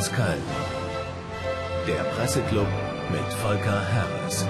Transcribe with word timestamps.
aus 0.00 0.10
Köln. 0.12 0.42
Der 1.86 2.02
Presseclub 2.14 2.66
mit 3.10 3.32
Volker 3.42 3.82
Herres. 3.86 4.46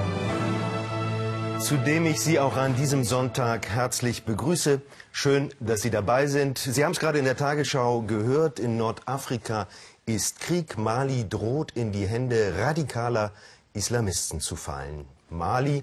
Zu 1.59 1.77
dem 1.77 2.07
ich 2.07 2.21
Sie 2.21 2.39
auch 2.39 2.57
an 2.57 2.77
diesem 2.77 3.03
Sonntag 3.03 3.69
herzlich 3.69 4.23
begrüße. 4.23 4.81
Schön, 5.11 5.53
dass 5.59 5.83
Sie 5.83 5.91
dabei 5.91 6.29
sind. 6.29 6.59
Sie 6.59 6.85
haben 6.85 6.93
es 6.93 7.01
gerade 7.01 7.19
in 7.19 7.25
der 7.25 7.37
Tagesschau 7.37 8.03
gehört. 8.03 8.61
In 8.61 8.77
Nordafrika 8.77 9.67
ist 10.07 10.39
Krieg. 10.39 10.79
Mali 10.79 11.29
droht 11.29 11.73
in 11.73 11.91
die 11.91 12.07
Hände 12.07 12.55
radikaler 12.57 13.33
Islamisten 13.73 14.41
zu 14.41 14.55
fallen. 14.55 15.05
Mali, 15.31 15.83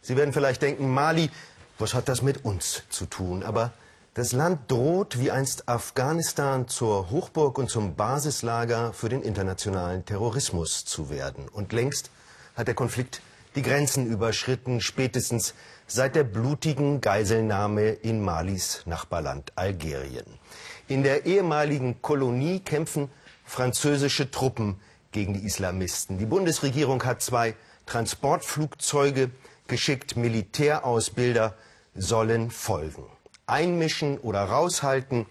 Sie 0.00 0.16
werden 0.16 0.32
vielleicht 0.32 0.62
denken, 0.62 0.88
Mali, 0.88 1.28
was 1.78 1.92
hat 1.92 2.08
das 2.08 2.22
mit 2.22 2.46
uns 2.46 2.84
zu 2.88 3.04
tun? 3.04 3.42
Aber 3.42 3.72
das 4.14 4.32
Land 4.32 4.70
droht 4.70 5.18
wie 5.18 5.30
einst 5.30 5.70
Afghanistan 5.70 6.68
zur 6.68 7.10
Hochburg 7.10 7.56
und 7.56 7.70
zum 7.70 7.94
Basislager 7.94 8.92
für 8.92 9.08
den 9.08 9.22
internationalen 9.22 10.04
Terrorismus 10.04 10.84
zu 10.84 11.08
werden. 11.08 11.48
Und 11.48 11.72
längst 11.72 12.10
hat 12.54 12.66
der 12.66 12.74
Konflikt 12.74 13.22
die 13.54 13.62
Grenzen 13.62 14.06
überschritten, 14.06 14.82
spätestens 14.82 15.54
seit 15.86 16.14
der 16.14 16.24
blutigen 16.24 17.00
Geiselnahme 17.00 17.88
in 17.88 18.22
Malis 18.22 18.82
Nachbarland 18.84 19.52
Algerien. 19.56 20.26
In 20.88 21.02
der 21.02 21.24
ehemaligen 21.24 22.02
Kolonie 22.02 22.60
kämpfen 22.60 23.10
französische 23.46 24.30
Truppen 24.30 24.78
gegen 25.12 25.32
die 25.32 25.46
Islamisten. 25.46 26.18
Die 26.18 26.26
Bundesregierung 26.26 27.02
hat 27.04 27.22
zwei 27.22 27.54
Transportflugzeuge 27.86 29.30
geschickt, 29.68 30.16
Militärausbilder 30.16 31.54
sollen 31.94 32.50
folgen 32.50 33.11
einmischen 33.52 34.18
oder 34.18 34.42
raushalten. 34.44 35.26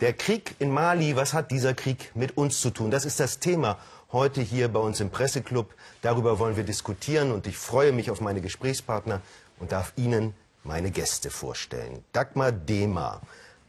Der 0.00 0.12
Krieg 0.12 0.54
in 0.58 0.70
Mali, 0.70 1.16
was 1.16 1.32
hat 1.32 1.50
dieser 1.50 1.74
Krieg 1.74 2.12
mit 2.14 2.36
uns 2.36 2.60
zu 2.60 2.70
tun? 2.70 2.90
Das 2.90 3.04
ist 3.04 3.18
das 3.18 3.38
Thema 3.38 3.78
heute 4.12 4.42
hier 4.42 4.68
bei 4.68 4.78
uns 4.78 5.00
im 5.00 5.10
Presseclub. 5.10 5.74
Darüber 6.02 6.38
wollen 6.38 6.56
wir 6.56 6.64
diskutieren 6.64 7.32
und 7.32 7.46
ich 7.46 7.56
freue 7.56 7.92
mich 7.92 8.10
auf 8.10 8.20
meine 8.20 8.42
Gesprächspartner 8.42 9.22
und 9.58 9.72
darf 9.72 9.94
Ihnen 9.96 10.34
meine 10.64 10.90
Gäste 10.90 11.30
vorstellen. 11.30 12.04
Dagmar 12.12 12.52
Dehmer 12.52 13.22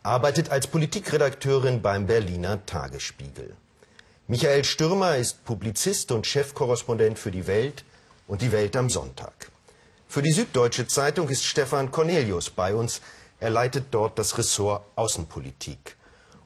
arbeitet 0.04 0.50
als 0.50 0.68
Politikredakteurin 0.68 1.82
beim 1.82 2.06
Berliner 2.06 2.66
Tagesspiegel. 2.66 3.56
Michael 4.28 4.66
Stürmer 4.66 5.16
ist 5.16 5.46
Publizist 5.46 6.12
und 6.12 6.28
Chefkorrespondent 6.28 7.18
für 7.18 7.32
die 7.32 7.48
Welt 7.48 7.86
und 8.28 8.42
die 8.42 8.52
Welt 8.52 8.76
am 8.76 8.90
Sonntag. 8.90 9.50
Für 10.08 10.22
die 10.22 10.32
Süddeutsche 10.32 10.88
Zeitung 10.88 11.30
ist 11.30 11.44
Stefan 11.44 11.90
Cornelius 11.90 12.50
bei 12.50 12.76
uns. 12.76 13.02
Er 13.44 13.50
leitet 13.50 13.88
dort 13.92 14.18
das 14.20 14.38
Ressort 14.38 14.86
Außenpolitik. 14.96 15.98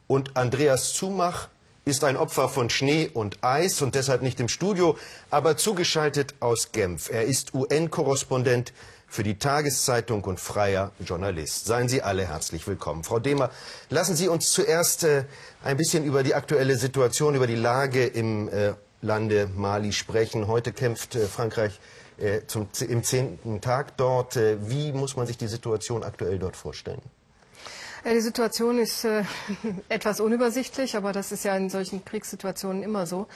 Und 0.08 0.36
Andreas 0.36 0.94
Zumach 0.94 1.48
ist 1.86 2.04
ein 2.04 2.18
Opfer 2.18 2.50
von 2.50 2.72
Schnee 2.72 3.08
und 3.14 3.38
Eis 3.44 3.84
und 3.84 3.94
deshalb 3.94 4.24
nicht 4.24 4.40
im 4.40 4.48
Studio, 4.48 4.98
aber 5.30 5.58
zugeschaltet 5.58 6.34
aus 6.40 6.72
Genf. 6.72 7.12
Er 7.12 7.26
ist 7.26 7.54
UN-Korrespondent 7.54 8.74
für 9.06 9.22
die 9.22 9.38
Tageszeitung 9.38 10.24
und 10.24 10.40
freier 10.40 10.92
Journalist. 11.00 11.66
Seien 11.66 11.88
Sie 11.88 12.02
alle 12.02 12.28
herzlich 12.28 12.66
willkommen. 12.68 13.04
Frau 13.04 13.20
Demer, 13.20 13.52
lassen 13.92 14.16
Sie 14.16 14.28
uns 14.28 14.50
zuerst 14.50 15.04
äh, 15.04 15.26
ein 15.64 15.78
bisschen 15.78 16.04
über 16.04 16.24
die 16.24 16.34
aktuelle 16.34 16.78
Situation, 16.78 17.36
über 17.36 17.46
die 17.46 17.54
Lage 17.54 18.08
im 18.08 18.50
äh, 18.50 18.74
Lande 19.04 19.52
Mali 19.56 19.94
sprechen. 19.94 20.48
Heute 20.48 20.74
kämpft 20.74 21.14
äh, 21.14 21.28
Frankreich 21.28 21.74
äh, 21.74 21.97
zum, 22.48 22.68
im 22.88 23.04
zehnten 23.04 23.62
Tag 23.62 23.98
dort. 23.98 24.36
Äh, 24.36 24.58
wie 24.70 24.92
muss 24.92 25.16
man 25.16 25.28
sich 25.28 25.38
die 25.38 25.48
Situation 25.48 26.04
aktuell 26.04 26.40
dort 26.40 26.56
vorstellen? 26.56 27.02
Ja, 28.06 28.14
die 28.14 28.22
Situation 28.22 28.80
ist 28.80 29.04
äh, 29.06 29.24
etwas 29.90 30.20
unübersichtlich, 30.20 30.96
aber 30.96 31.12
das 31.12 31.32
ist 31.32 31.44
ja 31.44 31.56
in 31.56 31.70
solchen 31.70 32.06
Kriegssituationen 32.06 32.84
immer 32.84 33.06
so. 33.06 33.28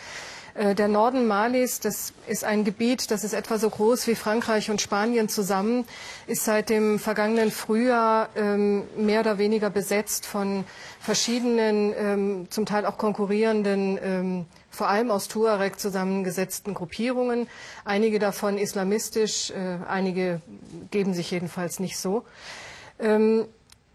Äh, 0.54 0.76
der 0.76 0.88
Norden 0.88 1.28
Malis, 1.28 1.80
das 1.80 2.14
ist 2.28 2.44
ein 2.44 2.64
Gebiet, 2.64 3.12
das 3.12 3.24
ist 3.24 3.34
etwa 3.34 3.58
so 3.58 3.70
groß 3.70 4.08
wie 4.08 4.16
Frankreich 4.16 4.70
und 4.70 4.82
Spanien 4.82 5.30
zusammen, 5.30 5.86
ist 6.28 6.46
seit 6.46 6.70
dem 6.70 7.00
vergangenen 7.00 7.52
Frühjahr 7.52 8.30
ähm, 8.36 8.84
mehr 8.98 9.22
oder 9.22 9.38
weniger 9.38 9.70
besetzt 9.70 10.26
von 10.26 10.66
verschiedenen, 11.00 11.94
ähm, 11.98 12.48
zum 12.50 12.66
Teil 12.66 12.86
auch 12.86 12.98
konkurrierenden 12.98 14.00
ähm, 14.02 14.46
vor 14.72 14.88
allem 14.90 15.12
aus 15.12 15.28
Tuareg 15.28 15.80
zusammengesetzten 15.80 16.74
Gruppierungen. 16.74 17.48
Einige 17.86 18.18
davon 18.18 18.58
islamistisch, 18.58 19.52
äh, 19.52 19.78
einige 19.88 20.42
geben 20.90 21.14
sich 21.14 21.30
jedenfalls 21.30 21.80
nicht 21.80 21.98
so. 21.98 22.24
Ähm, 23.00 23.46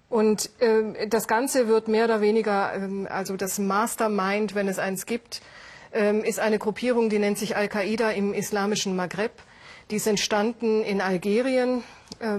und 0.08 0.50
äh, 0.60 1.08
das 1.08 1.26
Ganze 1.26 1.66
wird 1.66 1.88
mehr 1.88 2.04
oder 2.04 2.20
weniger, 2.20 2.74
ähm, 2.74 3.08
also 3.10 3.36
das 3.36 3.58
Mastermind, 3.58 4.54
wenn 4.54 4.68
es 4.68 4.78
eins 4.78 5.06
gibt, 5.06 5.40
ähm, 5.92 6.22
ist 6.22 6.38
eine 6.38 6.58
Gruppierung, 6.58 7.08
die 7.08 7.18
nennt 7.18 7.38
sich 7.38 7.56
Al-Qaida 7.56 8.10
im 8.10 8.34
islamischen 8.34 8.94
Maghreb. 8.94 9.32
Die 9.90 9.96
ist 9.96 10.06
entstanden 10.06 10.82
in 10.82 11.00
Algerien 11.00 11.84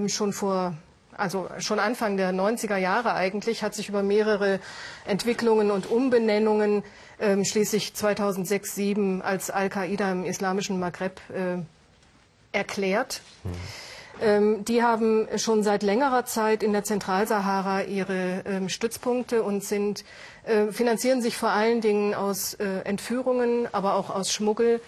schon 0.07 0.33
vor 0.33 0.73
also 1.17 1.49
schon 1.59 1.79
Anfang 1.79 2.17
der 2.17 2.31
90er 2.31 2.77
Jahre 2.77 3.13
eigentlich, 3.13 3.63
hat 3.63 3.73
sich 3.73 3.89
über 3.89 4.03
mehrere 4.03 4.59
Entwicklungen 5.05 5.71
und 5.71 5.89
Umbenennungen 5.89 6.83
ähm, 7.19 7.43
schließlich 7.43 7.93
2006, 7.93 8.75
2007 8.75 9.21
als 9.21 9.49
Al-Qaida 9.49 10.11
im 10.11 10.25
islamischen 10.25 10.79
Maghreb 10.79 11.19
äh, 11.29 11.57
erklärt. 12.51 13.21
Mhm. 13.43 13.51
Ähm, 14.19 14.65
die 14.65 14.81
haben 14.81 15.27
schon 15.37 15.63
seit 15.63 15.83
längerer 15.83 16.25
Zeit 16.25 16.63
in 16.63 16.73
der 16.73 16.83
Zentralsahara 16.83 17.83
ihre 17.83 18.43
ähm, 18.45 18.69
Stützpunkte 18.69 19.43
und 19.43 19.63
sind, 19.63 20.03
äh, 20.43 20.71
finanzieren 20.71 21.21
sich 21.21 21.37
vor 21.37 21.49
allen 21.49 21.81
Dingen 21.81 22.15
aus 22.15 22.55
äh, 22.55 22.79
Entführungen, 22.83 23.67
aber 23.71 23.93
auch 23.95 24.09
aus 24.09 24.31
Schmuggel 24.31 24.81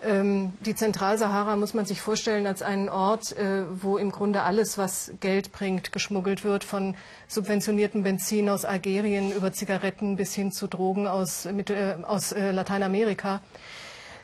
die 0.00 0.74
Zentralsahara 0.76 1.56
muss 1.56 1.74
man 1.74 1.84
sich 1.84 2.00
vorstellen 2.00 2.46
als 2.46 2.62
einen 2.62 2.88
Ort, 2.88 3.36
äh, 3.36 3.64
wo 3.82 3.98
im 3.98 4.12
Grunde 4.12 4.42
alles, 4.42 4.78
was 4.78 5.10
Geld 5.18 5.50
bringt, 5.50 5.90
geschmuggelt 5.90 6.44
wird, 6.44 6.62
von 6.62 6.94
subventioniertem 7.26 8.04
Benzin 8.04 8.48
aus 8.48 8.64
Algerien 8.64 9.32
über 9.32 9.52
Zigaretten 9.52 10.14
bis 10.14 10.34
hin 10.34 10.52
zu 10.52 10.68
Drogen 10.68 11.08
aus, 11.08 11.46
äh, 11.46 11.96
aus 12.06 12.30
äh, 12.30 12.52
Lateinamerika. 12.52 13.40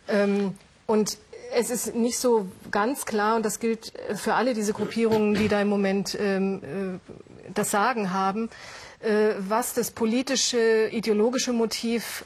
Ähm, 0.07 0.55
und 0.87 1.19
es 1.57 1.71
ist 1.71 1.97
nicht 1.97 2.19
so 2.21 2.47
ganz 2.71 3.05
klar, 3.05 3.35
und 3.35 3.45
das 3.45 3.59
gilt 3.59 3.93
für 4.15 4.35
alle 4.35 4.55
diese 4.55 4.75
Gruppierungen, 4.75 5.35
die 5.35 5.49
da 5.49 5.61
im 5.61 5.69
Moment 5.69 6.17
ähm, 6.21 7.01
das 7.53 7.71
Sagen 7.71 8.13
haben, 8.13 8.49
was 9.39 9.75
das 9.75 9.91
politische, 9.91 10.89
ideologische 10.91 11.53
Motiv 11.53 12.25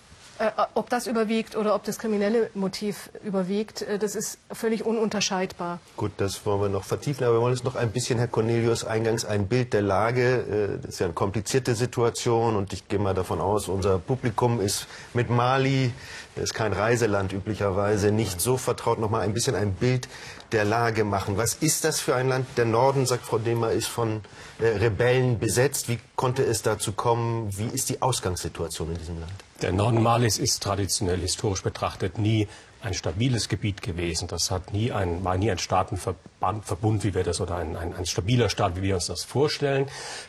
ob 0.75 0.88
das 0.88 1.06
überwiegt 1.06 1.56
oder 1.56 1.75
ob 1.75 1.84
das 1.84 1.99
kriminelle 1.99 2.50
Motiv 2.54 3.10
überwiegt, 3.25 3.82
äh, 3.82 3.99
das 3.99 4.15
ist 4.15 4.38
völlig 4.53 4.84
ununterscheidbar. 4.84 5.81
Gut, 5.97 6.12
das 6.19 6.44
wollen 6.47 6.60
wir 6.60 6.69
noch 6.69 6.84
vertiefen, 6.84 7.25
aber 7.25 7.37
wir 7.37 7.41
wollen 7.41 7.54
jetzt 7.54 7.65
noch 7.65 7.75
ein 7.75 7.91
bisschen, 7.91 8.19
Herr 8.19 8.28
Cornelius, 8.28 8.84
eingangs 8.84 9.25
ein 9.25 9.49
Bild 9.49 9.72
der 9.72 9.82
Lage. 9.82 10.78
Äh, 10.78 10.82
das 10.82 10.94
ist 10.94 11.00
ja 11.00 11.06
eine 11.06 11.15
komplizierte 11.15 11.75
Situation 11.75 12.56
und 12.56 12.72
ich 12.72 12.88
gehe 12.88 12.99
mal 12.99 13.15
davon 13.15 13.41
aus, 13.41 13.69
unser 13.69 13.99
Publikum 13.99 14.60
ist 14.60 14.87
mit 15.15 15.31
Mali, 15.31 15.93
das 16.34 16.44
ist 16.44 16.55
kein 16.55 16.72
Reiseland 16.72 17.32
üblicherweise, 17.32 18.12
nicht 18.12 18.41
so 18.41 18.56
vertraut. 18.56 19.00
Noch 19.00 19.10
mal 19.10 19.22
ein 19.22 19.34
bisschen 19.34 19.56
ein 19.56 19.75
Bild 19.75 20.09
der 20.53 20.65
Lage 20.65 21.05
machen. 21.05 21.37
Was 21.37 21.55
ist 21.55 21.84
das 21.84 21.99
für 22.00 22.15
ein 22.15 22.28
Land? 22.28 22.47
Der 22.56 22.65
Norden, 22.65 23.06
sagt 23.06 23.26
Frau 23.26 23.38
Demer, 23.38 23.72
ist 23.72 23.88
von 23.88 24.20
Rebellen 24.60 25.38
besetzt. 25.38 25.88
Wie 25.88 25.99
konnte 26.15 26.44
es 26.44 26.62
dazu 26.62 26.93
kommen? 26.93 27.50
Wie 27.59 27.66
ist 27.66 27.88
die 27.88 28.00
Ausgangssituation 28.00 28.93
in 28.93 28.99
diesem 28.99 29.20
Land? 29.20 29.48
Der 29.61 29.73
Norden 29.73 30.03
Malis 30.03 30.39
ist 30.39 30.63
traditionell 30.63 31.19
historisch 31.19 31.63
betrachtet 31.63 32.17
nie 32.17 32.47
ein 32.81 32.95
stabiles 32.95 33.49
Gebiet 33.49 33.83
gewesen. 33.83 34.29
Das 34.29 34.53
hat 34.53 34.73
nie 34.73 34.93
ein, 34.93 35.25
war 35.25 35.37
nie 35.37 35.51
ein 35.51 35.59
Staatenverbund, 35.59 36.21
wie 36.41 37.15
wir 37.15 37.25
das, 37.25 37.41
oder 37.41 37.56
ein, 37.56 37.76
ein, 37.76 37.94
ein 37.94 38.06
stabiler 38.06 38.49
Staat, 38.49 38.76
wie 38.76 38.82
wir 38.82 38.94
uns 38.94 39.06
das 39.06 39.25
vorstellen. 39.25 39.87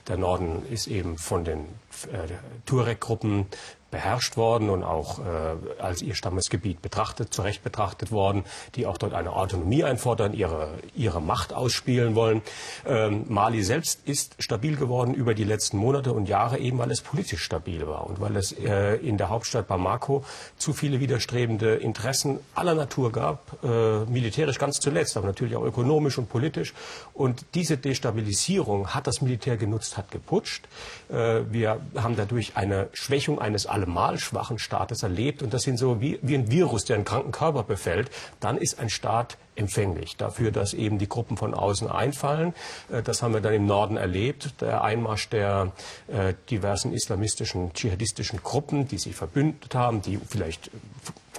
Der 0.08 0.18
Norden 0.18 0.66
ist 0.70 0.88
eben 0.88 1.18
von 1.18 1.44
den 1.44 1.66
äh, 2.12 2.28
Tuareg-Gruppen 2.66 3.48
beherrscht 3.92 4.38
worden 4.38 4.70
und 4.70 4.84
auch 4.84 5.20
äh, 5.20 5.82
als 5.82 6.02
ihr 6.02 6.16
Stammesgebiet 6.16 6.82
betrachtet, 6.82 7.34
zu 7.34 7.42
Recht 7.42 7.64
betrachtet 7.64 8.12
worden, 8.12 8.44
die 8.76 8.86
auch 8.86 8.98
dort 8.98 9.14
eine 9.14 9.34
Autonomie 9.34 9.84
einfordern, 9.84 10.34
ihre, 10.34 10.76
ihre 10.96 11.22
Macht 11.22 11.54
ausspielen 11.54 12.16
wollen. 12.16 12.42
Ähm, 12.86 13.26
Mali 13.28 13.64
selbst 13.64 14.08
ist 14.08 14.36
stabil 14.40 14.76
geworden 14.76 15.14
über 15.14 15.34
die 15.34 15.44
letzten 15.44 15.78
Monate 15.78 16.14
und 16.14 16.30
Jahre, 16.30 16.60
eben 16.60 16.78
weil 16.78 16.92
es 16.92 17.02
politisch 17.02 17.44
stabil 17.44 17.88
war 17.88 18.06
und 18.06 18.22
weil 18.22 18.36
es 18.36 18.52
äh, 18.52 18.96
in 18.96 19.18
der 19.18 19.30
Hauptstadt 19.30 19.68
Bamako 19.68 20.24
zu 20.58 20.74
viele 20.74 21.00
widerstrebende 21.00 21.76
Interessen 21.76 22.40
aller 22.56 22.76
Natur 22.76 23.12
gab, 23.12 23.64
äh, 23.64 24.06
militärisch 24.06 24.60
ganz 24.60 24.80
zuletzt, 24.80 25.18
aber 25.18 25.28
natürlich 25.28 25.56
auch 25.56 25.64
ökonomisch 25.64 25.99
und 26.18 26.30
politisch. 26.30 26.74
Und 27.14 27.46
diese 27.54 27.78
Destabilisierung 27.78 28.94
hat 28.94 29.08
das 29.08 29.22
Militär 29.22 29.58
genutzt, 29.58 29.98
hat 29.98 30.12
geputscht. 30.12 30.68
Äh, 31.10 31.42
wir 31.50 31.80
haben 31.96 32.16
dadurch 32.16 32.56
eine 32.56 32.90
Schwächung 32.94 33.40
eines 33.40 33.66
allemal 33.66 34.20
schwachen 34.20 34.60
Staates 34.60 35.04
erlebt. 35.04 35.42
Und 35.42 35.54
das 35.54 35.64
sind 35.64 35.78
so 35.78 36.02
wie, 36.02 36.20
wie 36.22 36.36
ein 36.36 36.52
Virus, 36.52 36.86
der 36.86 36.96
einen 36.96 37.06
kranken 37.06 37.32
Körper 37.32 37.64
befällt. 37.64 38.10
Dann 38.40 38.58
ist 38.58 38.80
ein 38.80 38.90
Staat 38.90 39.38
empfänglich 39.56 40.16
dafür, 40.18 40.52
dass 40.52 40.74
eben 40.74 40.98
die 40.98 41.10
Gruppen 41.10 41.38
von 41.38 41.54
außen 41.54 41.90
einfallen. 41.90 42.54
Äh, 42.92 43.04
das 43.04 43.22
haben 43.22 43.34
wir 43.34 43.42
dann 43.42 43.54
im 43.54 43.66
Norden 43.66 43.98
erlebt. 43.98 44.62
Der 44.62 44.84
Einmarsch 44.84 45.30
der 45.30 45.72
äh, 46.08 46.34
diversen 46.50 46.94
islamistischen, 46.94 47.74
dschihadistischen 47.74 48.42
Gruppen, 48.42 48.88
die 48.88 48.98
sich 48.98 49.16
verbündet 49.16 49.76
haben, 49.76 50.02
die 50.02 50.18
vielleicht 50.18 50.72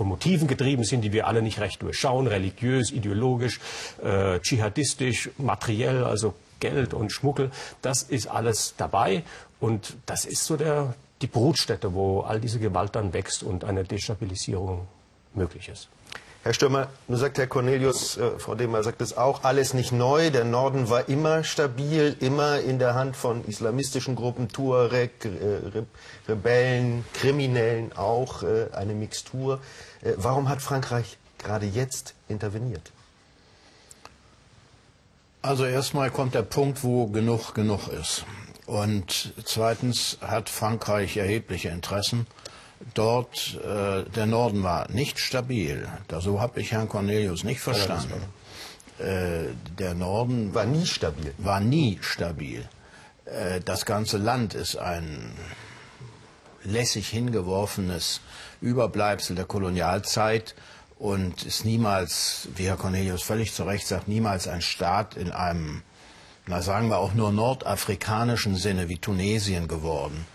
von 0.01 0.09
Motiven 0.09 0.49
getrieben 0.49 0.83
sind, 0.83 1.03
die 1.03 1.13
wir 1.13 1.27
alle 1.27 1.43
nicht 1.43 1.61
recht 1.61 1.83
durchschauen, 1.83 2.27
religiös, 2.27 2.91
ideologisch, 2.91 3.61
äh, 4.03 4.41
dschihadistisch, 4.41 5.29
materiell, 5.37 6.05
also 6.05 6.33
Geld 6.59 6.95
und 6.95 7.13
Schmuggel, 7.13 7.51
das 7.83 8.03
ist 8.05 8.27
alles 8.27 8.73
dabei. 8.79 9.25
Und 9.61 9.99
das 10.07 10.25
ist 10.25 10.47
so 10.47 10.57
der, 10.57 10.95
die 11.21 11.27
Brutstätte, 11.27 11.93
wo 11.93 12.23
all 12.23 12.41
diese 12.41 12.59
Gewalt 12.59 12.97
dann 12.97 13.13
wächst 13.13 13.43
und 13.43 13.63
eine 13.63 13.85
Destabilisierung 13.85 14.89
möglich 15.35 15.69
ist. 15.69 15.91
Herr 16.43 16.55
Stürmer, 16.55 16.89
nun 17.07 17.19
sagt 17.19 17.37
Herr 17.37 17.47
Cornelius, 17.47 18.17
äh, 18.17 18.39
Frau 18.39 18.55
Demer 18.55 18.83
sagt 18.83 19.03
es 19.03 19.15
auch, 19.15 19.45
alles 19.45 19.75
nicht 19.75 19.93
neu. 19.93 20.31
Der 20.31 20.47
Norden 20.47 20.89
war 20.89 21.07
immer 21.11 21.45
stabil, 21.45 22.17
immer 22.19 22.61
in 22.61 22.79
der 22.79 22.95
Hand 22.95 23.15
von 23.15 23.45
islamistischen 23.45 24.17
Gruppen, 24.17 24.49
Tuareg, 24.49 25.27
äh, 25.27 25.29
Re 25.29 25.87
Rebellen, 26.29 27.05
Kriminellen 27.13 27.93
auch, 27.93 28.43
äh, 28.43 28.69
eine 28.73 28.95
Mixtur. 28.95 29.61
Äh, 30.01 30.13
warum 30.17 30.49
hat 30.49 30.63
Frankreich 30.63 31.19
gerade 31.37 31.67
jetzt 31.67 32.15
interveniert? 32.27 32.91
Also 35.43 35.67
erstmal 35.67 36.11
kommt 36.11 36.35
der 36.35 36.43
Punkt, 36.43 36.83
wo 36.85 37.07
genug 37.09 37.53
genug 37.53 37.89
ist. 37.89 38.25
Und 38.65 39.35
zweitens 39.45 40.17
hat 40.23 40.49
Frankreich 40.49 41.19
erhebliche 41.19 41.69
Interessen 41.69 42.27
dort 42.95 43.59
äh, 43.65 44.05
der 44.11 44.27
Norden 44.27 44.63
war 44.63 44.91
nicht 44.91 45.19
stabil. 45.19 45.89
Da, 46.09 46.21
so 46.21 46.41
habe 46.41 46.61
ich 46.61 46.73
Herrn 46.73 46.89
Cornelius 46.89 47.45
nicht 47.45 47.61
verstanden. 47.61 48.23
Äh, 48.99 49.55
der 49.79 49.95
Norden 49.95 50.55
war 50.55 50.65
nie 50.65 50.87
stabil. 50.87 51.33
War 51.39 51.61
nie 51.61 51.99
stabil. 52.01 52.69
Äh, 53.25 53.61
das 53.61 53.87
ganze 53.87 54.19
Land 54.19 54.55
ist 54.55 54.77
ein 54.77 55.33
lässig 56.65 57.09
hingeworfenes 57.09 58.21
Überbleibsel 58.61 59.37
der 59.37 59.47
Kolonialzeit 59.47 60.55
und 60.99 61.45
ist 61.45 61.65
niemals, 61.65 62.49
wie 62.57 62.67
Herr 62.67 62.77
Cornelius 62.77 63.23
völlig 63.23 63.55
zu 63.55 63.65
Recht 63.65 63.87
sagt, 63.87 64.09
niemals 64.09 64.49
ein 64.49 64.61
Staat 64.61 65.17
in 65.17 65.31
einem, 65.33 65.83
na 66.47 66.61
sagen 66.61 66.89
wir 66.89 66.99
auch 66.99 67.15
nur 67.15 67.33
nordafrikanischen 67.33 68.57
Sinne 68.57 68.91
wie 68.91 68.99
Tunesien 68.99 69.67
geworden. 69.67 70.27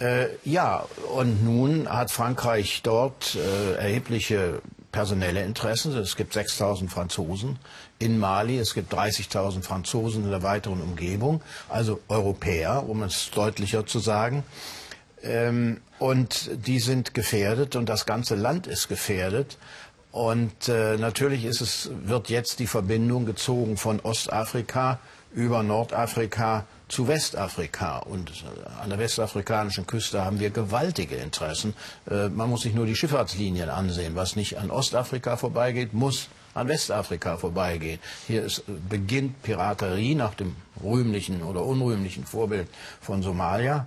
Äh, 0.00 0.28
ja, 0.44 0.86
und 1.14 1.44
nun 1.44 1.88
hat 1.88 2.10
Frankreich 2.10 2.80
dort 2.82 3.36
äh, 3.36 3.74
erhebliche 3.74 4.62
personelle 4.92 5.44
Interessen. 5.44 5.96
Es 5.96 6.16
gibt 6.16 6.32
6000 6.32 6.90
Franzosen 6.90 7.58
in 7.98 8.18
Mali, 8.18 8.58
es 8.58 8.74
gibt 8.74 8.92
30.000 8.92 9.62
Franzosen 9.62 10.24
in 10.24 10.30
der 10.30 10.42
weiteren 10.42 10.80
Umgebung, 10.80 11.42
also 11.68 12.00
Europäer, 12.08 12.88
um 12.88 13.02
es 13.02 13.30
deutlicher 13.30 13.86
zu 13.86 13.98
sagen. 13.98 14.42
Ähm, 15.22 15.80
und 15.98 16.50
die 16.66 16.80
sind 16.80 17.12
gefährdet 17.12 17.76
und 17.76 17.88
das 17.88 18.06
ganze 18.06 18.36
Land 18.36 18.66
ist 18.66 18.88
gefährdet. 18.88 19.58
Und 20.12 20.68
äh, 20.68 20.96
natürlich 20.96 21.44
ist 21.44 21.60
es, 21.60 21.90
wird 22.04 22.30
jetzt 22.30 22.58
die 22.58 22.66
Verbindung 22.66 23.26
gezogen 23.26 23.76
von 23.76 24.00
Ostafrika 24.00 24.98
über 25.32 25.62
Nordafrika 25.62 26.64
zu 26.90 27.08
Westafrika. 27.08 27.98
Und 27.98 28.32
an 28.82 28.90
der 28.90 28.98
westafrikanischen 28.98 29.86
Küste 29.86 30.24
haben 30.24 30.40
wir 30.40 30.50
gewaltige 30.50 31.16
Interessen. 31.16 31.74
Äh, 32.10 32.28
man 32.28 32.50
muss 32.50 32.62
sich 32.62 32.74
nur 32.74 32.86
die 32.86 32.96
Schifffahrtslinien 32.96 33.70
ansehen. 33.70 34.16
Was 34.16 34.36
nicht 34.36 34.58
an 34.58 34.70
Ostafrika 34.70 35.36
vorbeigeht, 35.36 35.94
muss 35.94 36.28
an 36.52 36.68
Westafrika 36.68 37.36
vorbeigehen. 37.36 38.00
Hier 38.26 38.42
ist, 38.42 38.60
äh, 38.60 38.72
beginnt 38.88 39.42
Piraterie 39.42 40.14
nach 40.14 40.34
dem 40.34 40.56
rühmlichen 40.82 41.42
oder 41.42 41.64
unrühmlichen 41.64 42.24
Vorbild 42.24 42.68
von 43.00 43.22
Somalia. 43.22 43.86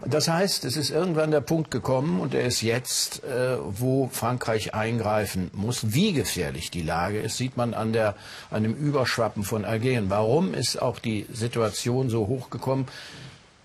Das 0.00 0.26
heißt, 0.26 0.64
es 0.64 0.76
ist 0.76 0.90
irgendwann 0.90 1.30
der 1.30 1.42
Punkt 1.42 1.70
gekommen 1.70 2.20
und 2.20 2.34
er 2.34 2.44
ist 2.44 2.62
jetzt, 2.62 3.22
äh, 3.24 3.56
wo 3.60 4.08
Frankreich 4.08 4.74
eingreifen 4.74 5.50
muss. 5.52 5.92
Wie 5.92 6.12
gefährlich 6.12 6.70
die 6.70 6.82
Lage 6.82 7.20
ist, 7.20 7.36
sieht 7.36 7.56
man 7.56 7.74
an, 7.74 7.92
der, 7.92 8.16
an 8.50 8.62
dem 8.62 8.74
Überschwappen 8.74 9.44
von 9.44 9.64
Algerien. 9.64 10.08
Warum 10.08 10.54
ist 10.54 10.80
auch 10.80 10.98
die 10.98 11.26
Situation 11.32 12.08
so 12.08 12.26
hochgekommen? 12.26 12.86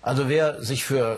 Also 0.02 0.28
wer 0.28 0.62
sich 0.62 0.84
für 0.84 1.16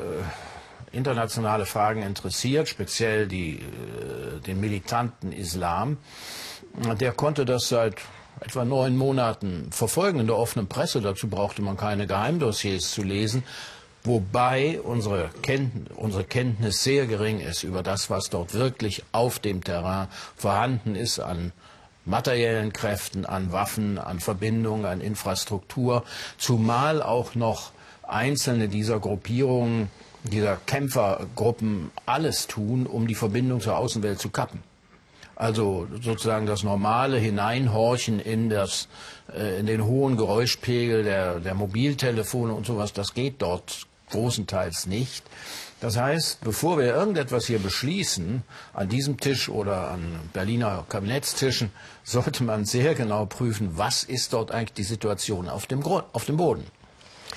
äh, 0.93 0.97
internationale 0.97 1.67
Fragen 1.67 2.03
interessiert, 2.03 2.69
speziell 2.69 3.27
die, 3.27 3.57
äh, 3.57 4.41
den 4.47 4.61
militanten 4.61 5.33
Islam, 5.33 5.99
der 7.01 7.13
konnte 7.13 7.45
das 7.45 7.69
seit 7.69 7.97
etwa 8.41 8.65
neun 8.65 8.97
Monaten 8.97 9.71
verfolgen 9.73 10.21
in 10.21 10.29
der 10.29 10.37
offenen 10.37 10.69
Presse. 10.69 11.01
Dazu 11.01 11.29
brauchte 11.29 11.63
man 11.63 11.77
keine 11.77 12.07
Geheimdossiers 12.07 12.93
zu 12.93 13.03
lesen 13.03 13.43
wobei 14.05 14.81
unsere 14.81 15.31
Kenntnis, 15.43 15.97
unsere 15.97 16.25
Kenntnis 16.25 16.83
sehr 16.83 17.07
gering 17.07 17.41
ist 17.41 17.63
über 17.63 17.83
das, 17.83 18.11
was 18.11 18.31
dort 18.31 18.55
wirklich 18.55 19.05
auf 19.13 19.39
dem 19.39 19.63
Terrain 19.63 20.09
vorhanden 20.37 20.95
ist 20.95 21.19
an 21.19 21.53
materiellen 22.05 22.73
Kräften, 22.73 23.25
an 23.27 23.53
Waffen, 23.53 23.99
an 23.99 24.21
Verbindungen, 24.21 24.87
an 24.87 25.01
Infrastruktur, 25.01 26.05
zumal 26.39 27.03
auch 27.03 27.35
noch 27.35 27.73
einzelne 28.03 28.69
dieser 28.69 28.99
Gruppierungen, 28.99 29.89
dieser 30.25 30.57
Kämpfergruppen 30.57 31.91
alles 32.07 32.47
tun, 32.47 32.87
um 32.87 33.07
die 33.07 33.15
Verbindung 33.15 33.61
zur 33.61 33.77
Außenwelt 33.77 34.19
zu 34.19 34.31
kappen. 34.31 34.63
Also 35.37 35.87
sozusagen 36.03 36.45
das 36.45 36.65
normale 36.65 37.17
Hineinhorchen 37.19 38.21
in, 38.21 38.51
das, 38.51 38.89
äh, 39.35 39.59
in 39.59 39.65
den 39.65 39.85
hohen 39.85 40.19
Geräuschpegel 40.19 41.03
der, 41.03 41.41
der 41.41 41.55
Mobiltelefone 41.55 42.53
und 42.53 42.67
sowas, 42.67 42.93
das 42.93 43.15
geht 43.15 43.41
dort 43.41 43.87
großenteils 44.11 44.87
nicht. 44.87 45.25
Das 45.81 45.97
heißt, 45.97 46.43
bevor 46.43 46.79
wir 46.79 46.95
irgendetwas 46.95 47.47
hier 47.47 47.59
beschließen, 47.59 48.43
an 48.75 48.89
diesem 48.89 49.19
Tisch 49.19 49.49
oder 49.49 49.91
an 49.91 50.21
Berliner 50.33 50.85
Kabinettstischen, 50.89 51.73
sollte 52.05 52.45
man 52.45 52.67
sehr 52.67 52.95
genau 52.95 53.25
prüfen, 53.27 53.79
was 53.79 54.05
ist 54.05 54.33
dort 54.35 54.51
eigentlich 54.51 54.75
die 54.75 54.85
Situation 54.85 55.49
auf 55.49 55.67
dem, 55.67 55.81
Grund, 55.81 56.05
auf 56.13 56.27
dem 56.27 56.37
Boden. 56.37 56.67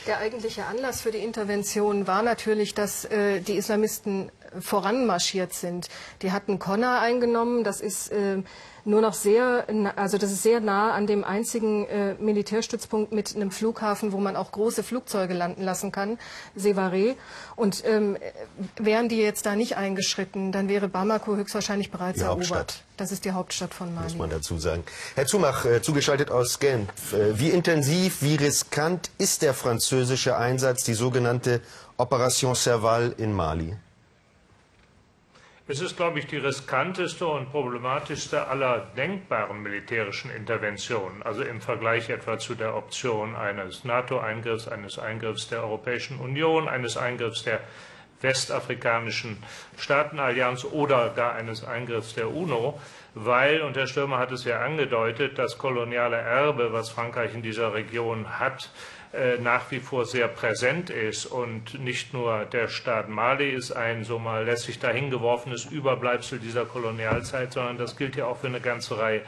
Der 0.05 0.17
eigentliche 0.17 0.65
Anlass 0.65 0.99
für 0.99 1.11
die 1.11 1.19
Intervention 1.19 2.07
war 2.07 2.23
natürlich, 2.23 2.73
dass 2.73 3.05
äh, 3.05 3.39
die 3.39 3.53
Islamisten 3.53 4.29
voranmarschiert 4.59 5.53
sind. 5.53 5.89
Die 6.21 6.31
hatten 6.31 6.59
Konna 6.59 7.01
eingenommen, 7.01 7.63
das 7.63 7.81
ist 7.81 8.11
äh, 8.11 8.43
nur 8.85 9.01
noch 9.01 9.13
sehr, 9.13 9.65
also 9.95 10.17
das 10.17 10.31
ist 10.31 10.43
sehr 10.43 10.59
nah 10.59 10.93
an 10.93 11.07
dem 11.07 11.23
einzigen 11.23 11.85
äh, 11.85 12.15
Militärstützpunkt 12.15 13.11
mit 13.11 13.35
einem 13.35 13.51
Flughafen, 13.51 14.11
wo 14.11 14.17
man 14.17 14.35
auch 14.35 14.51
große 14.51 14.83
Flugzeuge 14.83 15.33
landen 15.33 15.63
lassen 15.63 15.91
kann, 15.91 16.17
Sevare. 16.55 17.15
Und 17.55 17.83
ähm, 17.85 18.17
wären 18.75 19.07
die 19.07 19.17
jetzt 19.17 19.45
da 19.45 19.55
nicht 19.55 19.77
eingeschritten, 19.77 20.51
dann 20.51 20.67
wäre 20.67 20.89
Bamako 20.89 21.35
höchstwahrscheinlich 21.35 21.91
bereits 21.91 22.19
die 22.19 22.25
erobert. 22.25 22.49
Hauptstadt. 22.49 22.83
Das 22.97 23.11
ist 23.11 23.25
die 23.25 23.31
Hauptstadt 23.31 23.73
von 23.73 23.93
Mali. 23.93 24.07
Muss 24.09 24.17
man 24.17 24.29
dazu 24.29 24.57
sagen. 24.59 24.83
Herr 25.15 25.25
Zumach, 25.25 25.65
äh, 25.65 25.81
zugeschaltet 25.81 26.29
aus 26.29 26.59
Genf. 26.59 27.13
Äh, 27.13 27.39
wie 27.39 27.49
intensiv, 27.49 28.21
wie 28.21 28.35
riskant 28.35 29.09
ist 29.17 29.41
der 29.41 29.53
französische 29.53 30.37
Einsatz, 30.37 30.83
die 30.83 30.93
sogenannte 30.93 31.61
Operation 31.97 32.53
Serval 32.53 33.15
in 33.17 33.33
Mali? 33.33 33.75
Es 35.65 35.79
ist, 35.79 35.95
glaube 35.95 36.19
ich, 36.19 36.27
die 36.27 36.35
riskanteste 36.35 37.25
und 37.25 37.49
problematischste 37.49 38.47
aller 38.47 38.85
denkbaren 38.97 39.63
militärischen 39.63 40.29
Interventionen, 40.29 41.23
also 41.23 41.41
im 41.41 41.61
Vergleich 41.61 42.09
etwa 42.09 42.37
zu 42.37 42.53
der 42.53 42.75
Option 42.75 43.33
eines 43.33 43.85
NATO-Eingriffs, 43.85 44.67
eines 44.67 44.99
Eingriffs 44.99 45.47
der 45.47 45.63
Europäischen 45.63 46.19
Union, 46.19 46.67
eines 46.67 46.97
Eingriffs 46.97 47.43
der 47.43 47.61
westafrikanischen 48.19 49.41
Staatenallianz 49.77 50.65
oder 50.65 51.11
gar 51.15 51.35
eines 51.35 51.63
Eingriffs 51.63 52.13
der 52.13 52.29
UNO, 52.29 52.77
weil, 53.13 53.61
und 53.61 53.77
Herr 53.77 53.87
Stürmer 53.87 54.17
hat 54.17 54.33
es 54.33 54.43
ja 54.43 54.59
angedeutet, 54.59 55.39
das 55.39 55.57
koloniale 55.57 56.17
Erbe, 56.17 56.73
was 56.73 56.89
Frankreich 56.89 57.33
in 57.33 57.41
dieser 57.41 57.73
Region 57.73 58.37
hat, 58.37 58.69
nach 59.41 59.69
wie 59.69 59.79
vor 59.79 60.05
sehr 60.05 60.27
präsent 60.27 60.89
ist 60.89 61.27
und 61.27 61.79
nicht 61.79 62.13
nur 62.13 62.45
der 62.45 62.67
Staat 62.67 63.09
Mali 63.09 63.51
ist 63.51 63.71
ein 63.71 64.03
so 64.03 64.17
mal 64.17 64.43
lässig 64.43 64.79
dahingeworfenes 64.79 65.65
Überbleibsel 65.65 66.39
dieser 66.39 66.65
Kolonialzeit, 66.65 67.53
sondern 67.53 67.77
das 67.77 67.95
gilt 67.95 68.15
ja 68.15 68.25
auch 68.25 68.37
für 68.37 68.47
eine 68.47 68.59
ganze 68.59 68.97
Reihe 68.97 69.21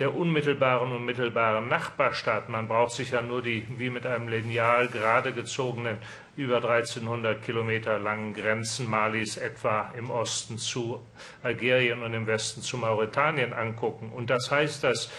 der 0.00 0.14
unmittelbaren 0.14 0.92
und 0.92 1.04
mittelbaren 1.04 1.68
Nachbarstaaten. 1.68 2.50
Man 2.50 2.68
braucht 2.68 2.92
sich 2.92 3.10
ja 3.10 3.20
nur 3.20 3.42
die 3.42 3.66
wie 3.76 3.90
mit 3.90 4.06
einem 4.06 4.28
Lineal 4.28 4.88
gerade 4.88 5.32
gezogenen 5.32 5.98
über 6.36 6.56
1300 6.56 7.42
Kilometer 7.44 7.98
langen 7.98 8.32
Grenzen 8.32 8.88
Malis 8.88 9.36
etwa 9.36 9.92
im 9.96 10.10
Osten 10.10 10.56
zu 10.56 11.04
Algerien 11.42 12.02
und 12.02 12.14
im 12.14 12.26
Westen 12.26 12.62
zu 12.62 12.78
Mauretanien 12.78 13.52
angucken. 13.52 14.10
Und 14.10 14.30
das 14.30 14.50
heißt, 14.50 14.82
dass 14.84 15.10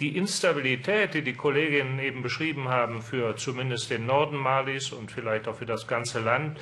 die 0.00 0.16
Instabilität, 0.16 1.14
die 1.14 1.22
die 1.22 1.34
Kolleginnen 1.34 1.98
eben 1.98 2.22
beschrieben 2.22 2.68
haben, 2.68 3.02
für 3.02 3.36
zumindest 3.36 3.90
den 3.90 4.06
Norden 4.06 4.36
Malis 4.36 4.92
und 4.92 5.10
vielleicht 5.10 5.48
auch 5.48 5.56
für 5.56 5.66
das 5.66 5.86
ganze 5.86 6.20
Land, 6.20 6.58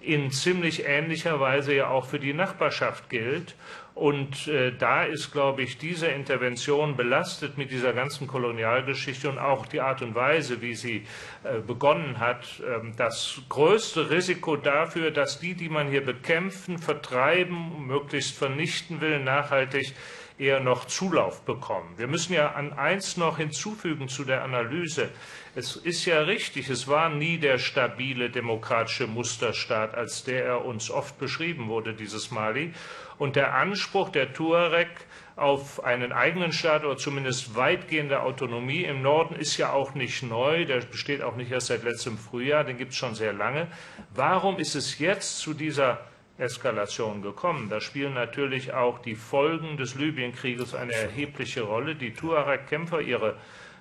in 0.00 0.30
ziemlich 0.30 0.86
ähnlicher 0.86 1.40
Weise 1.40 1.74
ja 1.74 1.88
auch 1.88 2.06
für 2.06 2.20
die 2.20 2.32
Nachbarschaft 2.32 3.10
gilt. 3.10 3.56
Und 3.94 4.46
äh, 4.46 4.70
da 4.70 5.02
ist, 5.02 5.32
glaube 5.32 5.62
ich, 5.62 5.76
diese 5.76 6.06
Intervention 6.06 6.96
belastet 6.96 7.58
mit 7.58 7.72
dieser 7.72 7.92
ganzen 7.92 8.28
Kolonialgeschichte 8.28 9.28
und 9.28 9.38
auch 9.38 9.66
die 9.66 9.80
Art 9.80 10.02
und 10.02 10.14
Weise, 10.14 10.62
wie 10.62 10.76
sie 10.76 11.04
äh, 11.42 11.58
begonnen 11.58 12.20
hat, 12.20 12.44
äh, 12.60 12.92
das 12.96 13.40
größte 13.48 14.08
Risiko 14.08 14.56
dafür, 14.56 15.10
dass 15.10 15.40
die, 15.40 15.54
die 15.54 15.68
man 15.68 15.88
hier 15.88 16.04
bekämpfen, 16.04 16.78
vertreiben, 16.78 17.88
möglichst 17.88 18.38
vernichten 18.38 19.00
will, 19.00 19.18
nachhaltig 19.18 19.94
eher 20.38 20.60
noch 20.60 20.86
Zulauf 20.86 21.42
bekommen. 21.42 21.94
Wir 21.96 22.06
müssen 22.06 22.32
ja 22.32 22.52
an 22.52 22.72
eins 22.72 23.16
noch 23.16 23.38
hinzufügen 23.38 24.08
zu 24.08 24.24
der 24.24 24.42
Analyse. 24.44 25.10
Es 25.54 25.76
ist 25.76 26.04
ja 26.04 26.20
richtig, 26.20 26.70
es 26.70 26.86
war 26.86 27.08
nie 27.08 27.38
der 27.38 27.58
stabile 27.58 28.30
demokratische 28.30 29.06
Musterstaat, 29.06 29.94
als 29.94 30.24
der 30.24 30.44
er 30.44 30.64
uns 30.64 30.90
oft 30.90 31.18
beschrieben 31.18 31.68
wurde, 31.68 31.94
dieses 31.94 32.30
Mali. 32.30 32.72
Und 33.18 33.34
der 33.34 33.54
Anspruch 33.54 34.10
der 34.10 34.32
Tuareg 34.32 34.88
auf 35.34 35.84
einen 35.84 36.12
eigenen 36.12 36.52
Staat 36.52 36.84
oder 36.84 36.96
zumindest 36.96 37.56
weitgehende 37.56 38.22
Autonomie 38.22 38.84
im 38.84 39.02
Norden 39.02 39.34
ist 39.36 39.56
ja 39.56 39.72
auch 39.72 39.94
nicht 39.94 40.22
neu, 40.22 40.64
der 40.64 40.80
besteht 40.80 41.22
auch 41.22 41.36
nicht 41.36 41.50
erst 41.50 41.68
seit 41.68 41.84
letztem 41.84 42.18
Frühjahr, 42.18 42.64
den 42.64 42.76
gibt 42.76 42.92
es 42.92 42.98
schon 42.98 43.14
sehr 43.14 43.32
lange. 43.32 43.68
Warum 44.14 44.58
ist 44.58 44.74
es 44.74 44.98
jetzt 44.98 45.38
zu 45.38 45.54
dieser 45.54 46.00
Eskalation 46.38 47.22
gekommen? 47.22 47.68
Da 47.68 47.80
spielen 47.80 48.14
natürlich 48.14 48.72
auch 48.72 49.00
die 49.00 49.16
Folgen 49.16 49.76
des 49.76 49.94
Libyenkrieges 49.94 50.74
eine 50.74 50.94
erhebliche 50.94 51.62
Rolle. 51.62 51.94
Die 51.94 52.14
Tuareg-Kämpfer, 52.14 53.00
ihre 53.00 53.36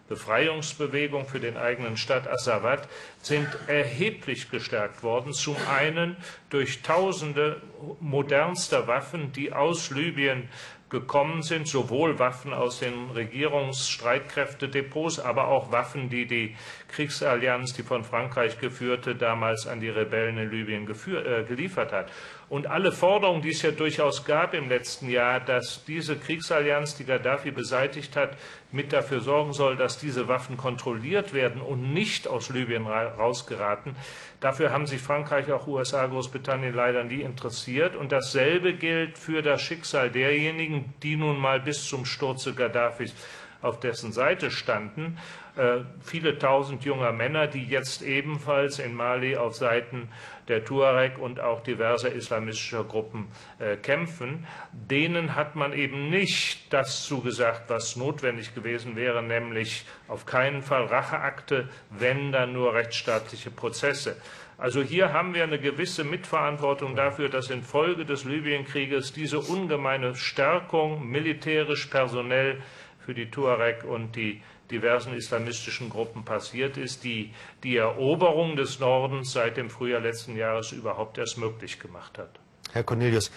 Befreiungsbewegung 0.09 1.27
für 1.27 1.39
den 1.39 1.57
eigenen 1.57 1.97
Stadt 1.97 2.27
Assavat 2.27 2.87
sind 3.21 3.47
erheblich 3.67 4.49
gestärkt 4.49 5.03
worden. 5.03 5.33
Zum 5.33 5.57
einen 5.69 6.15
durch 6.49 6.81
Tausende 6.81 7.61
modernster 7.99 8.87
Waffen, 8.87 9.33
die 9.33 9.51
aus 9.51 9.91
Libyen 9.91 10.47
gekommen 10.89 11.41
sind, 11.41 11.67
sowohl 11.67 12.17
Waffen 12.17 12.53
aus 12.53 12.79
den 12.79 13.11
Regierungsstreitkräftedepots, 13.11 15.19
aber 15.19 15.49
auch 15.49 15.73
Waffen, 15.73 16.09
die 16.09 16.25
die 16.25 16.55
Kriegsallianz, 16.87 17.73
die 17.73 17.83
von 17.83 18.05
Frankreich 18.05 18.57
geführte, 18.59 19.15
damals 19.15 19.67
an 19.67 19.81
die 19.81 19.89
Rebellen 19.89 20.37
in 20.37 20.49
Libyen 20.49 20.87
äh, 20.87 21.43
geliefert 21.43 21.91
hat. 21.91 22.09
Und 22.49 22.67
alle 22.67 22.93
Forderungen, 22.93 23.41
die 23.41 23.49
es 23.49 23.61
ja 23.61 23.71
durchaus 23.71 24.23
gab 24.23 24.53
im 24.53 24.69
letzten 24.69 25.09
Jahr, 25.09 25.41
dass 25.41 25.83
diese 25.85 26.15
Kriegsallianz, 26.15 26.95
die 26.95 27.03
Gaddafi 27.03 27.51
beseitigt 27.51 28.15
hat, 28.15 28.37
mit 28.71 28.93
dafür 28.93 29.19
sorgen 29.19 29.51
soll, 29.51 29.75
dass 29.75 29.97
diese 29.97 30.27
Waffen 30.29 30.55
kontrolliert 30.55 31.33
werden 31.33 31.61
und 31.61 31.93
nicht 31.93 32.27
aus 32.27 32.49
Libyen 32.49 32.87
rausgeraten, 32.87 33.95
Dafür 34.39 34.71
haben 34.71 34.85
sich 34.85 35.01
Frankreich, 35.01 35.51
auch 35.51 35.65
USA, 35.65 36.05
Großbritannien 36.05 36.73
leider 36.73 37.03
nie 37.03 37.21
interessiert. 37.21 37.95
Und 37.95 38.11
dasselbe 38.11 38.73
gilt 38.73 39.17
für 39.17 39.41
das 39.41 39.61
Schicksal 39.61 40.11
derjenigen, 40.11 40.93
die 41.01 41.15
nun 41.15 41.39
mal 41.39 41.59
bis 41.59 41.87
zum 41.87 42.05
Sturze 42.05 42.53
Gaddafis 42.53 43.15
auf 43.63 43.79
dessen 43.79 44.11
Seite 44.11 44.51
standen. 44.51 45.17
Äh, 45.55 45.79
viele 46.03 46.37
tausend 46.37 46.85
junger 46.85 47.11
Männer, 47.11 47.47
die 47.47 47.65
jetzt 47.65 48.03
ebenfalls 48.03 48.77
in 48.77 48.93
Mali 48.93 49.35
auf 49.37 49.55
Seiten 49.55 50.09
der 50.47 50.63
Tuareg 50.63 51.17
und 51.17 51.39
auch 51.39 51.61
diverser 51.61 52.11
islamistischer 52.11 52.83
Gruppen 52.83 53.27
äh, 53.59 53.75
kämpfen. 53.77 54.47
Denen 54.71 55.35
hat 55.35 55.55
man 55.55 55.73
eben 55.73 56.09
nicht 56.09 56.73
das 56.73 57.05
zugesagt, 57.05 57.69
was 57.69 57.95
notwendig 57.95 58.55
gewesen 58.55 58.95
wäre, 58.95 59.21
nämlich 59.23 59.85
auf 60.07 60.25
keinen 60.25 60.61
Fall 60.61 60.85
Racheakte, 60.85 61.69
wenn 61.89 62.31
dann 62.31 62.53
nur 62.53 62.73
rechtsstaatliche 62.73 63.51
Prozesse. 63.51 64.17
Also 64.57 64.81
hier 64.81 65.13
haben 65.13 65.35
wir 65.35 65.43
eine 65.43 65.59
gewisse 65.59 66.03
Mitverantwortung 66.03 66.95
dafür, 66.95 67.29
dass 67.29 67.51
infolge 67.51 68.05
des 68.05 68.23
Libyenkrieges 68.23 69.13
diese 69.13 69.39
ungemeine 69.39 70.15
Stärkung 70.15 71.07
militärisch, 71.07 71.85
personell 71.85 72.59
für 73.05 73.13
die 73.13 73.29
Tuareg 73.29 73.83
und 73.83 74.15
die 74.15 74.41
diversen 74.71 75.13
islamistischen 75.13 75.89
Gruppen 75.89 76.23
passiert 76.23 76.77
ist, 76.77 77.03
die 77.03 77.33
die 77.63 77.77
Eroberung 77.77 78.55
des 78.55 78.79
Nordens 78.79 79.31
seit 79.31 79.57
dem 79.57 79.69
Frühjahr 79.69 80.01
letzten 80.01 80.35
Jahres 80.35 80.71
überhaupt 80.71 81.17
erst 81.17 81.37
möglich 81.37 81.79
gemacht 81.79 82.17
hat. 82.17 82.39
Herr 82.73 82.83
Cornelius, 82.83 83.31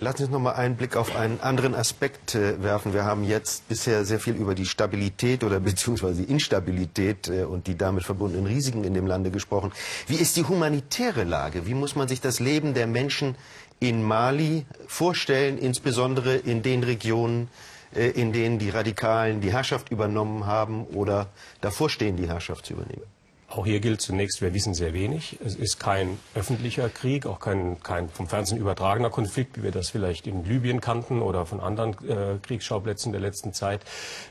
lassen 0.00 0.18
Sie 0.18 0.22
uns 0.24 0.32
noch 0.32 0.40
mal 0.40 0.52
einen 0.52 0.76
Blick 0.76 0.96
auf 0.96 1.14
einen 1.14 1.40
anderen 1.40 1.74
Aspekt 1.74 2.34
äh, 2.34 2.62
werfen. 2.62 2.94
Wir 2.94 3.04
haben 3.04 3.24
jetzt 3.24 3.68
bisher 3.68 4.04
sehr 4.04 4.20
viel 4.20 4.34
über 4.34 4.54
die 4.54 4.66
Stabilität 4.66 5.44
oder 5.44 5.60
beziehungsweise 5.60 6.22
die 6.22 6.30
Instabilität 6.32 7.28
äh, 7.28 7.44
und 7.44 7.66
die 7.66 7.76
damit 7.76 8.04
verbundenen 8.04 8.46
Risiken 8.46 8.84
in 8.84 8.94
dem 8.94 9.06
Lande 9.06 9.30
gesprochen. 9.30 9.72
Wie 10.06 10.16
ist 10.16 10.36
die 10.36 10.44
humanitäre 10.44 11.24
Lage? 11.24 11.66
Wie 11.66 11.74
muss 11.74 11.96
man 11.96 12.08
sich 12.08 12.20
das 12.20 12.40
Leben 12.40 12.74
der 12.74 12.86
Menschen 12.86 13.36
in 13.78 14.02
Mali 14.02 14.64
vorstellen, 14.86 15.58
insbesondere 15.58 16.36
in 16.36 16.62
den 16.62 16.82
Regionen, 16.82 17.48
in 17.92 18.32
denen 18.32 18.58
die 18.58 18.70
Radikalen 18.70 19.40
die 19.40 19.52
Herrschaft 19.52 19.90
übernommen 19.90 20.46
haben 20.46 20.84
oder 20.86 21.28
davor 21.60 21.90
stehen, 21.90 22.16
die 22.16 22.28
Herrschaft 22.28 22.66
zu 22.66 22.74
übernehmen? 22.74 23.06
Auch 23.48 23.64
hier 23.64 23.78
gilt 23.78 24.00
zunächst, 24.00 24.42
wir 24.42 24.52
wissen 24.54 24.74
sehr 24.74 24.92
wenig. 24.92 25.38
Es 25.44 25.54
ist 25.54 25.78
kein 25.78 26.18
öffentlicher 26.34 26.88
Krieg, 26.88 27.26
auch 27.26 27.38
kein, 27.38 27.80
kein 27.80 28.08
vom 28.08 28.26
Fernsehen 28.26 28.58
übertragener 28.58 29.08
Konflikt, 29.08 29.56
wie 29.56 29.62
wir 29.62 29.70
das 29.70 29.90
vielleicht 29.90 30.26
in 30.26 30.44
Libyen 30.44 30.80
kannten 30.80 31.22
oder 31.22 31.46
von 31.46 31.60
anderen 31.60 31.92
äh, 32.08 32.38
Kriegsschauplätzen 32.42 33.12
der 33.12 33.20
letzten 33.20 33.52
Zeit. 33.52 33.82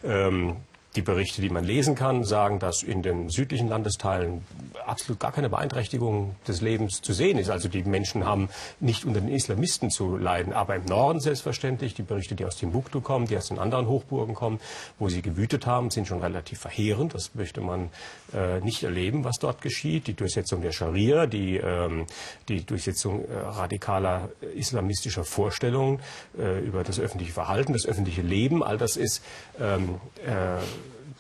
Ähm, 0.03 0.57
die 0.95 1.01
Berichte, 1.01 1.41
die 1.41 1.49
man 1.49 1.63
lesen 1.63 1.95
kann, 1.95 2.23
sagen, 2.23 2.59
dass 2.59 2.83
in 2.83 3.01
den 3.01 3.29
südlichen 3.29 3.67
Landesteilen 3.67 4.45
absolut 4.85 5.19
gar 5.19 5.31
keine 5.31 5.49
Beeinträchtigung 5.49 6.35
des 6.47 6.61
Lebens 6.61 7.01
zu 7.01 7.13
sehen 7.13 7.37
ist. 7.37 7.49
Also 7.49 7.67
die 7.67 7.83
Menschen 7.83 8.25
haben 8.25 8.49
nicht 8.79 9.05
unter 9.05 9.19
den 9.19 9.29
Islamisten 9.29 9.89
zu 9.89 10.17
leiden, 10.17 10.53
aber 10.53 10.75
im 10.75 10.85
Norden 10.85 11.19
selbstverständlich. 11.19 11.93
Die 11.93 12.03
Berichte, 12.03 12.35
die 12.35 12.45
aus 12.45 12.57
Timbuktu 12.57 13.01
kommen, 13.01 13.27
die 13.27 13.37
aus 13.37 13.47
den 13.47 13.59
anderen 13.59 13.87
Hochburgen 13.87 14.35
kommen, 14.35 14.59
wo 14.99 15.09
sie 15.09 15.21
gewütet 15.21 15.65
haben, 15.65 15.89
sind 15.89 16.07
schon 16.07 16.21
relativ 16.21 16.59
verheerend. 16.59 17.13
Das 17.13 17.35
möchte 17.35 17.61
man 17.61 17.89
äh, 18.33 18.59
nicht 18.61 18.83
erleben, 18.83 19.23
was 19.23 19.39
dort 19.39 19.61
geschieht. 19.61 20.07
Die 20.07 20.13
Durchsetzung 20.13 20.61
der 20.61 20.71
Scharia, 20.71 21.25
die, 21.25 21.57
ähm, 21.57 22.05
die 22.47 22.65
Durchsetzung 22.65 23.25
äh, 23.25 23.37
radikaler 23.37 24.29
islamistischer 24.55 25.23
Vorstellungen 25.23 25.99
äh, 26.37 26.59
über 26.59 26.83
das 26.83 26.99
öffentliche 26.99 27.33
Verhalten, 27.33 27.73
das 27.73 27.85
öffentliche 27.85 28.21
Leben, 28.21 28.63
all 28.63 28.77
das 28.77 28.95
ist 28.97 29.23
ähm, 29.59 29.95
äh, 30.25 30.57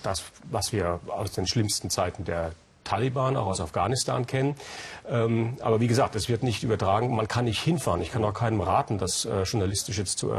das, 0.05 0.23
was 0.49 0.71
wir 0.71 0.99
aus 1.07 1.31
den 1.31 1.47
schlimmsten 1.47 1.89
Zeiten 1.89 2.23
der 2.25 2.51
Taliban, 2.85 3.35
auch 3.35 3.47
aus 3.47 3.59
Afghanistan 3.59 4.25
kennen. 4.25 4.55
Ähm, 5.09 5.57
aber 5.59 5.79
wie 5.81 5.87
gesagt, 5.87 6.15
es 6.15 6.29
wird 6.29 6.43
nicht 6.43 6.63
übertragen. 6.63 7.13
Man 7.13 7.27
kann 7.27 7.45
nicht 7.45 7.61
hinfahren. 7.61 8.01
Ich 8.01 8.11
kann 8.11 8.23
auch 8.23 8.33
keinem 8.33 8.61
raten, 8.61 8.97
das 8.97 9.25
äh, 9.25 9.43
journalistisch 9.43 9.97
jetzt 9.97 10.19
zu 10.19 10.31
äh, 10.31 10.35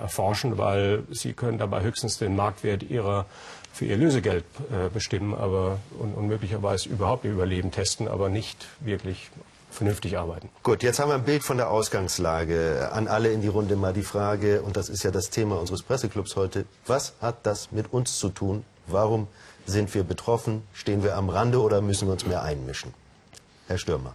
erforschen, 0.00 0.56
weil 0.56 1.02
Sie 1.10 1.34
können 1.34 1.58
dabei 1.58 1.82
höchstens 1.82 2.16
den 2.18 2.36
Marktwert 2.36 2.84
Ihrer 2.84 3.26
für 3.72 3.84
Ihr 3.84 3.96
Lösegeld 3.96 4.44
äh, 4.70 4.88
bestimmen 4.88 5.34
aber, 5.34 5.78
und, 5.98 6.14
und 6.14 6.26
möglicherweise 6.26 6.88
überhaupt 6.88 7.24
Ihr 7.24 7.32
Überleben 7.32 7.70
testen, 7.70 8.08
aber 8.08 8.28
nicht 8.28 8.66
wirklich 8.80 9.30
vernünftig 9.70 10.18
arbeiten. 10.18 10.48
Gut, 10.62 10.82
jetzt 10.82 10.98
haben 10.98 11.10
wir 11.10 11.14
ein 11.14 11.24
Bild 11.24 11.44
von 11.44 11.58
der 11.58 11.70
Ausgangslage. 11.70 12.90
An 12.92 13.06
alle 13.06 13.30
in 13.30 13.42
die 13.42 13.48
Runde 13.48 13.76
mal 13.76 13.92
die 13.92 14.02
Frage, 14.02 14.62
und 14.62 14.76
das 14.76 14.88
ist 14.88 15.02
ja 15.02 15.10
das 15.10 15.30
Thema 15.30 15.60
unseres 15.60 15.82
Presseclubs 15.82 16.36
heute, 16.36 16.64
was 16.86 17.12
hat 17.20 17.36
das 17.44 17.70
mit 17.70 17.92
uns 17.92 18.18
zu 18.18 18.30
tun, 18.30 18.64
Warum 18.88 19.28
sind 19.66 19.94
wir 19.94 20.02
betroffen? 20.02 20.62
Stehen 20.72 21.02
wir 21.02 21.16
am 21.16 21.28
Rande 21.28 21.60
oder 21.60 21.80
müssen 21.80 22.08
wir 22.08 22.12
uns 22.12 22.26
mehr 22.26 22.42
einmischen? 22.42 22.94
Herr 23.66 23.78
Stürmer. 23.78 24.14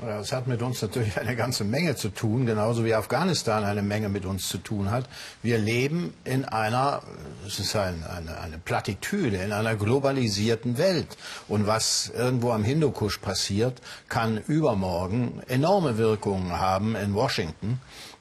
Das 0.00 0.32
hat 0.32 0.46
mit 0.46 0.62
uns 0.62 0.80
natürlich 0.82 1.18
eine 1.18 1.34
ganze 1.34 1.64
Menge 1.64 1.96
zu 1.96 2.08
tun, 2.08 2.46
genauso 2.46 2.84
wie 2.84 2.94
Afghanistan 2.94 3.64
eine 3.64 3.82
Menge 3.82 4.08
mit 4.08 4.24
uns 4.24 4.48
zu 4.48 4.58
tun 4.58 4.90
hat. 4.90 5.08
Wir 5.42 5.58
leben 5.58 6.14
in 6.24 6.44
einer, 6.44 7.02
es 7.46 7.58
ist 7.58 7.74
ein, 7.74 8.04
eine, 8.04 8.38
eine 8.38 8.58
Plattitüde, 8.58 9.36
in 9.36 9.52
einer 9.52 9.74
globalisierten 9.74 10.78
Welt. 10.78 11.16
Und 11.48 11.66
was 11.66 12.12
irgendwo 12.14 12.52
am 12.52 12.62
Hindukusch 12.62 13.18
passiert, 13.18 13.80
kann 14.08 14.38
übermorgen 14.38 15.42
enorme 15.48 15.98
Wirkungen 15.98 16.52
haben 16.60 16.94
in 16.94 17.14
Washington 17.14 17.80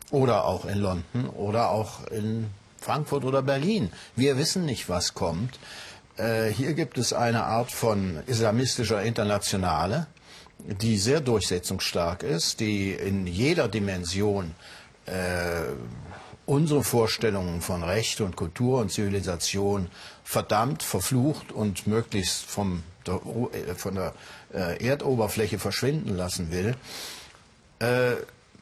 oder 0.10 0.46
auch 0.46 0.66
in 0.66 0.80
London 0.80 1.30
oder 1.30 1.70
auch 1.70 2.08
in 2.08 2.50
Frankfurt 2.84 3.24
oder 3.24 3.42
Berlin. 3.42 3.92
Wir 4.16 4.38
wissen 4.38 4.66
nicht, 4.66 4.90
was 4.90 5.13
kommt. 5.13 5.58
Äh, 6.18 6.50
hier 6.50 6.74
gibt 6.74 6.98
es 6.98 7.13
eine 7.13 7.44
Art 7.46 7.72
von 7.72 8.22
islamistischer 8.28 9.02
Internationale, 9.02 10.08
die 10.60 10.98
sehr 10.98 11.22
durchsetzungsstark 11.22 12.24
ist, 12.24 12.60
die 12.60 12.92
in 12.92 13.25
jeder 13.25 13.68
Dimension 13.68 14.54
äh, 15.06 15.72
unsere 16.46 16.84
Vorstellungen 16.84 17.62
von 17.62 17.84
Recht 17.84 18.22
und 18.22 18.36
Kultur 18.36 18.82
und 18.82 18.92
Zivilisation 18.92 19.88
verdammt, 20.24 20.84
verflucht 20.84 21.52
und 21.52 21.88
möglichst 21.88 22.46
vom, 22.46 22.84
der, 23.08 23.16
äh, 23.54 23.75
von 23.75 23.96
der 23.96 24.13
äh, 24.54 24.86
Erdoberfläche 24.86 25.58
verschwinden 25.58 26.16
lassen 26.16 26.52
will. 26.52 26.75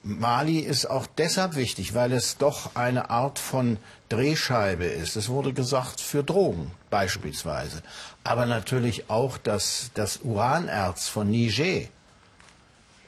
Äh, 0.04 0.08
Mali 0.08 0.60
ist 0.60 0.86
auch 0.86 1.08
deshalb 1.18 1.56
wichtig, 1.56 1.94
weil 1.94 2.12
es 2.12 2.38
doch 2.38 2.76
eine 2.76 3.10
Art 3.10 3.40
von 3.40 3.78
Drehscheibe 4.10 4.86
ist. 4.86 5.16
Es 5.16 5.30
wurde 5.30 5.54
gesagt, 5.54 6.02
für 6.02 6.24
Drogen 6.24 6.72
beispielsweise. 6.90 7.82
Aber 8.24 8.46
natürlich 8.46 9.10
auch 9.10 9.38
das, 9.38 9.92
das 9.94 10.20
Uranerz 10.24 11.08
von 11.08 11.30
Niger. 11.30 11.88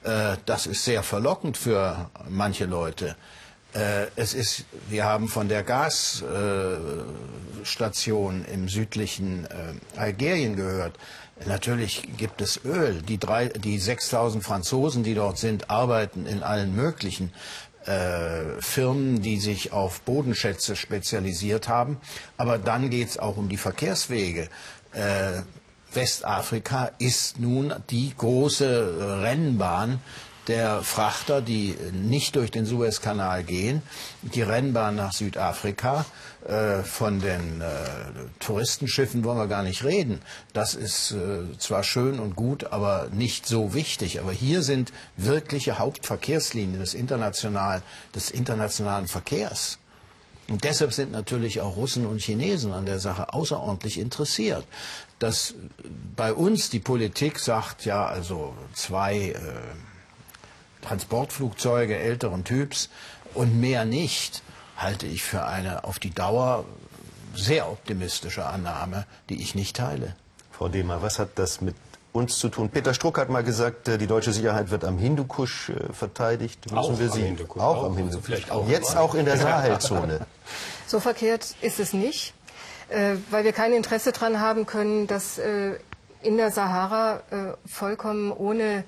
Äh, 0.04 0.38
das 0.46 0.68
ist 0.68 0.84
sehr 0.84 1.04
verlockend 1.04 1.58
für 1.58 2.10
manche 2.30 2.66
Leute. 2.66 3.16
Äh, 3.74 4.08
es 4.16 4.34
ist, 4.34 4.66
wir 4.90 5.06
haben 5.06 5.28
von 5.28 5.50
der 5.50 5.64
Gasstation 5.64 8.46
im 8.46 8.70
südlichen 8.70 9.46
äh, 9.46 9.74
Algerien 9.98 10.56
gehört. 10.56 10.96
Natürlich 11.46 12.04
gibt 12.18 12.42
es 12.42 12.64
Öl. 12.64 13.02
Die, 13.02 13.18
drei, 13.18 13.48
die 13.50 13.80
6000 13.80 14.44
Franzosen, 14.44 15.04
die 15.04 15.16
dort 15.16 15.38
sind, 15.38 15.70
arbeiten 15.70 16.26
in 16.26 16.44
allen 16.44 16.76
möglichen 16.76 17.34
äh, 17.86 18.62
Firmen, 18.62 19.22
die 19.22 19.40
sich 19.40 19.74
auf 19.74 20.02
Bodenschätze 20.02 20.76
spezialisiert 20.76 21.68
haben. 21.68 21.98
Aber 22.38 22.58
dann 22.58 22.90
geht 22.90 23.10
es 23.10 23.20
auch 23.20 23.38
um 23.38 23.50
die 23.50 23.58
Verkehrswege. 23.58 24.50
Äh, 24.94 25.42
Westafrika 25.94 26.92
ist 26.98 27.40
nun 27.40 27.74
die 27.90 28.14
große 28.18 29.22
Rennbahn 29.22 30.00
der 30.48 30.82
Frachter, 30.84 31.42
die 31.42 31.76
nicht 31.94 32.36
durch 32.36 32.52
den 32.52 32.66
Suezkanal 32.66 33.44
gehen, 33.44 33.82
die 34.22 34.42
Rennbahn 34.42 34.96
nach 34.96 35.14
Südafrika. 35.14 36.06
Äh, 36.48 36.84
von 36.84 37.22
den 37.22 37.62
äh, 37.62 37.68
Touristenschiffen 38.40 39.24
wollen 39.24 39.38
wir 39.38 39.48
gar 39.48 39.64
nicht 39.64 39.86
reden. 39.86 40.22
Das 40.52 40.76
ist 40.76 41.12
äh, 41.12 41.58
zwar 41.58 41.84
schön 41.84 42.20
und 42.20 42.36
gut, 42.36 42.66
aber 42.66 43.08
nicht 43.14 43.46
so 43.46 43.74
wichtig. 43.74 44.20
Aber 44.20 44.34
hier 44.34 44.62
sind 44.62 44.92
wirkliche 45.16 45.80
Hauptverkehrslinien 45.80 46.80
des, 46.80 46.94
international, 46.94 47.82
des 48.14 48.30
internationalen 48.30 49.08
Verkehrs. 49.08 49.78
Und 50.50 50.66
deshalb 50.66 50.92
sind 50.92 51.14
natürlich 51.14 51.62
auch 51.62 51.78
Russen 51.78 52.06
und 52.06 52.20
Chinesen 52.22 52.74
an 52.74 52.86
der 52.86 53.00
Sache 53.00 53.34
außerordentlich 53.34 53.98
interessiert. 53.98 54.66
Dass 55.20 55.54
bei 56.18 56.34
uns 56.34 56.70
die 56.70 56.82
Politik 56.82 57.40
sagt, 57.40 57.86
ja, 57.86 58.06
also 58.06 58.54
zwei 58.74 59.30
äh, 59.30 59.38
Transportflugzeuge 60.84 61.98
älteren 61.98 62.44
Typs 62.44 62.90
und 63.34 63.60
mehr 63.60 63.86
nicht, 63.86 64.44
halte 64.78 65.08
ich 65.08 65.24
für 65.24 65.46
eine 65.46 65.84
auf 65.84 66.00
die 66.00 66.12
Dauer 66.12 66.66
sehr 67.36 67.70
optimistische 67.70 68.46
Annahme, 68.46 69.06
die 69.30 69.42
ich 69.42 69.56
nicht 69.56 69.76
teile. 69.76 70.16
Frau 70.52 70.70
Dehmer, 70.70 71.02
was 71.02 71.20
hat 71.20 71.30
das 71.36 71.62
mit 71.62 71.76
uns 72.12 72.38
zu 72.38 72.50
tun? 72.50 72.70
Peter 72.70 72.94
Struck 72.94 73.18
hat 73.18 73.30
mal 73.30 73.44
gesagt, 73.44 73.88
äh, 73.88 73.98
die 73.98 74.08
deutsche 74.08 74.32
Sicherheit 74.32 74.70
wird 74.70 74.86
am 74.86 74.98
Hindukusch 74.98 75.70
äh, 75.70 75.92
verteidigt. 75.92 76.66
Müssen 76.66 76.78
auch 76.78 77.00
wir 77.00 77.10
sie 77.10 77.22
am 77.22 77.26
Hindukusch, 77.28 77.62
auch, 77.62 77.78
auch 77.78 77.84
am 77.86 77.98
Hindukusch. 77.98 78.16
Also 78.16 78.26
vielleicht 78.26 78.52
auch 78.52 78.70
Jetzt 78.70 78.96
auch 78.96 79.16
in 79.16 79.26
der 79.26 79.38
Sahelzone. 79.38 80.26
So 80.86 81.00
verkehrt 81.00 81.56
ist 81.62 81.80
es 81.80 81.94
nicht, 81.94 82.34
äh, 82.90 83.16
weil 83.32 83.46
wir 83.46 83.54
kein 83.54 83.74
Interesse 83.74 84.12
daran 84.12 84.40
haben 84.40 84.68
können, 84.68 85.08
dass 85.08 85.40
in 86.22 86.38
der 86.38 86.52
Sahara 86.52 87.22
vollkommen 87.66 88.32
ohne 88.32 88.84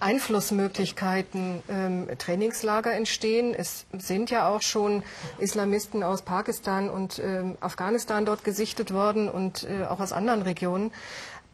Einflussmöglichkeiten 0.00 1.62
ähm, 1.68 2.08
Trainingslager 2.18 2.92
entstehen. 2.92 3.54
Es 3.56 3.86
sind 3.96 4.30
ja 4.30 4.48
auch 4.48 4.62
schon 4.62 5.02
Islamisten 5.38 6.02
aus 6.02 6.22
Pakistan 6.22 6.90
und 6.90 7.18
ähm, 7.18 7.56
Afghanistan 7.60 8.24
dort 8.26 8.44
gesichtet 8.44 8.92
worden 8.92 9.28
und 9.28 9.64
äh, 9.64 9.84
auch 9.84 10.00
aus 10.00 10.12
anderen 10.12 10.42
Regionen. 10.42 10.92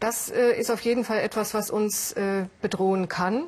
Das 0.00 0.30
äh, 0.30 0.58
ist 0.58 0.70
auf 0.70 0.80
jeden 0.80 1.04
Fall 1.04 1.20
etwas, 1.20 1.54
was 1.54 1.70
uns 1.70 2.12
äh, 2.12 2.46
bedrohen 2.60 3.08
kann. 3.08 3.44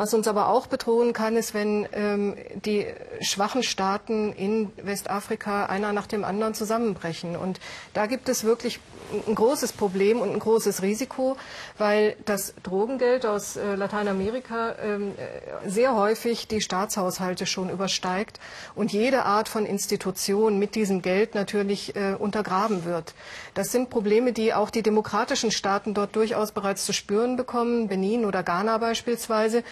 Was 0.00 0.14
uns 0.14 0.26
aber 0.28 0.48
auch 0.48 0.66
bedrohen 0.66 1.12
kann, 1.12 1.36
ist, 1.36 1.52
wenn 1.52 1.86
ähm, 1.92 2.34
die 2.64 2.86
schwachen 3.20 3.62
Staaten 3.62 4.32
in 4.32 4.72
Westafrika 4.82 5.66
einer 5.66 5.92
nach 5.92 6.06
dem 6.06 6.24
anderen 6.24 6.54
zusammenbrechen. 6.54 7.36
Und 7.36 7.60
da 7.92 8.06
gibt 8.06 8.30
es 8.30 8.42
wirklich 8.42 8.80
ein 9.26 9.34
großes 9.34 9.72
Problem 9.72 10.22
und 10.22 10.32
ein 10.32 10.38
großes 10.38 10.80
Risiko, 10.80 11.36
weil 11.76 12.16
das 12.24 12.54
Drogengeld 12.62 13.26
aus 13.26 13.56
äh, 13.56 13.74
Lateinamerika 13.74 14.74
ähm, 14.82 15.12
äh, 15.18 15.68
sehr 15.68 15.94
häufig 15.94 16.48
die 16.48 16.62
Staatshaushalte 16.62 17.44
schon 17.44 17.68
übersteigt 17.68 18.40
und 18.74 18.92
jede 18.92 19.24
Art 19.26 19.50
von 19.50 19.66
Institution 19.66 20.58
mit 20.58 20.76
diesem 20.76 21.02
Geld 21.02 21.34
natürlich 21.34 21.94
äh, 21.94 22.14
untergraben 22.18 22.86
wird. 22.86 23.12
Das 23.52 23.70
sind 23.70 23.90
Probleme, 23.90 24.32
die 24.32 24.54
auch 24.54 24.70
die 24.70 24.82
demokratischen 24.82 25.50
Staaten 25.50 25.92
dort 25.92 26.16
durchaus 26.16 26.52
bereits 26.52 26.86
zu 26.86 26.94
spüren 26.94 27.36
bekommen, 27.36 27.88
Benin 27.88 28.24
oder 28.24 28.42
Ghana 28.42 28.78
beispielsweise 28.78 29.62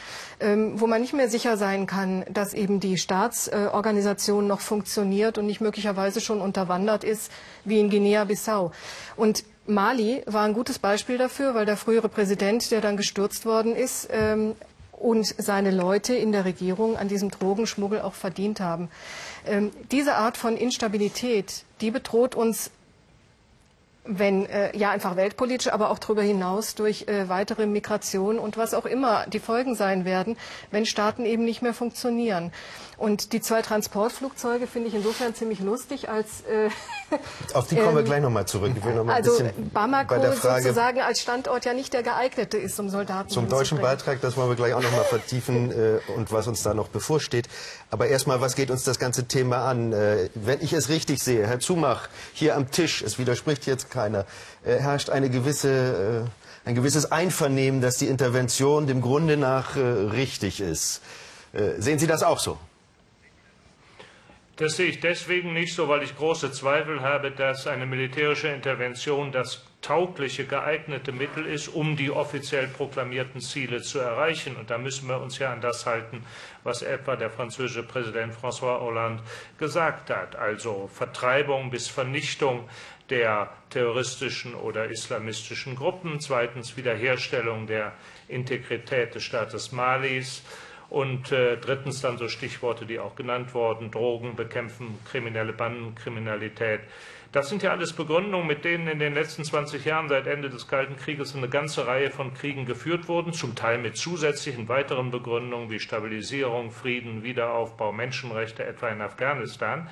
wo 0.40 0.86
man 0.86 1.00
nicht 1.00 1.12
mehr 1.12 1.28
sicher 1.28 1.56
sein 1.56 1.86
kann, 1.86 2.24
dass 2.30 2.54
eben 2.54 2.80
die 2.80 2.98
Staatsorganisation 2.98 4.46
noch 4.46 4.60
funktioniert 4.60 5.38
und 5.38 5.46
nicht 5.46 5.60
möglicherweise 5.60 6.20
schon 6.20 6.40
unterwandert 6.40 7.04
ist, 7.04 7.32
wie 7.64 7.80
in 7.80 7.90
Guinea-Bissau. 7.90 8.72
Und 9.16 9.44
Mali 9.66 10.22
war 10.26 10.44
ein 10.44 10.54
gutes 10.54 10.78
Beispiel 10.78 11.18
dafür, 11.18 11.54
weil 11.54 11.66
der 11.66 11.76
frühere 11.76 12.08
Präsident, 12.08 12.70
der 12.70 12.80
dann 12.80 12.96
gestürzt 12.96 13.44
worden 13.44 13.76
ist, 13.76 14.08
ähm, 14.10 14.54
und 14.92 15.26
seine 15.38 15.70
Leute 15.70 16.14
in 16.14 16.32
der 16.32 16.44
Regierung 16.44 16.96
an 16.96 17.08
diesem 17.08 17.30
Drogenschmuggel 17.30 18.00
auch 18.00 18.14
verdient 18.14 18.60
haben. 18.60 18.88
Ähm, 19.46 19.70
diese 19.90 20.16
Art 20.16 20.36
von 20.36 20.56
Instabilität, 20.56 21.64
die 21.80 21.90
bedroht 21.90 22.34
uns 22.34 22.70
wenn 24.04 24.46
äh, 24.46 24.76
ja 24.76 24.90
einfach 24.90 25.16
weltpolitisch, 25.16 25.72
aber 25.72 25.90
auch 25.90 25.98
darüber 25.98 26.22
hinaus 26.22 26.74
durch 26.74 27.06
äh, 27.08 27.28
weitere 27.28 27.66
Migration 27.66 28.38
und 28.38 28.56
was 28.56 28.74
auch 28.74 28.86
immer 28.86 29.26
die 29.26 29.38
Folgen 29.38 29.74
sein 29.74 30.04
werden, 30.04 30.36
wenn 30.70 30.86
Staaten 30.86 31.26
eben 31.26 31.44
nicht 31.44 31.62
mehr 31.62 31.74
funktionieren. 31.74 32.52
Und 32.98 33.32
die 33.32 33.40
zwei 33.40 33.62
Transportflugzeuge 33.62 34.66
finde 34.66 34.88
ich 34.88 34.94
insofern 34.94 35.32
ziemlich 35.32 35.60
lustig, 35.60 36.08
als 36.08 36.42
äh, 36.50 36.68
auf 37.54 37.68
die 37.68 37.76
kommen 37.76 37.94
wir 37.94 38.00
ähm, 38.00 38.04
gleich 38.06 38.20
nochmal 38.20 38.46
zurück. 38.46 38.72
Ich 38.76 38.84
will 38.84 38.92
noch 38.92 39.04
mal 39.04 39.14
also 39.14 39.40
Bamako 39.72 40.16
der 40.16 40.32
sozusagen 40.32 41.00
als 41.00 41.20
Standort 41.20 41.64
ja 41.64 41.74
nicht 41.74 41.92
der 41.92 42.02
geeignete 42.02 42.58
ist, 42.58 42.78
um 42.80 42.90
Soldaten 42.90 43.30
zum 43.30 43.48
deutschen 43.48 43.80
Beitrag. 43.80 44.20
Das 44.20 44.36
wollen 44.36 44.48
wir 44.48 44.56
gleich 44.56 44.74
auch 44.74 44.82
noch 44.82 44.90
mal 44.90 45.04
vertiefen 45.04 45.70
äh, 46.08 46.12
und 46.16 46.32
was 46.32 46.48
uns 46.48 46.64
da 46.64 46.74
noch 46.74 46.88
bevorsteht. 46.88 47.48
Aber 47.92 48.08
erstmal, 48.08 48.40
was 48.40 48.56
geht 48.56 48.68
uns 48.68 48.82
das 48.82 48.98
ganze 48.98 49.28
Thema 49.28 49.68
an? 49.68 49.92
Äh, 49.92 50.28
wenn 50.34 50.60
ich 50.60 50.72
es 50.72 50.88
richtig 50.88 51.22
sehe, 51.22 51.46
Herr 51.46 51.60
Zumach 51.60 52.08
hier 52.32 52.56
am 52.56 52.72
Tisch, 52.72 53.02
es 53.02 53.16
widerspricht 53.16 53.66
jetzt 53.66 53.92
keiner, 53.92 54.26
äh, 54.64 54.74
herrscht 54.76 55.08
eine 55.08 55.30
gewisse 55.30 56.24
äh, 56.26 56.68
ein 56.68 56.74
gewisses 56.74 57.12
Einvernehmen, 57.12 57.80
dass 57.80 57.96
die 57.96 58.08
Intervention 58.08 58.86
dem 58.86 59.00
Grunde 59.00 59.36
nach 59.36 59.76
äh, 59.76 59.80
richtig 59.80 60.60
ist. 60.60 61.00
Äh, 61.52 61.80
sehen 61.80 61.98
Sie 61.98 62.06
das 62.06 62.22
auch 62.22 62.38
so? 62.38 62.58
Das 64.58 64.74
sehe 64.74 64.88
ich 64.88 64.98
deswegen 64.98 65.52
nicht 65.52 65.72
so, 65.72 65.86
weil 65.86 66.02
ich 66.02 66.16
große 66.16 66.50
Zweifel 66.50 67.00
habe, 67.00 67.30
dass 67.30 67.68
eine 67.68 67.86
militärische 67.86 68.48
Intervention 68.48 69.30
das 69.30 69.64
taugliche, 69.82 70.46
geeignete 70.46 71.12
Mittel 71.12 71.46
ist, 71.46 71.68
um 71.68 71.96
die 71.96 72.10
offiziell 72.10 72.66
proklamierten 72.66 73.40
Ziele 73.40 73.82
zu 73.82 74.00
erreichen. 74.00 74.56
Und 74.56 74.70
da 74.70 74.76
müssen 74.76 75.08
wir 75.08 75.20
uns 75.20 75.38
ja 75.38 75.52
an 75.52 75.60
das 75.60 75.86
halten, 75.86 76.24
was 76.64 76.82
etwa 76.82 77.14
der 77.14 77.30
französische 77.30 77.84
Präsident 77.84 78.34
François 78.34 78.80
Hollande 78.80 79.22
gesagt 79.58 80.10
hat. 80.10 80.34
Also 80.34 80.90
Vertreibung 80.92 81.70
bis 81.70 81.86
Vernichtung 81.86 82.68
der 83.10 83.52
terroristischen 83.70 84.56
oder 84.56 84.88
islamistischen 84.88 85.76
Gruppen. 85.76 86.18
Zweitens 86.18 86.76
Wiederherstellung 86.76 87.68
der 87.68 87.92
Integrität 88.26 89.14
des 89.14 89.22
Staates 89.22 89.70
Malis. 89.70 90.42
Und 90.90 91.32
äh, 91.32 91.58
drittens 91.58 92.00
dann 92.00 92.16
so 92.16 92.28
Stichworte, 92.28 92.86
die 92.86 92.98
auch 92.98 93.14
genannt 93.14 93.52
wurden, 93.52 93.90
Drogen 93.90 94.36
bekämpfen, 94.36 94.98
kriminelle 95.04 95.52
Bandenkriminalität. 95.52 96.80
Das 97.30 97.50
sind 97.50 97.62
ja 97.62 97.72
alles 97.72 97.92
Begründungen, 97.92 98.46
mit 98.46 98.64
denen 98.64 98.88
in 98.88 98.98
den 98.98 99.12
letzten 99.12 99.44
20 99.44 99.84
Jahren 99.84 100.08
seit 100.08 100.26
Ende 100.26 100.48
des 100.48 100.66
Kalten 100.66 100.96
Krieges 100.96 101.36
eine 101.36 101.50
ganze 101.50 101.86
Reihe 101.86 102.10
von 102.10 102.32
Kriegen 102.32 102.64
geführt 102.64 103.06
wurden, 103.06 103.34
zum 103.34 103.54
Teil 103.54 103.76
mit 103.76 103.98
zusätzlichen 103.98 104.66
weiteren 104.70 105.10
Begründungen 105.10 105.68
wie 105.68 105.78
Stabilisierung, 105.78 106.70
Frieden, 106.70 107.22
Wiederaufbau, 107.24 107.92
Menschenrechte, 107.92 108.64
etwa 108.64 108.88
in 108.88 109.02
Afghanistan. 109.02 109.90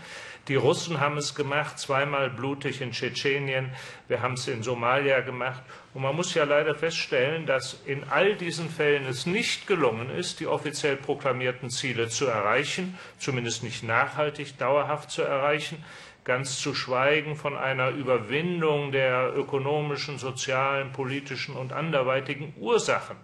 Die 0.49 0.55
Russen 0.55 0.99
haben 0.99 1.19
es 1.19 1.35
gemacht, 1.35 1.79
zweimal 1.79 2.31
blutig 2.31 2.81
in 2.81 2.93
Tschetschenien, 2.93 3.71
wir 4.09 4.23
haben 4.23 4.35
es 4.35 4.49
in 4.49 4.63
Somalia 4.63 5.21
gemacht. 5.21 5.63
Und 5.93 6.03
man 6.03 6.17
muss 6.17 6.33
ja 6.35 6.45
leider 6.45 6.75
feststellen, 6.75 7.45
dass 7.45 7.83
in 7.85 8.05
all 8.09 8.37
diesen 8.37 8.71
Fällen 8.71 9.05
es 9.07 9.27
nicht 9.27 9.67
gelungen 9.67 10.09
ist, 10.09 10.41
die 10.41 10.47
offiziell 10.47 10.97
proklamierten 10.97 11.69
Ziele 11.69 12.09
zu 12.09 12.27
erreichen, 12.27 12.97
zumindest 13.19 13.63
nicht 13.63 13.83
nachhaltig, 13.83 14.57
dauerhaft 14.57 15.11
zu 15.11 15.23
erreichen, 15.23 15.85
ganz 16.27 16.59
zu 16.59 16.75
schweigen 16.75 17.37
von 17.37 17.57
einer 17.57 17.91
Überwindung 17.91 18.93
der 18.93 19.35
ökonomischen, 19.35 20.19
sozialen, 20.19 20.93
politischen 20.93 21.55
und 21.55 21.73
anderweitigen 21.73 22.53
Ursachen 22.59 23.17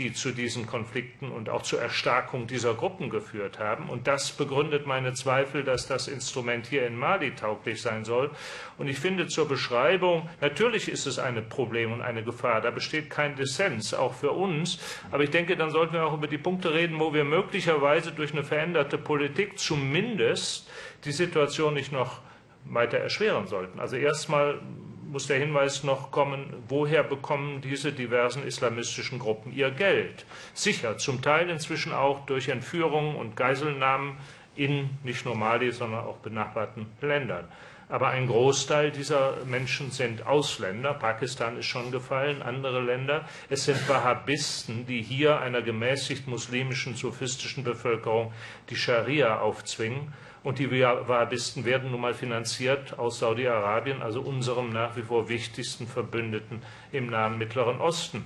die 0.00 0.14
zu 0.14 0.32
diesen 0.32 0.66
Konflikten 0.66 1.30
und 1.30 1.50
auch 1.50 1.60
zur 1.60 1.82
Erstarkung 1.82 2.46
dieser 2.46 2.72
Gruppen 2.72 3.10
geführt 3.10 3.58
haben. 3.58 3.90
Und 3.90 4.06
das 4.06 4.32
begründet 4.32 4.86
meine 4.86 5.12
Zweifel, 5.12 5.62
dass 5.62 5.86
das 5.86 6.08
Instrument 6.08 6.66
hier 6.66 6.86
in 6.86 6.96
Mali 6.96 7.34
tauglich 7.34 7.82
sein 7.82 8.06
soll. 8.06 8.30
Und 8.78 8.88
ich 8.88 8.98
finde 8.98 9.26
zur 9.26 9.46
Beschreibung, 9.46 10.28
natürlich 10.40 10.88
ist 10.88 11.06
es 11.06 11.18
ein 11.18 11.46
Problem 11.50 11.92
und 11.92 12.00
eine 12.00 12.22
Gefahr, 12.22 12.62
da 12.62 12.70
besteht 12.70 13.10
kein 13.10 13.36
Dissens, 13.36 13.92
auch 13.92 14.14
für 14.14 14.30
uns. 14.30 14.78
Aber 15.10 15.22
ich 15.22 15.30
denke, 15.30 15.54
dann 15.54 15.70
sollten 15.70 15.92
wir 15.92 16.06
auch 16.06 16.14
über 16.14 16.28
die 16.28 16.38
Punkte 16.38 16.72
reden, 16.72 16.98
wo 16.98 17.12
wir 17.12 17.24
möglicherweise 17.24 18.12
durch 18.12 18.32
eine 18.32 18.44
veränderte 18.44 18.96
Politik 18.96 19.58
zumindest 19.58 20.70
die 21.04 21.12
Situation 21.12 21.74
nicht 21.74 21.92
noch 21.92 22.20
weiter 22.64 22.98
erschweren 22.98 23.46
sollten. 23.46 23.80
Also 23.80 23.96
erstmal 23.96 24.60
muss 25.10 25.26
der 25.26 25.38
Hinweis 25.38 25.82
noch 25.82 26.10
kommen, 26.10 26.54
woher 26.68 27.02
bekommen 27.02 27.60
diese 27.60 27.92
diversen 27.92 28.46
islamistischen 28.46 29.18
Gruppen 29.18 29.52
ihr 29.52 29.70
Geld? 29.70 30.24
Sicher, 30.54 30.98
zum 30.98 31.20
Teil 31.20 31.50
inzwischen 31.50 31.92
auch 31.92 32.26
durch 32.26 32.48
Entführungen 32.48 33.16
und 33.16 33.36
Geiselnahmen 33.36 34.18
in 34.54 34.90
nicht 35.02 35.24
nur 35.24 35.34
Mali, 35.34 35.72
sondern 35.72 36.04
auch 36.04 36.18
benachbarten 36.18 36.86
Ländern. 37.00 37.48
Aber 37.88 38.08
ein 38.10 38.28
Großteil 38.28 38.92
dieser 38.92 39.44
Menschen 39.46 39.90
sind 39.90 40.24
Ausländer. 40.24 40.94
Pakistan 40.94 41.58
ist 41.58 41.66
schon 41.66 41.90
gefallen, 41.90 42.40
andere 42.40 42.80
Länder. 42.80 43.24
Es 43.48 43.64
sind 43.64 43.88
Wahhabisten, 43.88 44.86
die 44.86 45.02
hier 45.02 45.40
einer 45.40 45.60
gemäßigt 45.60 46.28
muslimischen, 46.28 46.94
sophistischen 46.94 47.64
Bevölkerung 47.64 48.32
die 48.70 48.76
Scharia 48.76 49.40
aufzwingen. 49.40 50.12
Und 50.42 50.58
die 50.58 50.70
Wahhabisten 50.70 51.64
werden 51.66 51.90
nun 51.90 52.00
mal 52.00 52.14
finanziert 52.14 52.98
aus 52.98 53.18
Saudi-Arabien, 53.18 54.00
also 54.00 54.22
unserem 54.22 54.72
nach 54.72 54.96
wie 54.96 55.02
vor 55.02 55.28
wichtigsten 55.28 55.86
Verbündeten 55.86 56.62
im 56.92 57.10
nahen 57.10 57.36
Mittleren 57.36 57.80
Osten. 57.80 58.24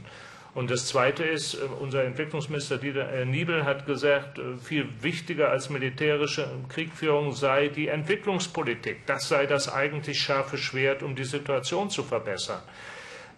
Und 0.54 0.70
das 0.70 0.86
Zweite 0.86 1.24
ist, 1.24 1.54
äh, 1.54 1.58
unser 1.80 2.04
Entwicklungsminister 2.04 2.78
Dieter 2.78 3.12
äh, 3.12 3.24
Niebel 3.24 3.64
hat 3.64 3.86
gesagt, 3.86 4.38
äh, 4.38 4.56
viel 4.56 4.88
wichtiger 5.02 5.50
als 5.50 5.68
militärische 5.68 6.48
Kriegführung 6.68 7.32
sei 7.32 7.68
die 7.68 7.88
Entwicklungspolitik. 7.88 9.04
Das 9.06 9.28
sei 9.28 9.46
das 9.46 9.72
eigentlich 9.72 10.20
scharfe 10.20 10.56
Schwert, 10.56 11.02
um 11.02 11.16
die 11.16 11.24
Situation 11.24 11.90
zu 11.90 12.04
verbessern. 12.04 12.62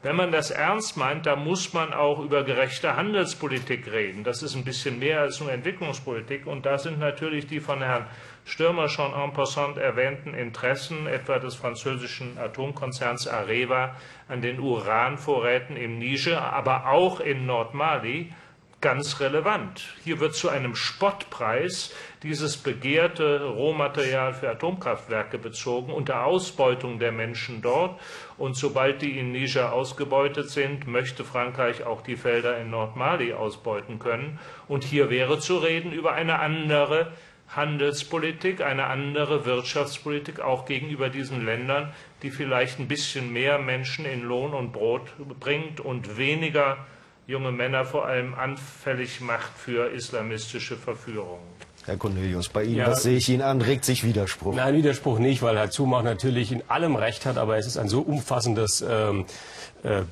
Wenn 0.06 0.14
man 0.14 0.30
das 0.30 0.52
ernst 0.52 0.96
meint, 0.96 1.26
dann 1.26 1.42
muss 1.42 1.72
man 1.72 1.92
auch 1.92 2.20
über 2.20 2.44
gerechte 2.44 2.94
Handelspolitik 2.94 3.90
reden. 3.90 4.22
Das 4.22 4.40
ist 4.40 4.54
ein 4.54 4.62
bisschen 4.62 5.00
mehr 5.00 5.20
als 5.20 5.40
nur 5.40 5.50
Entwicklungspolitik. 5.50 6.46
Und 6.46 6.64
da 6.64 6.78
sind 6.78 7.00
natürlich 7.00 7.48
die 7.48 7.58
von 7.58 7.82
Herrn 7.82 8.06
Stürmer 8.44 8.88
schon 8.88 9.12
en 9.12 9.32
passant 9.32 9.78
erwähnten 9.78 10.32
Interessen, 10.32 11.08
etwa 11.08 11.40
des 11.40 11.56
französischen 11.56 12.38
Atomkonzerns 12.38 13.26
Areva, 13.26 13.96
an 14.28 14.42
den 14.42 14.60
Uranvorräten 14.60 15.76
im 15.76 15.98
Niger, 15.98 16.52
aber 16.52 16.86
auch 16.86 17.18
in 17.18 17.44
Nordmali, 17.44 18.32
ganz 18.80 19.20
relevant. 19.20 19.94
Hier 20.04 20.20
wird 20.20 20.34
zu 20.34 20.48
einem 20.48 20.76
Spottpreis 20.76 21.94
dieses 22.22 22.56
begehrte 22.58 23.44
Rohmaterial 23.44 24.34
für 24.34 24.50
Atomkraftwerke 24.50 25.38
bezogen 25.38 25.92
unter 25.92 26.24
Ausbeutung 26.24 26.98
der 26.98 27.12
Menschen 27.12 27.62
dort. 27.62 27.98
Und 28.36 28.56
sobald 28.56 29.00
die 29.00 29.18
in 29.18 29.32
Niger 29.32 29.72
ausgebeutet 29.72 30.50
sind, 30.50 30.86
möchte 30.86 31.24
Frankreich 31.24 31.84
auch 31.84 32.02
die 32.02 32.16
Felder 32.16 32.60
in 32.60 32.70
Nordmali 32.70 33.32
ausbeuten 33.32 33.98
können. 33.98 34.38
Und 34.68 34.84
hier 34.84 35.08
wäre 35.08 35.38
zu 35.38 35.56
reden 35.56 35.92
über 35.92 36.12
eine 36.12 36.38
andere 36.38 37.12
Handelspolitik, 37.48 38.60
eine 38.60 38.84
andere 38.86 39.46
Wirtschaftspolitik 39.46 40.40
auch 40.40 40.66
gegenüber 40.66 41.08
diesen 41.08 41.44
Ländern, 41.44 41.92
die 42.22 42.30
vielleicht 42.30 42.78
ein 42.78 42.88
bisschen 42.88 43.32
mehr 43.32 43.58
Menschen 43.58 44.04
in 44.04 44.22
Lohn 44.22 44.52
und 44.52 44.72
Brot 44.72 45.12
bringt 45.40 45.80
und 45.80 46.18
weniger 46.18 46.86
junge 47.26 47.50
Männer 47.50 47.84
vor 47.84 48.06
allem 48.06 48.34
anfällig 48.34 49.20
macht 49.20 49.52
für 49.56 49.90
islamistische 49.90 50.76
Verführungen. 50.76 51.42
Herr 51.84 51.96
Cornelius, 51.96 52.48
bei 52.48 52.64
Ihnen, 52.64 52.76
ja, 52.76 52.86
das 52.86 53.04
sehe 53.04 53.16
ich 53.16 53.28
Ihnen 53.28 53.42
an, 53.42 53.60
regt 53.60 53.84
sich 53.84 54.02
Widerspruch. 54.02 54.56
Nein, 54.56 54.74
Widerspruch 54.74 55.20
nicht, 55.20 55.40
weil 55.42 55.56
Herr 55.56 55.70
Zumach 55.70 56.02
natürlich 56.02 56.50
in 56.50 56.62
allem 56.68 56.96
Recht 56.96 57.26
hat, 57.26 57.38
aber 57.38 57.58
es 57.58 57.66
ist 57.66 57.76
ein 57.76 57.88
so 57.88 58.00
umfassendes 58.00 58.84
ähm, 58.88 59.20
äh, 59.20 59.24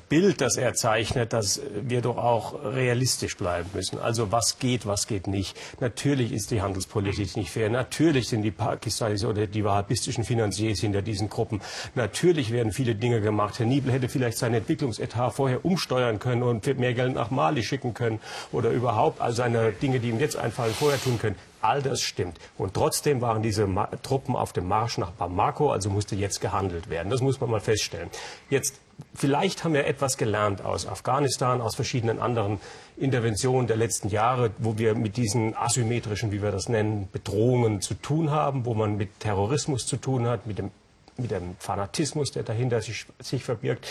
Bild, 0.07 0.39
das 0.39 0.55
er 0.55 0.73
zeichnet, 0.73 1.33
dass 1.33 1.61
wir 1.81 2.01
doch 2.01 2.17
auch 2.17 2.63
realistisch 2.63 3.35
bleiben 3.35 3.69
müssen. 3.73 3.99
Also 3.99 4.31
was 4.31 4.57
geht, 4.59 4.85
was 4.85 5.05
geht 5.05 5.27
nicht. 5.27 5.57
Natürlich 5.81 6.31
ist 6.31 6.51
die 6.51 6.61
Handelspolitik 6.61 7.35
nicht 7.35 7.49
fair. 7.49 7.69
Natürlich 7.69 8.29
sind 8.29 8.43
die 8.43 8.51
Pakistanis 8.51 9.25
oder 9.25 9.47
die 9.47 9.65
wahhabistischen 9.65 10.23
Finanziers 10.23 10.79
hinter 10.79 11.01
diesen 11.01 11.29
Gruppen. 11.29 11.59
Natürlich 11.93 12.51
werden 12.51 12.71
viele 12.71 12.95
Dinge 12.95 13.19
gemacht. 13.19 13.59
Herr 13.59 13.65
Niebel 13.65 13.91
hätte 13.91 14.07
vielleicht 14.07 14.37
seinen 14.37 14.55
Entwicklungsetat 14.55 15.33
vorher 15.33 15.65
umsteuern 15.65 16.19
können 16.19 16.43
und 16.43 16.65
mehr 16.79 16.93
Geld 16.93 17.15
nach 17.15 17.29
Mali 17.29 17.63
schicken 17.63 17.93
können 17.93 18.19
oder 18.53 18.69
überhaupt 18.69 19.19
all 19.19 19.33
seine 19.33 19.73
Dinge, 19.73 19.99
die 19.99 20.09
ihm 20.09 20.19
jetzt 20.19 20.37
einfallen, 20.37 20.73
vorher 20.73 21.01
tun 21.01 21.19
können. 21.19 21.35
All 21.61 21.81
das 21.81 22.01
stimmt. 22.01 22.37
Und 22.57 22.75
trotzdem 22.75 23.21
waren 23.21 23.41
diese 23.41 23.65
Ma 23.65 23.87
Truppen 24.03 24.35
auf 24.35 24.53
dem 24.53 24.67
Marsch 24.67 24.99
nach 24.99 25.11
Bamako, 25.11 25.71
also 25.71 25.89
musste 25.89 26.15
jetzt 26.15 26.39
gehandelt 26.39 26.89
werden. 26.89 27.09
Das 27.09 27.21
muss 27.21 27.41
man 27.41 27.49
mal 27.49 27.59
feststellen. 27.59 28.09
Jetzt 28.49 28.75
Vielleicht 29.13 29.63
haben 29.63 29.73
wir 29.73 29.87
etwas 29.87 30.17
gelernt 30.17 30.63
aus 30.63 30.87
Afghanistan, 30.87 31.61
aus 31.61 31.75
verschiedenen 31.75 32.19
anderen 32.19 32.59
Interventionen 32.97 33.67
der 33.67 33.75
letzten 33.77 34.09
Jahre, 34.09 34.51
wo 34.57 34.77
wir 34.77 34.95
mit 34.95 35.17
diesen 35.17 35.55
asymmetrischen, 35.55 36.31
wie 36.31 36.41
wir 36.41 36.51
das 36.51 36.69
nennen, 36.69 37.09
Bedrohungen 37.11 37.81
zu 37.81 37.93
tun 37.95 38.31
haben, 38.31 38.65
wo 38.65 38.73
man 38.73 38.95
mit 38.95 39.19
Terrorismus 39.19 39.85
zu 39.85 39.97
tun 39.97 40.27
hat, 40.27 40.47
mit 40.47 40.59
dem, 40.59 40.71
mit 41.17 41.31
dem 41.31 41.55
Fanatismus, 41.59 42.31
der 42.31 42.43
dahinter 42.43 42.81
sich, 42.81 43.05
sich 43.19 43.43
verbirgt. 43.43 43.85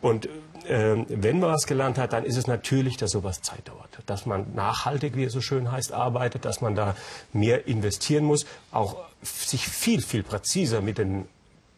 Und 0.00 0.26
äh, 0.68 0.96
wenn 1.08 1.40
man 1.40 1.52
was 1.52 1.66
gelernt 1.66 1.98
hat, 1.98 2.12
dann 2.12 2.24
ist 2.24 2.36
es 2.36 2.46
natürlich, 2.46 2.96
dass 2.96 3.12
sowas 3.12 3.42
Zeit 3.42 3.68
dauert. 3.68 3.88
Dass 4.06 4.26
man 4.26 4.54
nachhaltig, 4.54 5.16
wie 5.16 5.24
es 5.24 5.32
so 5.32 5.40
schön 5.40 5.72
heißt, 5.72 5.92
arbeitet, 5.92 6.44
dass 6.44 6.60
man 6.60 6.74
da 6.74 6.94
mehr 7.32 7.66
investieren 7.66 8.24
muss, 8.24 8.46
auch 8.70 8.96
sich 9.22 9.66
viel, 9.66 10.02
viel 10.02 10.22
präziser 10.22 10.80
mit 10.80 10.98
den 10.98 11.26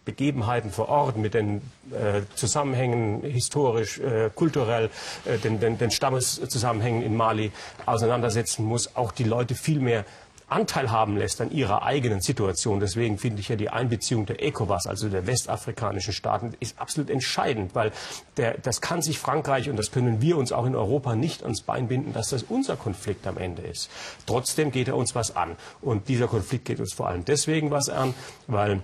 Begebenheiten 0.08 0.70
vor 0.70 0.88
Ort, 0.88 1.18
mit 1.18 1.34
den 1.34 1.60
äh, 1.90 2.22
Zusammenhängen 2.34 3.20
historisch, 3.20 3.98
äh, 3.98 4.30
kulturell, 4.34 4.88
äh, 5.26 5.36
den, 5.36 5.60
den, 5.60 5.76
den 5.76 5.90
Stammeszusammenhängen 5.90 7.02
in 7.02 7.14
Mali 7.14 7.52
auseinandersetzen 7.84 8.64
muss, 8.64 8.96
auch 8.96 9.12
die 9.12 9.24
Leute 9.24 9.54
viel 9.54 9.80
mehr 9.80 10.06
Anteil 10.48 10.90
haben 10.90 11.18
lässt 11.18 11.42
an 11.42 11.50
ihrer 11.50 11.82
eigenen 11.82 12.22
Situation. 12.22 12.80
Deswegen 12.80 13.18
finde 13.18 13.40
ich 13.40 13.50
ja 13.50 13.56
die 13.56 13.68
Einbeziehung 13.68 14.24
der 14.24 14.42
ECOWAS, 14.42 14.86
also 14.86 15.10
der 15.10 15.26
westafrikanischen 15.26 16.14
Staaten, 16.14 16.54
ist 16.58 16.80
absolut 16.80 17.10
entscheidend, 17.10 17.74
weil 17.74 17.92
der, 18.38 18.56
das 18.56 18.80
kann 18.80 19.02
sich 19.02 19.18
Frankreich 19.18 19.68
und 19.68 19.76
das 19.76 19.90
können 19.90 20.22
wir 20.22 20.38
uns 20.38 20.52
auch 20.52 20.64
in 20.64 20.74
Europa 20.74 21.16
nicht 21.16 21.42
ans 21.42 21.60
Bein 21.60 21.88
binden, 21.88 22.14
dass 22.14 22.30
das 22.30 22.44
unser 22.44 22.76
Konflikt 22.76 23.26
am 23.26 23.36
Ende 23.36 23.60
ist. 23.60 23.90
Trotzdem 24.24 24.70
geht 24.70 24.88
er 24.88 24.96
uns 24.96 25.14
was 25.14 25.36
an. 25.36 25.56
Und 25.82 26.08
dieser 26.08 26.28
Konflikt 26.28 26.64
geht 26.64 26.80
uns 26.80 26.94
vor 26.94 27.08
allem 27.08 27.26
deswegen 27.26 27.70
was 27.70 27.90
an, 27.90 28.14
weil 28.46 28.80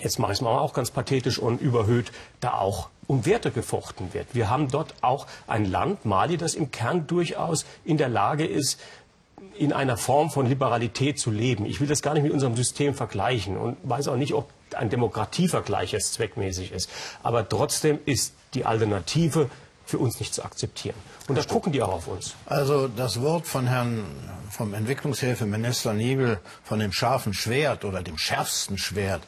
jetzt 0.00 0.18
mache 0.18 0.32
ich 0.32 0.38
es 0.38 0.42
mal 0.42 0.58
auch 0.58 0.72
ganz 0.72 0.90
pathetisch 0.90 1.38
und 1.38 1.60
überhöht, 1.60 2.12
da 2.40 2.54
auch 2.54 2.88
um 3.06 3.26
Werte 3.26 3.50
gefochten 3.50 4.14
wird. 4.14 4.28
Wir 4.32 4.48
haben 4.48 4.68
dort 4.70 4.94
auch 5.02 5.26
ein 5.46 5.64
Land, 5.64 6.04
Mali, 6.04 6.36
das 6.36 6.54
im 6.54 6.70
Kern 6.70 7.06
durchaus 7.06 7.64
in 7.84 7.98
der 7.98 8.08
Lage 8.08 8.46
ist, 8.46 8.80
in 9.58 9.72
einer 9.72 9.96
Form 9.96 10.30
von 10.30 10.46
Liberalität 10.46 11.18
zu 11.18 11.30
leben. 11.30 11.66
Ich 11.66 11.80
will 11.80 11.88
das 11.88 12.00
gar 12.00 12.14
nicht 12.14 12.22
mit 12.22 12.32
unserem 12.32 12.56
System 12.56 12.94
vergleichen 12.94 13.56
und 13.56 13.76
weiß 13.82 14.08
auch 14.08 14.16
nicht, 14.16 14.34
ob 14.34 14.48
ein 14.74 14.88
Demokratievergleich 14.88 15.92
jetzt 15.92 16.14
zweckmäßig 16.14 16.72
ist. 16.72 16.88
Aber 17.22 17.48
trotzdem 17.48 17.98
ist 18.06 18.34
die 18.54 18.64
Alternative 18.64 19.50
für 19.84 19.98
uns 19.98 20.20
nicht 20.20 20.32
zu 20.32 20.44
akzeptieren. 20.44 20.94
Und 21.28 21.36
da 21.36 21.42
gucken 21.42 21.72
die 21.72 21.82
auch 21.82 21.92
auf 21.92 22.08
uns. 22.08 22.34
Also 22.46 22.88
das 22.88 23.20
Wort 23.20 23.46
von 23.46 23.66
Herrn 23.66 24.04
vom 24.50 24.74
Entwicklungshilfeminister 24.74 25.92
Niebel 25.92 26.40
von 26.64 26.78
dem 26.78 26.92
scharfen 26.92 27.34
Schwert 27.34 27.84
oder 27.84 28.02
dem 28.02 28.18
schärfsten 28.18 28.78
Schwert 28.78 29.22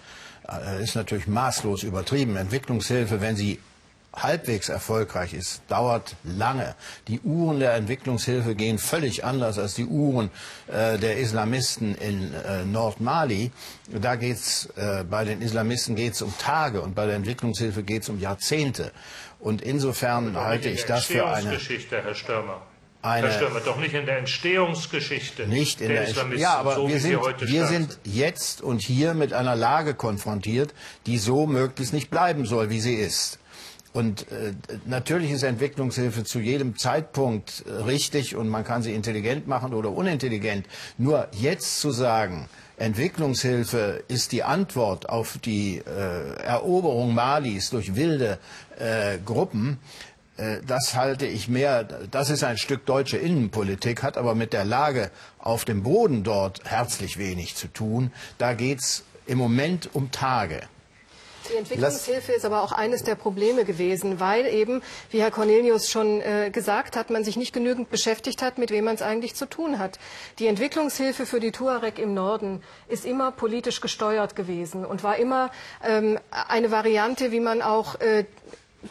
ist 0.80 0.94
natürlich 0.94 1.26
maßlos 1.26 1.83
übertrieben. 1.83 2.37
Entwicklungshilfe, 2.37 3.20
wenn 3.20 3.37
sie 3.37 3.59
halbwegs 4.16 4.68
erfolgreich 4.68 5.35
ist, 5.35 5.62
dauert 5.68 6.16
lange. 6.24 6.74
Die 7.09 7.20
Uhren 7.20 7.61
der 7.61 7.74
Entwicklungshilfe 7.74 8.54
gehen 8.54 8.78
völlig 8.78 9.24
anders 9.24 9.59
als 9.59 9.74
die 9.74 9.87
Uhren 9.87 10.30
äh, 10.68 10.98
der 10.98 11.18
Islamisten 11.18 11.94
in 11.96 12.33
äh, 12.35 12.64
Nordmali. 12.64 13.50
Da 13.88 14.16
geht's 14.16 14.68
äh, 14.76 15.04
bei 15.04 15.24
den 15.24 15.42
Islamisten 15.42 15.96
geht's 15.96 16.22
um 16.22 16.33
Tage 16.38 16.80
und 16.80 16.94
bei 16.94 17.07
der 17.07 17.16
Entwicklungshilfe 17.16 17.83
geht's 17.83 18.09
um 18.09 18.20
Jahrzehnte. 18.20 18.92
Und 19.40 19.62
insofern 19.62 20.37
halte 20.37 20.68
ich 20.68 20.85
das 20.85 21.04
für 21.04 21.26
eine 21.26 21.50
Geschichte, 21.50 22.02
Herr 22.02 22.14
Stürmer 22.14 22.62
eine. 23.05 23.27
Das 23.27 23.37
stimmt, 23.37 23.67
doch 23.67 23.79
nicht 23.79 23.95
in 23.95 24.07
der 24.07 24.19
Entstehungsgeschichte 24.19 25.47
nicht 25.47 25.81
in 25.81 25.88
der, 25.88 26.05
der. 26.05 26.37
Ja, 26.37 26.57
aber 26.57 26.77
so, 26.77 26.88
wir, 26.88 27.01
sind, 27.01 27.21
wir 27.40 27.67
sind 27.67 27.99
jetzt 28.05 28.62
und 28.62 28.81
hier 28.81 29.14
mit 29.14 29.33
einer 29.33 29.57
Lage 29.57 29.95
konfrontiert, 29.95 30.75
die 31.07 31.19
so 31.19 31.47
möglichst 31.47 31.93
nicht 31.93 32.11
bleiben 32.11 32.47
soll, 32.47 32.71
wie 32.71 32.81
sie 32.81 32.95
ist. 32.95 33.38
Und 33.93 34.31
äh, 34.33 34.55
natürlich 34.87 35.31
ist 35.31 35.45
Entwicklungshilfe 35.45 36.25
zu 36.25 36.40
jedem 36.40 36.77
Zeitpunkt 36.77 37.64
äh, 37.67 37.83
richtig 37.85 38.35
und 38.35 38.49
man 38.49 38.64
kann 38.64 38.83
sie 38.83 38.93
intelligent 38.93 39.47
machen 39.47 39.73
oder 39.73 39.90
unintelligent. 39.90 40.67
Nur 40.99 41.29
jetzt 41.31 41.81
zu 41.81 41.93
sagen, 41.93 42.49
Entwicklungshilfe 42.77 44.03
ist 44.09 44.33
die 44.33 44.43
Antwort 44.43 45.09
auf 45.09 45.38
die 45.38 45.79
äh, 45.79 46.43
Eroberung 46.43 47.14
Malis 47.14 47.71
durch 47.71 47.95
wilde 47.95 48.40
äh, 48.81 49.19
Gruppen, 49.25 49.79
das 50.66 50.97
halte 50.97 51.27
ich 51.27 51.49
mehr, 51.49 51.85
das 51.85 52.31
ist 52.31 52.42
ein 52.42 52.59
Stück 52.59 52.87
deutsche 52.87 53.16
Innenpolitik, 53.16 54.03
hat 54.03 54.18
aber 54.18 54.35
mit 54.35 54.53
der 54.53 54.64
Lage 54.64 55.11
auf 55.38 55.64
dem 55.64 55.83
Boden 55.83 56.25
dort 56.25 56.64
herzlich 56.64 57.18
wenig 57.18 57.55
zu 57.55 57.68
tun. 57.68 58.12
Da 58.38 58.55
geht 58.55 58.81
es 58.81 59.05
im 59.27 59.38
Moment 59.38 59.90
um 59.92 60.11
Tage. 60.11 60.62
Die 61.51 61.57
Entwicklungshilfe 61.57 62.33
ist 62.33 62.47
aber 62.47 62.62
auch 62.62 62.73
eines 62.73 63.03
der 63.03 63.16
Probleme 63.16 63.64
gewesen, 63.64 64.18
weil 64.18 64.47
eben, 64.47 64.83
wie 65.11 65.20
Herr 65.20 65.31
Cornelius 65.31 65.90
schon 65.90 66.23
äh, 66.23 66.51
gesagt 66.51 66.97
hat, 66.97 67.11
man 67.11 67.23
sich 67.23 67.37
nicht 67.37 67.53
genügend 67.53 67.90
beschäftigt 67.90 68.40
hat, 68.40 68.57
mit 68.57 68.70
wem 68.70 68.85
man 68.85 68.94
es 68.94 69.03
eigentlich 69.03 69.35
zu 69.35 69.47
tun 69.47 69.79
hat. 69.79 69.99
Die 70.38 70.47
Entwicklungshilfe 70.47 71.27
für 71.27 71.40
die 71.40 71.53
Tuareg 71.53 71.99
im 71.99 72.14
Norden 72.14 72.62
ist 72.88 73.05
immer 73.05 73.31
politisch 73.31 73.83
gesteuert 73.83 74.37
gewesen 74.37 74.87
und 74.87 75.03
war 75.03 75.16
immer 75.16 75.51
ähm, 75.85 76.18
eine 76.31 76.70
Variante, 76.70 77.31
wie 77.31 77.40
man 77.40 77.61
auch 77.61 78.01
äh, 78.01 78.25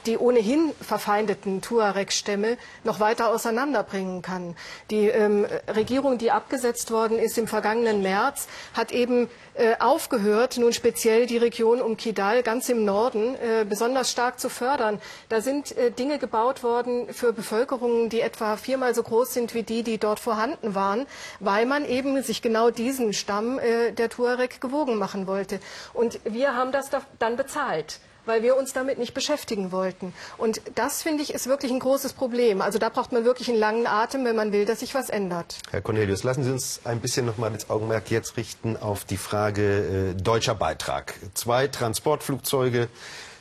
die 0.05 0.17
ohnehin 0.17 0.71
verfeindeten 0.81 1.61
Tuareg-Stämme 1.61 2.57
noch 2.83 2.99
weiter 2.99 3.29
auseinanderbringen 3.29 4.21
kann. 4.21 4.55
Die 4.89 5.07
ähm, 5.07 5.45
Regierung, 5.67 6.17
die 6.17 6.31
abgesetzt 6.31 6.91
worden 6.91 7.19
ist 7.19 7.37
im 7.37 7.47
vergangenen 7.47 8.01
März, 8.01 8.47
hat 8.73 8.91
eben 8.91 9.29
äh, 9.55 9.75
aufgehört, 9.79 10.57
nun 10.57 10.73
speziell 10.73 11.25
die 11.25 11.37
Region 11.37 11.81
um 11.81 11.97
Kidal 11.97 12.43
ganz 12.43 12.69
im 12.69 12.85
Norden 12.85 13.35
äh, 13.35 13.65
besonders 13.67 14.11
stark 14.11 14.39
zu 14.39 14.49
fördern. 14.49 14.99
Da 15.29 15.41
sind 15.41 15.75
äh, 15.77 15.91
Dinge 15.91 16.17
gebaut 16.17 16.63
worden 16.63 17.13
für 17.13 17.33
Bevölkerungen, 17.33 18.09
die 18.09 18.21
etwa 18.21 18.57
viermal 18.57 18.95
so 18.95 19.03
groß 19.03 19.33
sind 19.33 19.53
wie 19.53 19.63
die, 19.63 19.83
die 19.83 19.97
dort 19.97 20.19
vorhanden 20.19 20.75
waren, 20.75 21.05
weil 21.39 21.65
man 21.65 21.85
eben 21.85 22.21
sich 22.23 22.41
genau 22.41 22.71
diesen 22.71 23.13
Stamm 23.13 23.59
äh, 23.59 23.91
der 23.91 24.09
Tuareg 24.09 24.59
gewogen 24.59 24.97
machen 24.97 25.27
wollte. 25.27 25.59
Und 25.93 26.19
wir 26.23 26.55
haben 26.55 26.71
das 26.71 26.89
dann 27.19 27.37
bezahlt 27.37 27.99
weil 28.25 28.43
wir 28.43 28.55
uns 28.55 28.73
damit 28.73 28.97
nicht 28.97 29.13
beschäftigen 29.13 29.71
wollten. 29.71 30.13
Und 30.37 30.61
das, 30.75 31.01
finde 31.01 31.23
ich, 31.23 31.33
ist 31.33 31.47
wirklich 31.47 31.71
ein 31.71 31.79
großes 31.79 32.13
Problem. 32.13 32.61
Also 32.61 32.79
da 32.79 32.89
braucht 32.89 33.11
man 33.11 33.25
wirklich 33.25 33.49
einen 33.49 33.59
langen 33.59 33.87
Atem, 33.87 34.25
wenn 34.25 34.35
man 34.35 34.51
will, 34.51 34.65
dass 34.65 34.79
sich 34.79 34.95
was 34.95 35.09
ändert. 35.09 35.57
Herr 35.71 35.81
Cornelius, 35.81 36.23
lassen 36.23 36.43
Sie 36.43 36.51
uns 36.51 36.81
ein 36.83 36.99
bisschen 36.99 37.25
noch 37.25 37.37
mal 37.37 37.51
das 37.51 37.69
Augenmerk 37.69 38.11
jetzt 38.11 38.37
richten 38.37 38.77
auf 38.77 39.05
die 39.05 39.17
Frage 39.17 40.13
äh, 40.17 40.21
deutscher 40.21 40.55
Beitrag. 40.55 41.15
Zwei 41.33 41.67
Transportflugzeuge 41.67 42.87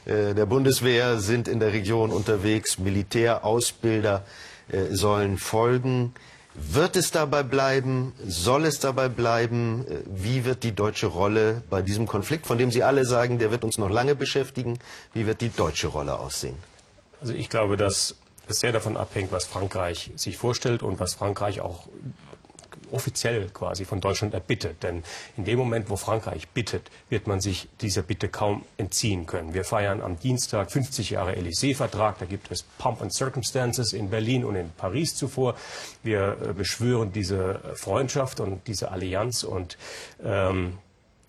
äh, 0.04 0.34
der 0.34 0.46
Bundeswehr 0.46 1.18
sind 1.18 1.48
in 1.48 1.60
der 1.60 1.72
Region 1.72 2.10
unterwegs. 2.10 2.78
Militärausbilder 2.78 4.24
äh, 4.70 4.94
sollen 4.94 5.38
folgen. 5.38 6.14
Wird 6.54 6.96
es 6.96 7.10
dabei 7.10 7.42
bleiben? 7.42 8.12
Soll 8.26 8.66
es 8.66 8.78
dabei 8.78 9.08
bleiben? 9.08 9.86
Wie 10.06 10.44
wird 10.44 10.64
die 10.64 10.74
deutsche 10.74 11.06
Rolle 11.06 11.62
bei 11.70 11.80
diesem 11.80 12.06
Konflikt, 12.06 12.46
von 12.46 12.58
dem 12.58 12.70
Sie 12.70 12.82
alle 12.82 13.06
sagen, 13.06 13.38
der 13.38 13.50
wird 13.50 13.64
uns 13.64 13.78
noch 13.78 13.88
lange 13.88 14.14
beschäftigen, 14.14 14.78
wie 15.14 15.26
wird 15.26 15.40
die 15.40 15.48
deutsche 15.48 15.88
Rolle 15.88 16.18
aussehen? 16.18 16.56
Also 17.20 17.32
ich 17.32 17.48
glaube, 17.48 17.76
dass 17.76 18.16
es 18.48 18.60
sehr 18.60 18.72
davon 18.72 18.96
abhängt, 18.96 19.32
was 19.32 19.46
Frankreich 19.46 20.10
sich 20.16 20.36
vorstellt 20.36 20.82
und 20.82 21.00
was 21.00 21.14
Frankreich 21.14 21.60
auch 21.60 21.88
offiziell 22.92 23.48
quasi 23.50 23.84
von 23.84 24.00
Deutschland 24.00 24.34
erbittet. 24.34 24.82
Denn 24.82 25.02
in 25.36 25.44
dem 25.44 25.58
Moment, 25.58 25.90
wo 25.90 25.96
Frankreich 25.96 26.48
bittet, 26.48 26.90
wird 27.08 27.26
man 27.26 27.40
sich 27.40 27.68
dieser 27.80 28.02
Bitte 28.02 28.28
kaum 28.28 28.64
entziehen 28.76 29.26
können. 29.26 29.54
Wir 29.54 29.64
feiern 29.64 30.00
am 30.00 30.18
Dienstag 30.18 30.70
50 30.70 31.10
Jahre 31.10 31.34
Élysée-Vertrag. 31.34 32.18
Da 32.18 32.26
gibt 32.26 32.50
es 32.50 32.62
Pump 32.78 33.02
and 33.02 33.12
Circumstances 33.12 33.92
in 33.92 34.10
Berlin 34.10 34.44
und 34.44 34.56
in 34.56 34.70
Paris 34.70 35.14
zuvor. 35.14 35.54
Wir 36.02 36.36
äh, 36.42 36.52
beschwören 36.52 37.12
diese 37.12 37.60
Freundschaft 37.74 38.40
und 38.40 38.66
diese 38.66 38.90
Allianz 38.90 39.42
und 39.42 39.78
ähm, 40.22 40.78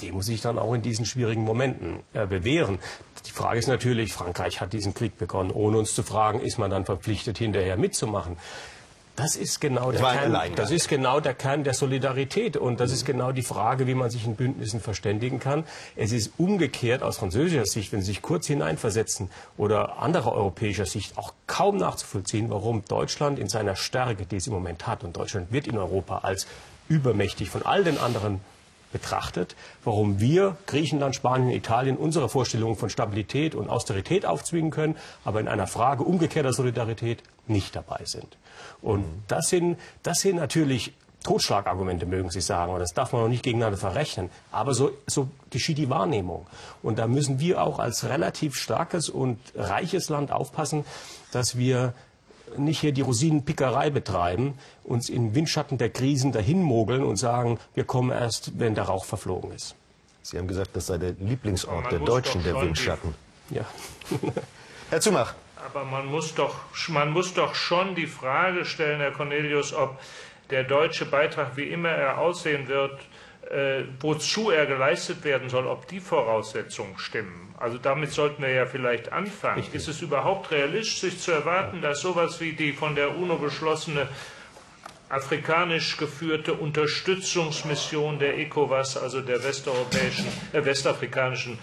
die 0.02 0.12
muss 0.12 0.26
sich 0.26 0.42
dann 0.42 0.60
auch 0.60 0.74
in 0.74 0.82
diesen 0.82 1.06
schwierigen 1.06 1.44
Momenten 1.44 2.00
äh, 2.14 2.26
bewähren. 2.26 2.80
Die 3.26 3.32
Frage 3.32 3.60
ist 3.60 3.68
natürlich, 3.68 4.12
Frankreich 4.12 4.60
hat 4.60 4.74
diesen 4.74 4.94
Krieg 4.94 5.18
begonnen, 5.18 5.52
ohne 5.52 5.78
uns 5.78 5.94
zu 5.94 6.04
fragen, 6.04 6.42
ist 6.42 6.58
man 6.58 6.70
dann 6.70 6.86
verpflichtet, 6.86 7.38
hinterher 7.38 7.78
mitzumachen. 7.78 8.38
Das 9.16 9.36
ist 9.36 9.62
genau 9.62 9.92
der 9.92 10.02
Kern. 10.02 10.56
Das 10.56 10.72
ist 10.72 10.90
genau 10.90 11.20
der 11.20 11.36
Kern 11.36 11.64
der 11.64 11.76
Solidarität 11.76 12.58
und 12.58 12.80
das 12.80 12.90
mhm. 12.90 12.96
ist 12.96 13.06
genau 13.06 13.32
die 13.32 13.44
Frage, 13.44 13.86
wie 13.86 13.94
man 13.94 14.10
sich 14.10 14.26
in 14.26 14.36
Bündnissen 14.36 14.80
verständigen 14.80 15.40
kann. 15.40 15.66
Es 15.96 16.12
ist 16.12 16.32
umgekehrt 16.38 17.04
aus 17.04 17.18
französischer 17.18 17.66
Sicht, 17.66 17.92
wenn 17.92 18.02
Sie 18.02 18.08
sich 18.08 18.24
kurz 18.24 18.48
hineinversetzen 18.48 19.30
oder 19.56 20.00
anderer 20.00 20.34
europäischer 20.34 20.88
Sicht 20.88 21.18
auch 21.18 21.34
kaum 21.46 21.78
nachzuvollziehen, 21.78 22.50
warum 22.50 22.84
Deutschland 22.86 23.38
in 23.38 23.50
seiner 23.50 23.76
Stärke, 23.76 24.26
die 24.26 24.38
es 24.38 24.48
im 24.48 24.54
Moment 24.54 24.88
hat, 24.88 25.04
und 25.04 25.16
Deutschland 25.16 25.52
wird 25.52 25.68
in 25.68 25.78
Europa 25.78 26.20
als 26.20 26.48
übermächtig 26.90 27.50
von 27.50 27.64
all 27.64 27.84
den 27.84 28.00
anderen 28.00 28.42
betrachtet, 28.94 29.58
warum 29.84 30.22
wir 30.22 30.56
Griechenland, 30.68 31.16
Spanien, 31.16 31.50
Italien 31.50 31.98
unsere 31.98 32.30
Vorstellungen 32.30 32.78
von 32.78 32.90
Stabilität 32.90 33.56
und 33.56 33.70
Austerität 33.70 34.26
aufzwingen 34.26 34.72
können, 34.72 34.96
aber 35.26 35.42
in 35.42 35.50
einer 35.50 35.68
Frage 35.68 36.04
umgekehrter 36.04 36.54
Solidarität 36.54 37.22
nicht 37.48 37.76
dabei 37.76 38.06
sind. 38.06 38.38
Und 38.82 39.04
das 39.28 39.50
sind, 39.50 39.78
das 40.04 40.20
sind 40.22 40.38
natürlich 40.38 40.94
Totschlagargumente, 41.24 42.06
mögen 42.06 42.30
Sie 42.30 42.42
sagen, 42.42 42.74
und 42.74 42.80
das 42.80 42.94
darf 42.94 43.14
man 43.14 43.24
auch 43.24 43.28
nicht 43.30 43.44
gegeneinander 43.44 43.78
verrechnen. 43.78 44.30
Aber 44.52 44.74
so, 44.74 44.92
so 45.08 45.30
geschieht 45.50 45.78
die 45.78 45.90
Wahrnehmung. 45.90 46.46
Und 46.82 47.00
da 47.00 47.08
müssen 47.08 47.40
wir 47.40 47.62
auch 47.62 47.80
als 47.80 48.04
relativ 48.04 48.56
starkes 48.56 49.10
und 49.10 49.40
reiches 49.56 50.10
Land 50.10 50.32
aufpassen, 50.32 50.84
dass 51.32 51.58
wir 51.58 51.94
nicht 52.58 52.80
hier 52.80 52.92
die 52.92 53.02
Rosinenpickerei 53.02 53.90
betreiben, 53.90 54.56
uns 54.84 55.10
in 55.10 55.36
Windschatten 55.36 55.78
der 55.78 55.90
Krisen 55.90 56.32
dahinmogeln 56.32 57.04
und 57.04 57.18
sagen, 57.18 57.60
wir 57.74 57.84
kommen 57.84 58.12
erst, 58.12 58.60
wenn 58.60 58.76
der 58.76 58.86
Rauch 58.86 59.06
verflogen 59.06 59.52
ist. 59.52 59.76
Sie 60.22 60.38
haben 60.38 60.48
gesagt, 60.48 60.72
das 60.74 60.88
sei 60.88 60.98
der 60.98 61.14
Lieblingsort 61.20 61.92
der 61.92 62.00
Deutschen, 62.00 62.44
der 62.44 62.56
Windschatten. 62.62 63.14
Ja. 63.50 63.66
Herr 64.90 65.02
Zumach. 65.02 65.36
Aber 65.66 65.86
man 65.86 66.06
muss, 66.08 66.34
doch, 66.34 66.56
man 66.90 67.12
muss 67.12 67.34
doch 67.34 67.56
schon 67.56 67.96
die 67.96 68.08
Frage 68.08 68.66
stellen, 68.66 69.00
Herr 69.00 69.12
Cornelius, 69.12 69.74
ob 69.74 70.00
der 70.50 70.64
deutsche 70.64 71.06
Beitrag, 71.06 71.56
wie 71.56 71.64
immer 71.64 71.90
er 71.90 72.18
aussehen 72.18 72.68
wird, 72.68 73.00
äh, 73.50 73.84
wozu 74.00 74.52
er 74.52 74.66
geleistet 74.66 75.24
werden 75.24 75.50
soll, 75.50 75.68
ob 75.68 75.88
die 75.88 76.00
Voraussetzungen 76.00 76.98
stimmen. 76.98 77.54
Also 77.58 77.78
damit 77.78 78.12
sollten 78.12 78.42
wir 78.42 78.50
ja 78.50 78.66
vielleicht 78.66 79.12
anfangen. 79.12 79.60
Richtig. 79.60 79.76
Ist 79.76 79.88
es 79.88 80.02
überhaupt 80.02 80.52
realistisch 80.52 81.18
zu 81.18 81.32
erwarten, 81.32 81.82
dass 81.82 82.02
sowas 82.02 82.42
wie 82.42 82.54
die 82.54 82.74
von 82.74 82.96
der 82.96 83.16
UNO 83.16 83.38
beschlossene 83.38 84.08
afrikanisch 85.10 85.98
geführte 85.98 86.54
Unterstützungsmission 86.54 88.18
der 88.18 88.38
ECOWAS, 88.40 88.98
also 88.98 89.22
der 89.22 89.44
westeuropäischen, 89.44 90.26
äh, 90.54 90.66
westafrikanischen 90.66 91.60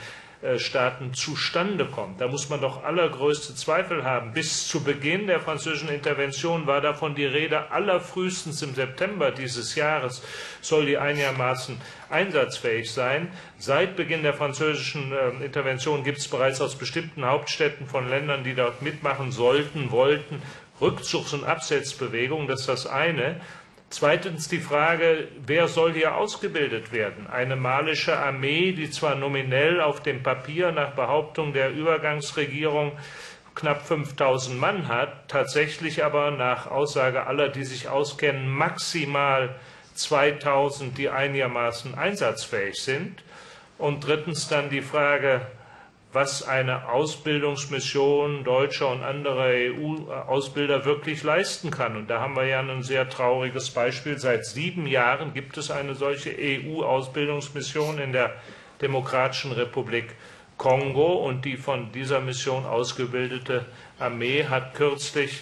Staaten 0.56 1.12
zustande 1.12 1.84
kommt. 1.84 2.20
Da 2.20 2.26
muss 2.26 2.48
man 2.48 2.62
doch 2.62 2.82
allergrößte 2.82 3.54
Zweifel 3.54 4.04
haben. 4.04 4.32
Bis 4.32 4.68
zu 4.68 4.82
Beginn 4.82 5.26
der 5.26 5.38
französischen 5.38 5.90
Intervention 5.90 6.66
war 6.66 6.80
davon 6.80 7.14
die 7.14 7.26
Rede, 7.26 7.70
allerfrühestens 7.70 8.62
im 8.62 8.74
September 8.74 9.32
dieses 9.32 9.74
Jahres 9.74 10.22
soll 10.62 10.86
die 10.86 10.96
einigermaßen 10.96 11.78
einsatzfähig 12.08 12.90
sein. 12.90 13.30
Seit 13.58 13.96
Beginn 13.96 14.22
der 14.22 14.32
französischen 14.32 15.12
äh, 15.12 15.44
Intervention 15.44 16.04
gibt 16.04 16.18
es 16.18 16.28
bereits 16.28 16.62
aus 16.62 16.74
bestimmten 16.76 17.26
Hauptstädten 17.26 17.86
von 17.86 18.08
Ländern, 18.08 18.42
die 18.42 18.54
dort 18.54 18.80
mitmachen 18.80 19.32
sollten, 19.32 19.90
wollten, 19.90 20.40
Rückzugs- 20.80 21.34
und 21.34 21.44
Absetzbewegungen. 21.44 22.48
Das 22.48 22.60
ist 22.60 22.68
das 22.70 22.86
eine. 22.86 23.40
Zweitens 23.92 24.46
die 24.46 24.60
Frage, 24.60 25.26
wer 25.44 25.66
soll 25.66 25.94
hier 25.94 26.14
ausgebildet 26.14 26.92
werden? 26.92 27.26
Eine 27.26 27.56
malische 27.56 28.16
Armee, 28.16 28.70
die 28.70 28.88
zwar 28.88 29.16
nominell 29.16 29.80
auf 29.80 30.00
dem 30.00 30.22
Papier 30.22 30.70
nach 30.70 30.92
Behauptung 30.92 31.52
der 31.52 31.72
Übergangsregierung 31.72 32.92
knapp 33.56 33.84
5000 33.84 34.58
Mann 34.60 34.86
hat, 34.86 35.28
tatsächlich 35.28 36.04
aber 36.04 36.30
nach 36.30 36.68
Aussage 36.68 37.26
aller, 37.26 37.48
die 37.48 37.64
sich 37.64 37.88
auskennen, 37.88 38.48
maximal 38.48 39.56
2000, 39.94 40.96
die 40.96 41.10
einigermaßen 41.10 41.96
einsatzfähig 41.96 42.80
sind. 42.80 43.24
Und 43.76 44.06
drittens 44.06 44.46
dann 44.46 44.70
die 44.70 44.82
Frage, 44.82 45.40
was 46.12 46.42
eine 46.42 46.88
Ausbildungsmission 46.88 48.42
deutscher 48.42 48.88
und 48.90 49.02
anderer 49.04 49.50
EU-Ausbilder 49.52 50.84
wirklich 50.84 51.22
leisten 51.22 51.70
kann. 51.70 51.96
Und 51.96 52.10
da 52.10 52.20
haben 52.20 52.34
wir 52.34 52.46
ja 52.46 52.60
ein 52.60 52.82
sehr 52.82 53.08
trauriges 53.08 53.70
Beispiel. 53.70 54.18
Seit 54.18 54.44
sieben 54.44 54.86
Jahren 54.86 55.34
gibt 55.34 55.56
es 55.56 55.70
eine 55.70 55.94
solche 55.94 56.34
EU-Ausbildungsmission 56.36 57.98
in 57.98 58.12
der 58.12 58.34
Demokratischen 58.82 59.52
Republik 59.52 60.14
Kongo 60.56 61.14
und 61.26 61.44
die 61.44 61.56
von 61.56 61.92
dieser 61.92 62.20
Mission 62.20 62.66
ausgebildete 62.66 63.64
Armee 63.98 64.44
hat 64.44 64.74
kürzlich 64.74 65.40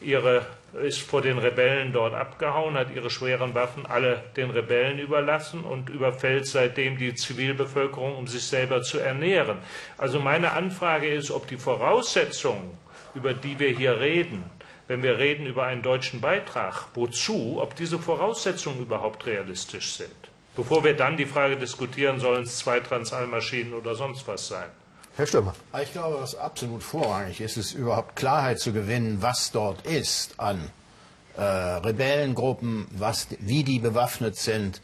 ihre 0.00 0.44
ist 0.74 1.00
vor 1.00 1.22
den 1.22 1.38
Rebellen 1.38 1.92
dort 1.92 2.14
abgehauen, 2.14 2.74
hat 2.74 2.94
ihre 2.94 3.10
schweren 3.10 3.54
Waffen 3.54 3.86
alle 3.86 4.22
den 4.36 4.50
Rebellen 4.50 4.98
überlassen 4.98 5.64
und 5.64 5.88
überfällt 5.88 6.46
seitdem 6.46 6.98
die 6.98 7.14
Zivilbevölkerung, 7.14 8.16
um 8.16 8.26
sich 8.26 8.44
selber 8.44 8.82
zu 8.82 8.98
ernähren. 8.98 9.58
Also 9.96 10.20
meine 10.20 10.52
Anfrage 10.52 11.08
ist, 11.08 11.30
ob 11.30 11.46
die 11.48 11.56
Voraussetzungen, 11.56 12.76
über 13.14 13.32
die 13.34 13.58
wir 13.58 13.70
hier 13.70 13.98
reden, 14.00 14.44
wenn 14.88 15.02
wir 15.02 15.18
reden 15.18 15.46
über 15.46 15.64
einen 15.64 15.82
deutschen 15.82 16.20
Beitrag, 16.20 16.86
wozu, 16.94 17.58
ob 17.60 17.74
diese 17.74 17.98
Voraussetzungen 17.98 18.80
überhaupt 18.80 19.26
realistisch 19.26 19.92
sind. 19.92 20.10
Bevor 20.56 20.82
wir 20.82 20.94
dann 20.94 21.16
die 21.16 21.26
Frage 21.26 21.56
diskutieren, 21.56 22.18
sollen 22.18 22.42
es 22.42 22.58
zwei 22.58 22.80
Transallmaschinen 22.80 23.74
oder 23.74 23.94
sonst 23.94 24.26
was 24.26 24.48
sein. 24.48 24.68
Herr 25.18 25.26
Stürmer. 25.26 25.52
Ich 25.82 25.92
glaube, 25.92 26.20
was 26.20 26.36
absolut 26.36 26.80
vorrangig 26.80 27.40
ist, 27.40 27.56
ist 27.56 27.74
überhaupt 27.74 28.14
Klarheit 28.14 28.60
zu 28.60 28.72
gewinnen, 28.72 29.18
was 29.20 29.50
dort 29.50 29.84
ist 29.84 30.38
an 30.38 30.70
äh, 31.36 31.42
Rebellengruppen, 31.42 32.86
was, 32.92 33.26
wie 33.40 33.64
die 33.64 33.80
bewaffnet 33.80 34.36
sind, 34.36 34.80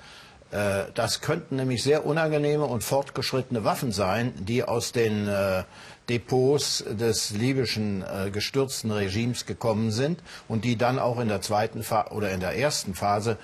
Äh, 0.54 0.92
das 0.94 1.20
könnten 1.20 1.56
nämlich 1.56 1.82
sehr 1.82 2.06
unangenehme 2.06 2.64
und 2.64 2.84
fortgeschrittene 2.84 3.64
Waffen 3.64 3.90
sein, 3.90 4.32
die 4.38 4.62
aus 4.62 4.92
den 4.92 5.26
äh, 5.26 5.64
Depots 6.08 6.84
des 6.86 7.30
libyschen 7.30 8.02
äh, 8.02 8.30
gestürzten 8.30 8.90
Regimes 8.90 9.46
gekommen 9.46 9.90
sind 9.90 10.20
und 10.48 10.64
die 10.64 10.76
dann 10.76 10.98
auch 10.98 11.18
in 11.18 11.28
der 11.28 11.40
zweiten 11.40 11.82
Fa 11.82 12.08
oder 12.10 12.30
in 12.30 12.40
der 12.40 12.56
ersten 12.58 12.94
Phase 12.94 13.38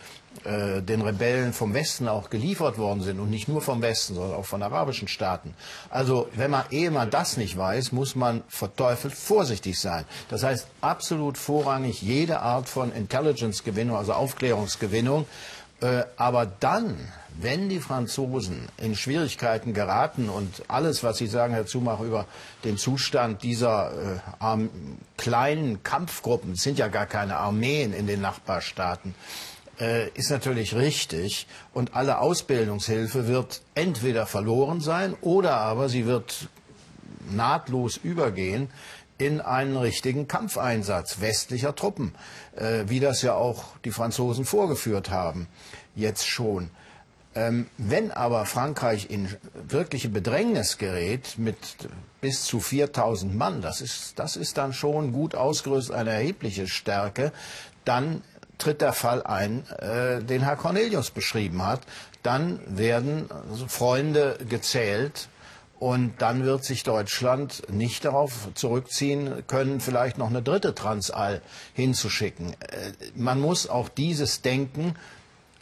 äh, 0.44 0.80
den 0.80 1.02
Rebellen 1.02 1.52
vom 1.52 1.74
Westen 1.74 2.06
auch 2.06 2.30
geliefert 2.30 2.78
worden 2.78 3.02
sind 3.02 3.18
und 3.18 3.30
nicht 3.30 3.48
nur 3.48 3.62
vom 3.62 3.82
Westen, 3.82 4.14
sondern 4.14 4.38
auch 4.38 4.44
von 4.44 4.62
arabischen 4.62 5.08
Staaten. 5.08 5.54
Also 5.88 6.28
wenn 6.34 6.50
man, 6.50 6.64
ehe 6.70 6.90
man 6.90 7.10
das 7.10 7.36
nicht 7.36 7.56
weiß, 7.56 7.92
muss 7.92 8.14
man 8.14 8.42
verteufelt 8.48 9.12
vorsichtig 9.12 9.80
sein. 9.80 10.04
Das 10.28 10.42
heißt 10.42 10.68
absolut 10.82 11.36
vorrangig 11.36 12.00
jede 12.02 12.40
Art 12.40 12.68
von 12.68 12.92
Intelligence-Gewinnung, 12.92 13.96
also 13.96 14.12
Aufklärungsgewinnung, 14.12 15.26
äh, 15.80 16.04
aber 16.16 16.46
dann, 16.46 16.96
wenn 17.40 17.68
die 17.68 17.80
Franzosen 17.80 18.68
in 18.76 18.94
Schwierigkeiten 18.94 19.72
geraten 19.72 20.28
und 20.28 20.62
alles, 20.68 21.02
was 21.02 21.18
Sie 21.18 21.26
sagen, 21.26 21.54
Herr 21.54 21.66
Zumach, 21.66 22.00
über 22.00 22.26
den 22.64 22.76
Zustand 22.76 23.42
dieser 23.42 24.20
äh, 24.40 24.68
kleinen 25.16 25.82
Kampfgruppen, 25.82 26.54
sind 26.54 26.78
ja 26.78 26.88
gar 26.88 27.06
keine 27.06 27.36
Armeen 27.36 27.92
in 27.92 28.06
den 28.06 28.20
Nachbarstaaten, 28.20 29.14
äh, 29.80 30.08
ist 30.10 30.30
natürlich 30.30 30.74
richtig. 30.74 31.46
Und 31.72 31.94
alle 31.94 32.18
Ausbildungshilfe 32.18 33.26
wird 33.26 33.62
entweder 33.74 34.26
verloren 34.26 34.80
sein 34.80 35.16
oder 35.22 35.56
aber 35.56 35.88
sie 35.88 36.06
wird 36.06 36.48
nahtlos 37.30 37.96
übergehen 37.96 38.68
in 39.20 39.40
einen 39.40 39.76
richtigen 39.76 40.28
Kampfeinsatz 40.28 41.20
westlicher 41.20 41.74
Truppen, 41.74 42.14
äh, 42.56 42.84
wie 42.86 43.00
das 43.00 43.22
ja 43.22 43.34
auch 43.34 43.64
die 43.84 43.90
Franzosen 43.90 44.44
vorgeführt 44.44 45.10
haben, 45.10 45.46
jetzt 45.94 46.26
schon. 46.26 46.70
Ähm, 47.34 47.66
wenn 47.76 48.10
aber 48.10 48.44
Frankreich 48.46 49.08
in 49.10 49.28
wirkliche 49.54 50.08
Bedrängnis 50.08 50.78
gerät 50.78 51.34
mit 51.36 51.56
bis 52.20 52.44
zu 52.44 52.58
4000 52.58 53.36
Mann, 53.36 53.62
das 53.62 53.80
ist, 53.80 54.18
das 54.18 54.36
ist 54.36 54.58
dann 54.58 54.72
schon 54.72 55.12
gut 55.12 55.34
ausgerüstet, 55.34 55.94
eine 55.94 56.10
erhebliche 56.10 56.66
Stärke, 56.66 57.32
dann 57.84 58.22
tritt 58.58 58.80
der 58.80 58.92
Fall 58.92 59.22
ein, 59.22 59.64
äh, 59.78 60.22
den 60.22 60.42
Herr 60.42 60.56
Cornelius 60.56 61.10
beschrieben 61.10 61.64
hat. 61.64 61.80
Dann 62.22 62.60
werden 62.66 63.28
Freunde 63.68 64.38
gezählt, 64.48 65.28
und 65.80 66.12
dann 66.18 66.44
wird 66.44 66.62
sich 66.62 66.82
Deutschland 66.82 67.62
nicht 67.72 68.04
darauf 68.04 68.50
zurückziehen 68.54 69.42
können, 69.46 69.80
vielleicht 69.80 70.18
noch 70.18 70.28
eine 70.28 70.42
dritte 70.42 70.74
Transall 70.74 71.40
hinzuschicken. 71.74 72.52
Äh, 72.52 72.92
man 73.16 73.40
muss 73.40 73.68
auch 73.68 73.88
dieses 73.88 74.42
Denken 74.42 74.94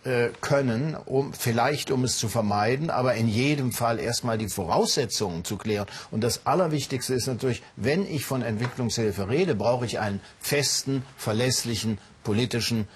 äh, 0.05 0.31
können, 0.41 0.97
um, 0.97 1.33
vielleicht 1.33 1.93
um 1.93 2.03
es 2.03 2.19
zu 2.19 2.29
vermeiden, 2.29 2.91
aber 2.91 3.15
in 3.15 3.29
jedem 3.29 3.71
Fall 3.71 4.01
erstmal 4.01 4.39
die 4.39 4.49
Voraussetzungen 4.49 5.45
zu 5.45 5.57
klären. 5.57 5.87
Und 6.11 6.23
das 6.25 6.47
Allerwichtigste 6.47 7.15
ist 7.15 7.29
natürlich, 7.29 7.63
wenn 7.77 8.05
ich 8.05 8.25
von 8.25 8.43
Entwicklungshilfe 8.43 9.29
rede, 9.29 9.55
brauche 9.55 9.87
ich 9.87 10.01
einen 10.01 10.21
festen, 10.41 11.05
verlässlichen 11.17 11.99
politischen 12.25 12.89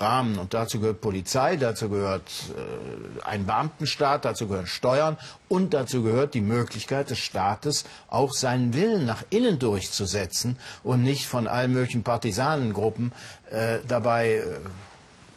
Rahmen. 0.00 0.38
Und 0.38 0.54
dazu 0.54 0.80
gehört 0.80 1.00
Polizei, 1.00 1.56
dazu 1.56 1.88
gehört 1.88 2.30
äh, 2.56 3.24
ein 3.24 3.46
Beamtenstaat, 3.46 4.24
dazu 4.24 4.48
gehören 4.48 4.66
Steuern 4.66 5.16
und 5.48 5.74
dazu 5.74 6.02
gehört 6.02 6.34
die 6.34 6.40
Möglichkeit 6.40 7.10
des 7.10 7.18
Staates, 7.18 7.84
auch 8.08 8.32
seinen 8.32 8.74
Willen 8.74 9.06
nach 9.06 9.22
innen 9.30 9.58
durchzusetzen 9.58 10.58
und 10.82 11.02
nicht 11.02 11.26
von 11.26 11.46
allen 11.46 11.72
möglichen 11.72 12.02
Partisanengruppen 12.02 13.12
äh, 13.50 13.78
dabei 13.86 14.36
äh, 14.36 14.42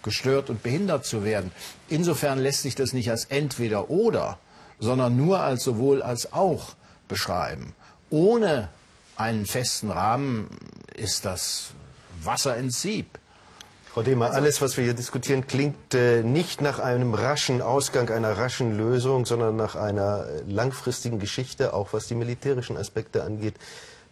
gestört 0.03 0.49
und 0.49 0.63
behindert 0.63 1.05
zu 1.05 1.23
werden. 1.23 1.51
Insofern 1.89 2.39
lässt 2.39 2.63
sich 2.63 2.75
das 2.75 2.93
nicht 2.93 3.11
als 3.11 3.25
entweder 3.25 3.89
oder, 3.89 4.39
sondern 4.79 5.17
nur 5.17 5.41
als 5.41 5.63
sowohl 5.63 6.01
als 6.01 6.33
auch 6.33 6.73
beschreiben. 7.07 7.73
Ohne 8.09 8.69
einen 9.15 9.45
festen 9.45 9.91
Rahmen 9.91 10.47
ist 10.95 11.25
das 11.25 11.71
Wasser 12.23 12.55
ins 12.57 12.81
Sieb. 12.81 13.19
Frau 13.97 14.03
Demer, 14.03 14.29
alles, 14.29 14.62
was 14.62 14.77
wir 14.77 14.83
hier 14.83 14.93
diskutieren, 14.93 15.47
klingt 15.47 15.95
äh, 15.95 16.21
nicht 16.21 16.62
nach 16.62 16.77
einem 16.77 17.15
raschen 17.15 17.63
Ausgang, 17.63 18.12
einer 18.12 18.38
raschen 18.38 18.77
Lösung, 18.77 19.25
sondern 19.25 19.55
nach 19.55 19.75
einer 19.75 20.27
äh, 20.27 20.43
langfristigen 20.47 21.17
Geschichte, 21.17 21.73
auch 21.73 21.93
was 21.93 22.05
die 22.05 22.13
militärischen 22.13 22.77
Aspekte 22.77 23.23
angeht. 23.23 23.55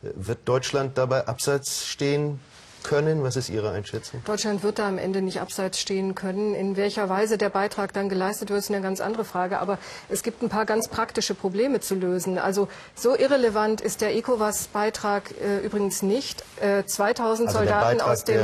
Äh, 0.02 0.08
wird 0.16 0.40
Deutschland 0.46 0.98
dabei 0.98 1.28
abseits 1.28 1.86
stehen? 1.86 2.40
Können? 2.88 3.24
Was 3.24 3.36
ist 3.36 3.50
Ihre 3.50 3.72
Einschätzung? 3.72 4.22
Deutschland 4.26 4.64
wird 4.64 4.80
da 4.80 4.88
am 4.88 4.98
Ende 4.98 5.22
nicht 5.22 5.42
abseits 5.42 5.80
stehen 5.80 6.16
können. 6.16 6.56
In 6.56 6.78
welcher 6.78 7.10
Weise 7.10 7.38
der 7.38 7.50
Beitrag 7.50 7.94
dann 7.94 8.10
geleistet 8.10 8.50
wird, 8.50 8.60
ist 8.60 8.72
eine 8.72 8.82
ganz 8.82 9.02
andere 9.02 9.26
Frage. 9.26 9.60
Aber 9.60 9.78
es 10.10 10.24
gibt 10.24 10.42
ein 10.42 10.50
paar 10.50 10.66
ganz 10.66 10.88
praktische 10.88 11.36
Probleme 11.36 11.80
zu 11.80 11.96
lösen. 11.96 12.38
Also 12.38 12.68
so 12.96 13.16
irrelevant 13.16 13.82
ist 13.82 14.02
der 14.02 14.16
ECOWAS-Beitrag 14.16 15.32
äh, 15.42 15.66
übrigens 15.66 16.02
nicht. 16.02 16.44
Äh, 16.62 16.86
2000 16.86 17.48
also 17.48 17.60
Soldaten 17.60 18.02
aus 18.02 18.24
dem, 18.24 18.36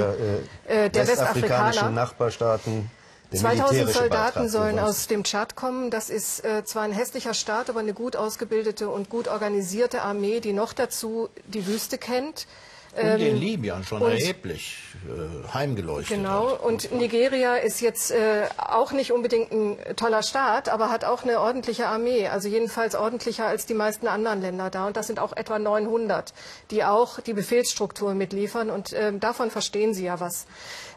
der, 0.67 0.85
äh, 0.85 0.89
der 0.89 1.07
westafrikanischen 1.07 1.93
Nachbarstaaten. 1.93 2.89
2000 3.33 3.89
Soldaten 3.89 4.49
sollen 4.49 4.77
aus 4.77 5.07
dem 5.07 5.23
Tschad 5.23 5.55
kommen. 5.55 5.89
Das 5.89 6.09
ist 6.09 6.43
äh, 6.43 6.65
zwar 6.65 6.83
ein 6.83 6.91
hässlicher 6.91 7.33
Staat, 7.33 7.69
aber 7.69 7.79
eine 7.79 7.93
gut 7.93 8.15
ausgebildete 8.15 8.89
und 8.89 9.09
gut 9.09 9.27
organisierte 9.27 10.01
Armee, 10.01 10.41
die 10.41 10.53
noch 10.53 10.73
dazu 10.73 11.29
die 11.47 11.65
Wüste 11.65 11.97
kennt. 11.97 12.47
Und 12.93 13.21
in 13.21 13.35
ähm, 13.35 13.39
Libyen 13.39 13.83
schon 13.83 14.01
erheblich 14.01 14.77
äh, 15.07 15.53
heimgeleuchtet. 15.53 16.17
Genau, 16.17 16.51
hat. 16.51 16.61
und 16.61 16.91
Nigeria 16.91 17.55
ist 17.55 17.79
jetzt 17.79 18.11
äh, 18.11 18.43
auch 18.57 18.91
nicht 18.91 19.13
unbedingt 19.13 19.51
ein 19.51 19.77
toller 19.95 20.23
Staat, 20.23 20.67
aber 20.67 20.89
hat 20.89 21.05
auch 21.05 21.23
eine 21.23 21.39
ordentliche 21.39 21.87
Armee, 21.87 22.27
also 22.27 22.49
jedenfalls 22.49 22.95
ordentlicher 22.95 23.45
als 23.45 23.65
die 23.65 23.73
meisten 23.73 24.07
anderen 24.07 24.41
Länder 24.41 24.69
da. 24.69 24.87
Und 24.87 24.97
das 24.97 25.07
sind 25.07 25.19
auch 25.19 25.31
etwa 25.35 25.57
900, 25.57 26.33
die 26.69 26.83
auch 26.83 27.21
die 27.21 27.33
Befehlsstruktur 27.33 28.13
mitliefern 28.13 28.69
und 28.69 28.91
äh, 28.91 29.17
davon 29.17 29.51
verstehen 29.51 29.93
Sie 29.93 30.03
ja 30.03 30.19
was. 30.19 30.45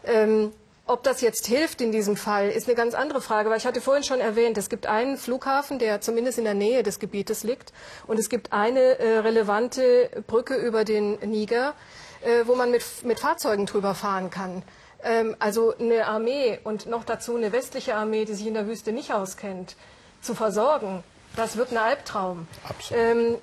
Ähm, 0.05 0.51
ob 0.87 1.03
das 1.03 1.21
jetzt 1.21 1.47
hilft 1.47 1.81
in 1.81 1.91
diesem 1.91 2.15
Fall, 2.15 2.49
ist 2.49 2.67
eine 2.67 2.75
ganz 2.75 2.93
andere 2.93 3.21
Frage, 3.21 3.49
weil 3.49 3.57
ich 3.57 3.65
hatte 3.65 3.81
vorhin 3.81 4.03
schon 4.03 4.19
erwähnt, 4.19 4.57
es 4.57 4.69
gibt 4.69 4.85
einen 4.85 5.17
Flughafen, 5.17 5.79
der 5.79 6.01
zumindest 6.01 6.37
in 6.37 6.43
der 6.43 6.53
Nähe 6.53 6.83
des 6.83 6.99
Gebietes 6.99 7.43
liegt, 7.43 7.73
und 8.07 8.19
es 8.19 8.29
gibt 8.29 8.53
eine 8.53 8.99
äh, 8.99 9.17
relevante 9.19 10.09
Brücke 10.27 10.55
über 10.55 10.83
den 10.83 11.17
Niger, 11.19 11.73
äh, 12.21 12.45
wo 12.45 12.55
man 12.55 12.69
mit, 12.69 12.83
mit 13.03 13.19
Fahrzeugen 13.19 13.65
drüber 13.65 13.95
fahren 13.95 14.29
kann. 14.29 14.61
Ähm, 15.03 15.35
also 15.39 15.75
eine 15.77 16.05
Armee 16.05 16.59
und 16.63 16.85
noch 16.85 17.03
dazu 17.03 17.35
eine 17.35 17.51
westliche 17.51 17.95
Armee, 17.95 18.25
die 18.25 18.33
sich 18.33 18.47
in 18.47 18.53
der 18.53 18.67
Wüste 18.67 18.91
nicht 18.91 19.11
auskennt, 19.11 19.75
zu 20.21 20.35
versorgen, 20.35 21.03
das 21.35 21.57
wird 21.57 21.71
ein 21.71 21.77
Albtraum. 21.77 22.47
Absolut. 22.67 23.03
Ähm, 23.03 23.35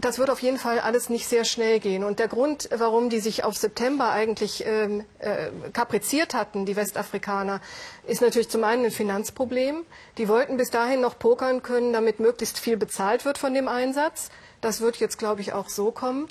das 0.00 0.18
wird 0.18 0.30
auf 0.30 0.40
jeden 0.40 0.58
Fall 0.58 0.78
alles 0.80 1.08
nicht 1.08 1.26
sehr 1.28 1.44
schnell 1.44 1.80
gehen. 1.80 2.04
Und 2.04 2.18
der 2.18 2.28
Grund, 2.28 2.68
warum 2.76 3.10
die 3.10 3.20
sich 3.20 3.44
auf 3.44 3.56
September 3.56 4.10
eigentlich 4.10 4.64
ähm, 4.66 5.04
äh, 5.18 5.50
kapriziert 5.72 6.34
hatten, 6.34 6.66
die 6.66 6.76
Westafrikaner, 6.76 7.60
ist 8.06 8.20
natürlich 8.20 8.48
zum 8.48 8.64
einen 8.64 8.86
ein 8.86 8.90
Finanzproblem. 8.90 9.84
Die 10.18 10.28
wollten 10.28 10.56
bis 10.56 10.70
dahin 10.70 11.00
noch 11.00 11.18
pokern 11.18 11.62
können, 11.62 11.92
damit 11.92 12.20
möglichst 12.20 12.58
viel 12.58 12.76
bezahlt 12.76 13.24
wird 13.24 13.38
von 13.38 13.54
dem 13.54 13.68
Einsatz. 13.68 14.30
Das 14.60 14.80
wird 14.80 14.96
jetzt, 14.96 15.18
glaube 15.18 15.42
ich, 15.42 15.52
auch 15.52 15.68
so 15.68 15.90
kommen. 15.90 16.26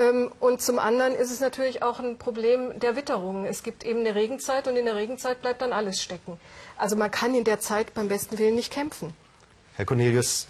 Ähm, 0.00 0.30
und 0.38 0.62
zum 0.62 0.78
anderen 0.78 1.14
ist 1.14 1.32
es 1.32 1.40
natürlich 1.40 1.82
auch 1.82 1.98
ein 1.98 2.16
Problem 2.16 2.78
der 2.78 2.96
Witterung. 2.96 3.44
Es 3.44 3.62
gibt 3.62 3.84
eben 3.84 4.00
eine 4.00 4.14
Regenzeit 4.14 4.68
und 4.68 4.76
in 4.76 4.84
der 4.84 4.94
Regenzeit 4.94 5.42
bleibt 5.42 5.62
dann 5.62 5.72
alles 5.72 6.00
stecken. 6.00 6.38
Also 6.78 6.96
man 6.96 7.10
kann 7.10 7.34
in 7.34 7.44
der 7.44 7.58
Zeit 7.58 7.92
beim 7.94 8.08
besten 8.08 8.38
Willen 8.38 8.54
nicht 8.54 8.72
kämpfen. 8.72 9.12
Herr 9.74 9.84
Cornelius, 9.84 10.46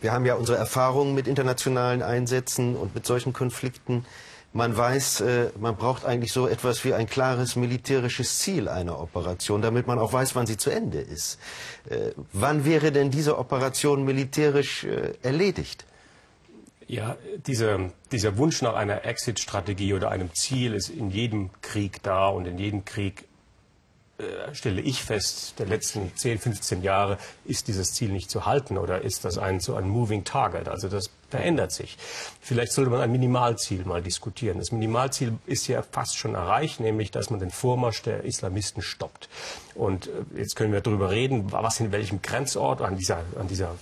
wir 0.00 0.12
haben 0.12 0.24
ja 0.26 0.34
unsere 0.34 0.58
Erfahrungen 0.58 1.14
mit 1.14 1.26
internationalen 1.26 2.02
Einsätzen 2.02 2.76
und 2.76 2.94
mit 2.94 3.06
solchen 3.06 3.32
Konflikten. 3.32 4.04
Man 4.52 4.76
weiß, 4.76 5.20
äh, 5.20 5.50
man 5.60 5.76
braucht 5.76 6.04
eigentlich 6.04 6.32
so 6.32 6.48
etwas 6.48 6.84
wie 6.84 6.94
ein 6.94 7.06
klares 7.06 7.56
militärisches 7.56 8.38
Ziel 8.38 8.68
einer 8.68 8.98
Operation, 8.98 9.60
damit 9.60 9.86
man 9.86 9.98
auch 9.98 10.12
weiß, 10.12 10.34
wann 10.36 10.46
sie 10.46 10.56
zu 10.56 10.70
Ende 10.70 11.00
ist. 11.00 11.38
Äh, 11.90 12.12
wann 12.32 12.64
wäre 12.64 12.90
denn 12.90 13.10
diese 13.10 13.38
Operation 13.38 14.04
militärisch 14.04 14.84
äh, 14.84 15.12
erledigt? 15.22 15.84
Ja, 16.86 17.16
diese, 17.46 17.92
dieser 18.10 18.38
Wunsch 18.38 18.62
nach 18.62 18.74
einer 18.74 19.04
Exit-Strategie 19.04 19.92
oder 19.92 20.10
einem 20.10 20.32
Ziel 20.34 20.72
ist 20.72 20.88
in 20.88 21.10
jedem 21.10 21.50
Krieg 21.60 22.02
da 22.02 22.28
und 22.28 22.46
in 22.46 22.56
jedem 22.56 22.86
Krieg 22.86 23.27
stelle 24.52 24.80
ich 24.80 25.04
fest, 25.04 25.54
der 25.58 25.66
letzten 25.66 26.14
10, 26.14 26.38
15 26.38 26.82
Jahre 26.82 27.18
ist 27.44 27.68
dieses 27.68 27.92
Ziel 27.92 28.10
nicht 28.10 28.30
zu 28.30 28.46
halten 28.46 28.76
oder 28.76 29.02
ist 29.02 29.24
das 29.24 29.38
ein 29.38 29.60
so 29.60 29.76
ein 29.76 29.88
Moving 29.88 30.24
Target. 30.24 30.68
Also 30.68 30.88
das 30.88 31.10
verändert 31.28 31.72
sich. 31.72 31.96
Vielleicht 32.40 32.72
sollte 32.72 32.90
man 32.90 33.00
ein 33.00 33.12
Minimalziel 33.12 33.84
mal 33.84 34.02
diskutieren. 34.02 34.58
Das 34.58 34.72
Minimalziel 34.72 35.34
ist 35.46 35.66
ja 35.66 35.82
fast 35.82 36.16
schon 36.16 36.34
erreicht, 36.34 36.80
nämlich 36.80 37.10
dass 37.10 37.30
man 37.30 37.40
den 37.40 37.50
Vormarsch 37.50 38.02
der 38.02 38.24
Islamisten 38.24 38.82
stoppt. 38.82 39.28
Und 39.74 40.08
äh, 40.08 40.10
jetzt 40.38 40.56
können 40.56 40.72
wir 40.72 40.80
darüber 40.80 41.10
reden, 41.10 41.52
was 41.52 41.78
in 41.80 41.92
welchem 41.92 42.20
Grenzort 42.22 42.80
an 42.80 42.96
dieser, 42.96 43.18
an 43.38 43.48
dieser 43.48 43.74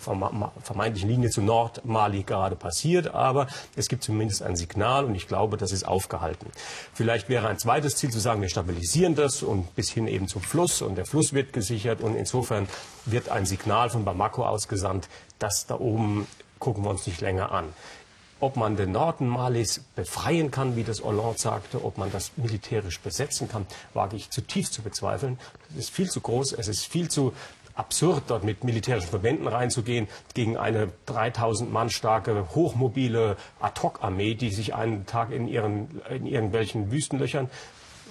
vermeintlichen 0.62 1.08
Linie 1.08 1.30
zu 1.30 1.40
Nordmali 1.40 2.22
gerade 2.24 2.56
passiert. 2.56 3.14
Aber 3.14 3.46
es 3.76 3.88
gibt 3.88 4.02
zumindest 4.02 4.42
ein 4.42 4.56
Signal 4.56 5.04
und 5.04 5.14
ich 5.14 5.28
glaube, 5.28 5.56
das 5.56 5.72
ist 5.72 5.86
aufgehalten. 5.86 6.50
Vielleicht 6.92 7.28
wäre 7.28 7.48
ein 7.48 7.58
zweites 7.58 7.96
Ziel 7.96 8.10
zu 8.10 8.18
sagen, 8.18 8.42
wir 8.42 8.48
stabilisieren 8.48 9.14
das 9.14 9.42
und 9.42 9.74
bis 9.74 9.90
hin 9.90 10.06
eben 10.06 10.28
zum 10.28 10.42
Fluss 10.42 10.82
und 10.82 10.96
der 10.96 11.06
Fluss 11.06 11.32
wird 11.32 11.52
gesichert 11.52 12.00
und 12.00 12.14
insofern 12.16 12.68
wird 13.06 13.28
ein 13.28 13.46
Signal 13.46 13.88
von 13.88 14.04
Bamako 14.04 14.44
ausgesandt, 14.44 15.08
dass 15.38 15.66
da 15.66 15.78
oben 15.78 16.26
gucken 16.58 16.84
wir 16.84 16.90
uns 16.90 17.06
nicht 17.06 17.20
länger 17.20 17.52
an. 17.52 17.72
Ob 18.38 18.56
man 18.56 18.76
den 18.76 18.92
Norden 18.92 19.28
Malis 19.28 19.82
befreien 19.94 20.50
kann, 20.50 20.76
wie 20.76 20.84
das 20.84 21.02
Hollande 21.02 21.38
sagte, 21.38 21.82
ob 21.82 21.96
man 21.96 22.12
das 22.12 22.32
militärisch 22.36 23.00
besetzen 23.00 23.48
kann, 23.48 23.66
wage 23.94 24.16
ich 24.16 24.30
zutiefst 24.30 24.74
zu 24.74 24.82
bezweifeln. 24.82 25.38
Es 25.70 25.84
ist 25.84 25.90
viel 25.90 26.10
zu 26.10 26.20
groß, 26.20 26.52
es 26.52 26.68
ist 26.68 26.84
viel 26.84 27.08
zu 27.08 27.32
absurd, 27.76 28.24
dort 28.28 28.44
mit 28.44 28.64
militärischen 28.64 29.08
Verbänden 29.08 29.46
reinzugehen 29.46 30.08
gegen 30.34 30.56
eine 30.56 30.90
3000 31.06 31.72
Mann 31.72 31.90
starke, 31.90 32.48
hochmobile 32.54 33.36
Ad-Hoc-Armee, 33.60 34.34
die 34.34 34.50
sich 34.50 34.74
einen 34.74 35.06
Tag 35.06 35.30
in, 35.30 35.46
ihren, 35.48 36.02
in 36.10 36.26
irgendwelchen 36.26 36.90
Wüstenlöchern 36.90 37.50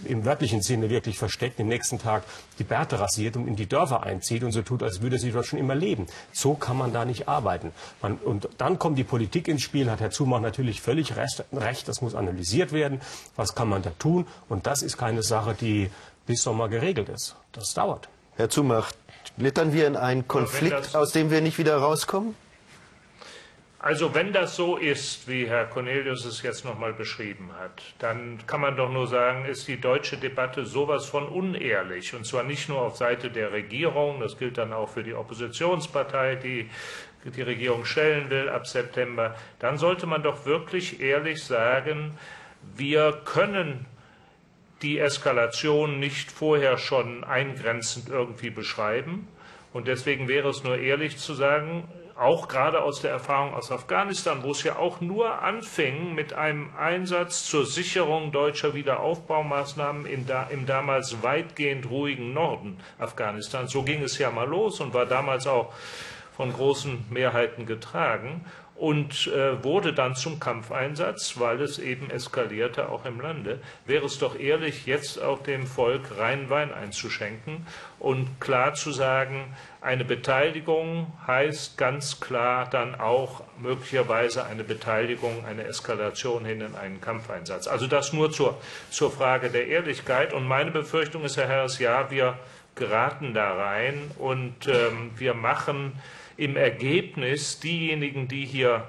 im 0.04 0.26
wörtlichen 0.26 0.62
Sinne 0.62 0.90
wirklich 0.90 1.18
versteckt, 1.18 1.60
den 1.60 1.68
nächsten 1.68 2.00
Tag 2.00 2.24
die 2.60 2.64
Bärte 2.64 3.00
rasiert 3.00 3.36
und 3.36 3.48
in 3.48 3.56
die 3.56 3.68
Dörfer 3.68 4.04
einzieht 4.04 4.44
und 4.44 4.52
so 4.52 4.62
tut, 4.62 4.84
als 4.84 5.02
würde 5.02 5.18
sie 5.18 5.32
dort 5.32 5.46
schon 5.46 5.60
immer 5.60 5.76
leben. 5.76 6.08
So 6.34 6.54
kann 6.54 6.78
man 6.78 6.94
da 6.94 7.06
nicht 7.06 7.28
arbeiten. 7.28 7.72
Man, 8.02 8.18
und 8.18 8.50
dann 8.58 8.80
kommt 8.80 8.98
die 8.98 9.04
Politik 9.04 9.48
ins 9.48 9.62
Spiel, 9.62 9.90
hat 9.90 10.02
Herr 10.02 10.12
Zumach 10.12 10.42
natürlich 10.42 10.82
völlig 10.82 11.16
recht, 11.16 11.88
das 11.88 12.02
muss 12.02 12.16
analysiert 12.16 12.72
werden. 12.72 13.02
Was 13.36 13.56
kann 13.56 13.70
man 13.70 13.82
da 13.82 13.92
tun? 13.98 14.28
Und 14.50 14.68
das 14.68 14.82
ist 14.82 14.98
keine 14.98 15.24
Sache, 15.24 15.56
die 15.60 15.90
bis 16.26 16.44
Sommer 16.44 16.70
geregelt 16.70 17.10
ist. 17.10 17.36
Das 17.52 17.74
dauert. 17.74 18.10
Herr 18.36 18.50
Zumach, 18.50 18.92
blättern 19.38 19.74
wir 19.74 19.88
in 19.88 19.96
einen 19.96 20.28
Konflikt, 20.28 20.96
aus 20.96 21.12
dem 21.12 21.32
wir 21.32 21.42
nicht 21.42 21.58
wieder 21.58 21.78
rauskommen? 21.78 22.36
Also 23.86 24.16
wenn 24.16 24.34
das 24.34 24.56
so 24.56 24.78
ist, 24.78 25.28
wie 25.28 25.48
Herr 25.48 25.66
Cornelius 25.66 26.26
es 26.26 26.42
jetzt 26.42 26.66
nochmal 26.66 26.92
beschrieben 26.92 27.52
hat, 27.60 27.84
dann 28.00 28.40
kann 28.48 28.60
man 28.60 28.76
doch 28.76 28.92
nur 28.92 29.06
sagen, 29.06 29.46
ist 29.46 29.68
die 29.68 29.80
deutsche 29.80 30.18
Debatte 30.18 30.66
sowas 30.66 31.06
von 31.06 31.28
unehrlich. 31.28 32.16
Und 32.16 32.26
zwar 32.26 32.42
nicht 32.42 32.68
nur 32.68 32.82
auf 32.82 32.98
Seite 32.98 33.30
der 33.30 33.52
Regierung, 33.52 34.22
das 34.22 34.40
gilt 34.40 34.58
dann 34.58 34.74
auch 34.74 34.90
für 34.90 35.04
die 35.04 35.14
Oppositionspartei, 35.14 36.34
die 36.34 36.68
die 37.26 37.42
Regierung 37.44 37.86
stellen 37.86 38.32
will 38.32 38.50
ab 38.50 38.66
September. 38.66 39.36
Dann 39.60 39.78
sollte 39.78 40.08
man 40.08 40.24
doch 40.24 40.48
wirklich 40.48 41.00
ehrlich 41.00 41.44
sagen, 41.44 42.18
wir 42.76 43.22
können 43.24 43.86
die 44.82 44.98
Eskalation 44.98 46.00
nicht 46.00 46.32
vorher 46.32 46.80
schon 46.80 47.24
eingrenzend 47.24 48.10
irgendwie 48.10 48.50
beschreiben. 48.50 49.28
Und 49.74 49.88
deswegen 49.88 50.28
wäre 50.28 50.50
es 50.50 50.64
nur 50.64 50.80
ehrlich 50.80 51.18
zu 51.18 51.36
sagen, 51.36 51.88
auch 52.18 52.48
gerade 52.48 52.82
aus 52.82 53.02
der 53.02 53.12
Erfahrung 53.12 53.54
aus 53.54 53.72
Afghanistan, 53.72 54.42
wo 54.44 54.52
es 54.52 54.64
ja 54.64 54.78
auch 54.78 55.02
nur 55.02 55.42
anfing 55.42 56.16
mit 56.16 56.34
einem 56.34 56.70
Einsatz 56.78 57.46
zur 57.46 57.66
Sicherung 57.66 58.32
deutscher 58.32 58.74
Wiederaufbaumaßnahmen 58.74 60.26
da, 60.26 60.44
im 60.44 60.66
damals 60.66 61.22
weitgehend 61.24 61.90
ruhigen 61.90 62.34
Norden 62.34 62.78
Afghanistans. 63.00 63.72
So 63.72 63.84
ging 63.84 64.02
es 64.02 64.18
ja 64.18 64.32
mal 64.32 64.48
los 64.48 64.80
und 64.80 64.94
war 64.94 65.06
damals 65.06 65.46
auch 65.46 65.74
von 66.38 66.54
großen 66.54 67.06
Mehrheiten 67.10 67.66
getragen 67.66 68.46
und 68.76 69.28
äh, 69.28 69.64
wurde 69.64 69.94
dann 69.94 70.16
zum 70.16 70.40
Kampfeinsatz, 70.40 71.40
weil 71.40 71.62
es 71.62 71.80
eben 71.80 72.10
eskalierte, 72.10 72.90
auch 72.90 73.06
im 73.06 73.22
Lande. 73.22 73.60
Wäre 73.86 74.06
es 74.06 74.20
doch 74.20 74.38
ehrlich, 74.38 74.86
jetzt 74.86 75.22
auch 75.22 75.42
dem 75.44 75.66
Volk 75.66 76.18
reinen 76.18 76.50
Wein 76.50 76.74
einzuschenken 76.74 77.66
und 78.00 78.42
klar 78.42 78.74
zu 78.74 78.92
sagen, 78.92 79.56
eine 79.80 80.04
Beteiligung 80.04 81.14
heißt 81.26 81.78
ganz 81.78 82.20
klar 82.20 82.70
dann 82.70 82.96
auch 82.96 83.44
möglicherweise 83.60 84.46
eine 84.46 84.64
Beteiligung, 84.64 85.46
eine 85.46 85.64
Eskalation 85.64 86.44
hin 86.44 86.60
in 86.60 86.76
einen 86.76 87.00
Kampfeinsatz. 87.00 87.68
Also 87.68 87.88
das 87.88 88.12
nur 88.12 88.32
zur, 88.32 88.60
zur 88.90 89.12
Frage 89.12 89.50
der 89.50 89.68
Ehrlichkeit. 89.68 90.34
Und 90.34 90.48
meine 90.48 90.72
Befürchtung 90.72 91.24
ist, 91.24 91.38
Herr 91.38 91.48
Harris, 91.48 91.80
ja, 91.80 92.10
wir 92.12 92.38
geraten 92.74 93.34
da 93.34 93.54
rein 93.54 94.12
und 94.18 94.68
ähm, 94.68 95.12
wir 95.16 95.34
machen 95.34 95.94
im 96.38 96.58
Ergebnis 96.58 97.60
diejenigen, 97.60 98.28
die 98.28 98.46
hier 98.46 98.88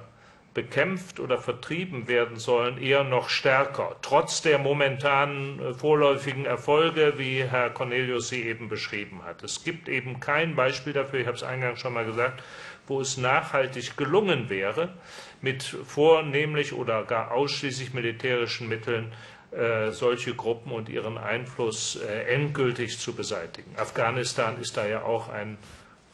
bekämpft 0.56 1.20
oder 1.20 1.38
vertrieben 1.38 2.08
werden 2.08 2.38
sollen, 2.38 2.78
eher 2.78 3.04
noch 3.04 3.28
stärker, 3.28 3.94
trotz 4.00 4.40
der 4.40 4.58
momentanen 4.58 5.60
äh, 5.60 5.74
vorläufigen 5.74 6.46
Erfolge, 6.46 7.14
wie 7.18 7.44
Herr 7.44 7.68
Cornelius 7.68 8.30
sie 8.30 8.42
eben 8.42 8.70
beschrieben 8.70 9.22
hat. 9.22 9.42
Es 9.42 9.64
gibt 9.64 9.86
eben 9.86 10.18
kein 10.18 10.56
Beispiel 10.56 10.94
dafür, 10.94 11.20
ich 11.20 11.26
habe 11.26 11.36
es 11.36 11.42
eingangs 11.42 11.80
schon 11.80 11.92
mal 11.92 12.06
gesagt, 12.06 12.42
wo 12.86 13.02
es 13.02 13.18
nachhaltig 13.18 13.98
gelungen 13.98 14.48
wäre, 14.48 14.94
mit 15.42 15.62
vornehmlich 15.62 16.72
oder 16.72 17.04
gar 17.04 17.32
ausschließlich 17.32 17.92
militärischen 17.92 18.66
Mitteln 18.66 19.12
äh, 19.50 19.90
solche 19.90 20.34
Gruppen 20.34 20.72
und 20.72 20.88
ihren 20.88 21.18
Einfluss 21.18 21.96
äh, 21.96 22.34
endgültig 22.34 22.98
zu 22.98 23.14
beseitigen. 23.14 23.70
Afghanistan 23.76 24.58
ist 24.58 24.78
da 24.78 24.86
ja 24.86 25.02
auch 25.02 25.28
ein 25.28 25.58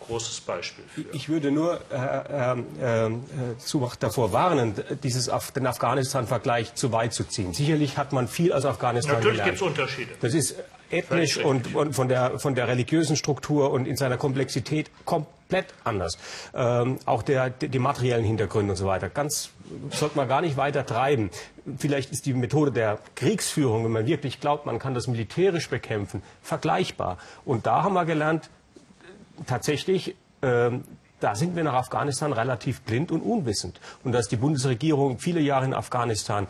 großes 0.06 0.40
Beispiel 0.42 0.84
für. 0.88 1.02
Ich 1.12 1.28
würde 1.28 1.50
nur 1.50 1.80
äh, 1.90 2.56
äh, 2.82 3.06
äh, 3.06 3.10
Zumach 3.58 3.96
davor 3.96 4.32
warnen, 4.32 4.74
dieses 5.02 5.28
Af 5.28 5.50
den 5.52 5.66
Afghanistan-Vergleich 5.66 6.74
zu 6.74 6.92
weit 6.92 7.12
zu 7.14 7.24
ziehen. 7.24 7.52
Sicherlich 7.52 7.98
hat 7.98 8.12
man 8.12 8.28
viel 8.28 8.52
aus 8.52 8.64
Afghanistan 8.64 9.16
Natürlich 9.16 9.44
gibt 9.44 9.56
es 9.56 9.62
Unterschiede. 9.62 10.12
Das 10.20 10.34
ist 10.34 10.56
ethnisch 10.92 11.38
und, 11.38 11.74
und, 11.74 11.94
von, 11.94 12.08
der, 12.08 12.38
von 12.38 12.54
der 12.54 12.68
religiösen 12.68 13.16
Struktur 13.16 13.70
und 13.70 13.86
in 13.86 13.96
seiner 13.96 14.18
Komplexität 14.18 14.90
komplett 15.04 15.66
anders. 15.84 16.18
Ähm, 16.54 16.98
auch 17.06 17.22
der, 17.22 17.50
die 17.50 17.78
materiellen 17.78 18.24
Hintergründe 18.24 18.72
und 18.72 18.76
so 18.76 18.86
weiter. 18.86 19.08
Ganz 19.08 19.50
sollte 19.90 20.16
man 20.16 20.28
gar 20.28 20.40
nicht 20.40 20.56
weiter 20.56 20.84
treiben. 20.84 21.30
Vielleicht 21.78 22.10
ist 22.10 22.26
die 22.26 22.34
Methode 22.34 22.72
der 22.72 22.98
Kriegsführung, 23.14 23.84
wenn 23.84 23.92
man 23.92 24.06
wirklich 24.06 24.40
glaubt, 24.40 24.66
man 24.66 24.78
kann 24.78 24.94
das 24.94 25.06
militärisch 25.06 25.68
bekämpfen, 25.68 26.22
vergleichbar. 26.42 27.18
Und 27.44 27.66
da 27.66 27.82
haben 27.82 27.94
wir 27.94 28.04
gelernt, 28.04 28.50
tatsächlich, 29.46 30.16
äh, 30.40 30.70
da 31.20 31.34
sind 31.34 31.54
wir 31.54 31.64
nach 31.64 31.74
Afghanistan 31.74 32.32
relativ 32.32 32.80
blind 32.82 33.12
und 33.12 33.20
unwissend. 33.20 33.80
Und 34.04 34.12
dass 34.12 34.28
die 34.28 34.36
Bundesregierung 34.36 35.18
viele 35.18 35.40
Jahre 35.40 35.64
in 35.64 35.74
Afghanistan 35.74 36.46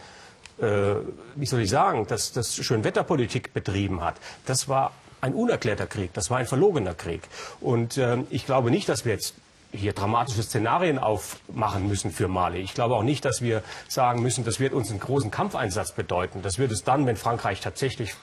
äh, 0.58 0.94
wie 1.34 1.46
soll 1.46 1.60
ich 1.60 1.70
sagen, 1.70 2.06
dass 2.06 2.32
das 2.32 2.54
Schönwetterpolitik 2.54 3.52
betrieben 3.52 4.02
hat, 4.02 4.16
das 4.46 4.68
war 4.68 4.92
ein 5.20 5.34
unerklärter 5.34 5.86
Krieg, 5.86 6.12
das 6.14 6.30
war 6.30 6.38
ein 6.38 6.46
verlogener 6.46 6.94
Krieg. 6.94 7.22
Und 7.60 7.96
äh, 7.96 8.18
ich 8.30 8.46
glaube 8.46 8.70
nicht, 8.70 8.88
dass 8.88 9.04
wir 9.04 9.12
jetzt 9.12 9.34
hier 9.72 9.92
dramatische 9.92 10.42
Szenarien 10.42 10.98
aufmachen 10.98 11.88
müssen 11.88 12.10
für 12.10 12.28
Mali. 12.28 12.58
Ich 12.58 12.74
glaube 12.74 12.94
auch 12.94 13.02
nicht, 13.02 13.24
dass 13.24 13.40
wir 13.40 13.62
sagen 13.88 14.20
müssen, 14.20 14.44
das 14.44 14.60
wird 14.60 14.74
uns 14.74 14.90
einen 14.90 15.00
großen 15.00 15.30
Kampfeinsatz 15.30 15.92
bedeuten. 15.92 16.42
Das 16.42 16.58
wird 16.58 16.72
es 16.72 16.84
dann, 16.84 17.06
wenn 17.06 17.16
Frankreich 17.16 17.60
tatsächlich 17.60 18.14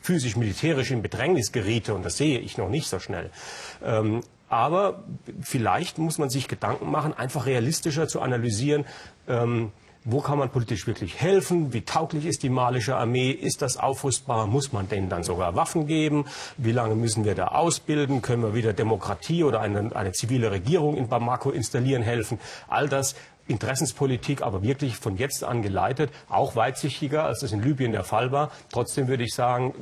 physisch, 0.00 0.36
militärisch 0.36 0.90
in 0.90 1.02
Bedrängnis 1.02 1.52
geriete, 1.52 1.94
und 1.94 2.04
das 2.04 2.16
sehe 2.16 2.38
ich 2.38 2.58
noch 2.58 2.68
nicht 2.68 2.88
so 2.88 2.98
schnell. 2.98 3.30
Ähm, 3.84 4.22
aber 4.48 5.04
vielleicht 5.42 5.98
muss 5.98 6.18
man 6.18 6.30
sich 6.30 6.48
Gedanken 6.48 6.90
machen, 6.90 7.12
einfach 7.12 7.46
realistischer 7.46 8.08
zu 8.08 8.20
analysieren, 8.20 8.86
ähm, 9.28 9.72
wo 10.10 10.20
kann 10.20 10.38
man 10.38 10.48
politisch 10.48 10.86
wirklich 10.86 11.20
helfen? 11.20 11.74
Wie 11.74 11.82
tauglich 11.82 12.24
ist 12.24 12.42
die 12.42 12.48
malische 12.48 12.96
Armee? 12.96 13.30
Ist 13.30 13.60
das 13.60 13.76
aufrüstbar? 13.76 14.46
Muss 14.46 14.72
man 14.72 14.88
denen 14.88 15.10
dann 15.10 15.22
sogar 15.22 15.54
Waffen 15.54 15.86
geben? 15.86 16.24
Wie 16.56 16.72
lange 16.72 16.94
müssen 16.94 17.26
wir 17.26 17.34
da 17.34 17.48
ausbilden? 17.48 18.22
Können 18.22 18.42
wir 18.42 18.54
wieder 18.54 18.72
Demokratie 18.72 19.44
oder 19.44 19.60
eine, 19.60 19.94
eine 19.94 20.12
zivile 20.12 20.50
Regierung 20.50 20.96
in 20.96 21.08
Bamako 21.08 21.50
installieren 21.50 22.02
helfen? 22.02 22.38
All 22.68 22.88
das 22.88 23.16
Interessenspolitik, 23.48 24.42
aber 24.42 24.62
wirklich 24.62 24.96
von 24.96 25.16
jetzt 25.16 25.42
an 25.42 25.62
geleitet, 25.62 26.10
auch 26.28 26.54
weitsichtiger, 26.54 27.24
als 27.24 27.40
das 27.40 27.52
in 27.52 27.62
Libyen 27.62 27.92
der 27.92 28.04
Fall 28.04 28.30
war. 28.30 28.50
Trotzdem 28.72 29.08
würde 29.08 29.24
ich 29.24 29.34
sagen, 29.34 29.74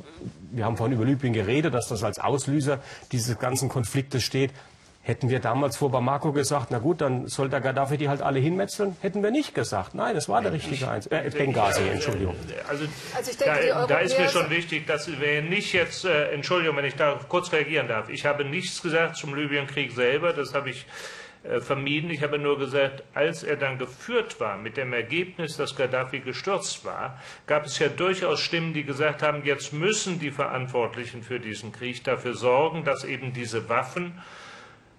wir 0.51 0.65
haben 0.65 0.77
vorhin 0.77 0.95
über 0.95 1.05
Libyen 1.05 1.33
geredet, 1.33 1.73
dass 1.73 1.87
das 1.87 2.03
als 2.03 2.19
Auslöser 2.19 2.79
dieses 3.11 3.37
ganzen 3.37 3.69
Konfliktes 3.69 4.23
steht. 4.23 4.51
Hätten 5.07 5.29
wir 5.29 5.39
damals 5.39 5.77
vor 5.77 5.89
Bamako 5.89 6.33
gesagt, 6.33 6.67
na 6.69 6.79
gut, 6.79 6.99
dann 6.99 7.27
soll 7.27 7.47
der 7.47 7.61
Gaddafi 7.61 7.95
die 7.95 8.09
halt 8.09 8.21
alle 8.21 8.39
hinmetzeln? 8.39 8.97
Hätten 8.99 9.23
wir 9.23 9.31
nicht 9.31 9.55
gesagt. 9.55 9.95
Nein, 9.95 10.15
das 10.15 10.27
war 10.27 10.41
der 10.41 10.51
richtige 10.51 10.85
Eins. 10.89 11.07
Äh, 11.07 11.31
Benghazi, 11.33 11.87
Entschuldigung. 11.87 12.35
Also, 12.67 12.83
also 13.15 13.31
denke, 13.31 13.67
da, 13.69 13.87
da, 13.87 13.99
ist 13.99 14.19
mir 14.19 14.27
schon 14.27 14.49
wichtig, 14.49 14.85
dass 14.85 15.07
wir 15.07 15.41
nicht 15.43 15.71
jetzt, 15.71 16.03
äh, 16.03 16.31
Entschuldigung, 16.31 16.75
wenn 16.75 16.83
ich 16.83 16.95
da 16.95 17.17
kurz 17.29 17.53
reagieren 17.53 17.87
darf. 17.87 18.09
Ich 18.09 18.25
habe 18.25 18.43
nichts 18.43 18.81
gesagt 18.81 19.15
zum 19.15 19.33
Libyenkrieg 19.33 19.93
selber. 19.93 20.33
Das 20.33 20.53
habe 20.53 20.71
ich 20.71 20.85
vermieden. 21.59 22.09
Ich 22.09 22.23
habe 22.23 22.39
nur 22.39 22.57
gesagt, 22.57 23.03
als 23.13 23.43
er 23.43 23.55
dann 23.55 23.77
geführt 23.77 24.39
war 24.39 24.57
mit 24.57 24.77
dem 24.77 24.93
Ergebnis, 24.93 25.57
dass 25.57 25.75
Gaddafi 25.75 26.19
gestürzt 26.19 26.83
war, 26.85 27.21
gab 27.45 27.65
es 27.65 27.79
ja 27.79 27.87
durchaus 27.87 28.39
Stimmen, 28.39 28.73
die 28.73 28.83
gesagt 28.83 29.23
haben, 29.23 29.45
jetzt 29.45 29.73
müssen 29.73 30.19
die 30.19 30.31
Verantwortlichen 30.31 31.23
für 31.23 31.39
diesen 31.39 31.71
Krieg 31.71 32.03
dafür 32.03 32.33
sorgen, 32.33 32.83
dass 32.83 33.03
eben 33.03 33.33
diese 33.33 33.69
Waffen 33.69 34.21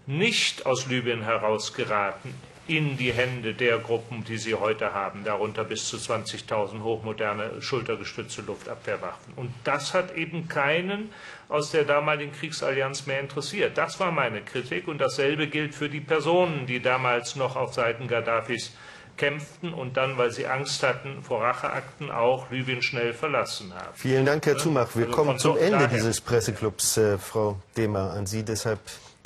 nicht 0.06 0.64
aus 0.64 0.86
Libyen 0.86 1.22
herausgeraten 1.22 2.34
in 2.68 2.96
die 2.96 3.12
Hände 3.12 3.54
der 3.54 3.78
Gruppen, 3.78 4.24
die 4.24 4.36
sie 4.36 4.54
heute 4.54 4.92
haben, 4.92 5.24
darunter 5.24 5.64
bis 5.64 5.88
zu 5.88 5.96
20.000 5.96 6.82
hochmoderne 6.82 7.60
schultergestützte 7.60 8.42
Luftabwehrwaffen. 8.42 9.32
Und 9.36 9.50
das 9.64 9.94
hat 9.94 10.14
eben 10.14 10.48
keinen 10.48 11.10
aus 11.48 11.70
der 11.70 11.84
damaligen 11.84 12.32
Kriegsallianz 12.32 13.06
mehr 13.06 13.20
interessiert. 13.20 13.78
Das 13.78 13.98
war 14.00 14.12
meine 14.12 14.42
Kritik 14.42 14.86
und 14.86 14.98
dasselbe 14.98 15.48
gilt 15.48 15.74
für 15.74 15.88
die 15.88 16.00
Personen, 16.00 16.66
die 16.66 16.80
damals 16.80 17.36
noch 17.36 17.56
auf 17.56 17.72
Seiten 17.72 18.06
Gaddafis 18.06 18.72
kämpften 19.16 19.74
und 19.74 19.96
dann, 19.96 20.16
weil 20.16 20.30
sie 20.30 20.46
Angst 20.46 20.82
hatten 20.82 21.22
vor 21.22 21.42
Racheakten, 21.42 22.10
auch 22.10 22.50
Libyen 22.50 22.82
schnell 22.82 23.12
verlassen 23.12 23.74
haben. 23.74 23.94
Vielen 23.94 24.24
Dank, 24.24 24.46
Herr 24.46 24.56
Zumach. 24.56 24.94
Wir 24.94 25.06
also 25.06 25.16
kommen 25.16 25.38
zum 25.38 25.56
Ende 25.56 25.72
daher. 25.72 25.88
dieses 25.88 26.20
Presseclubs, 26.20 26.96
äh, 26.96 27.18
Frau 27.18 27.58
Demer. 27.76 28.12
An 28.12 28.26
Sie 28.26 28.44
deshalb 28.44 28.78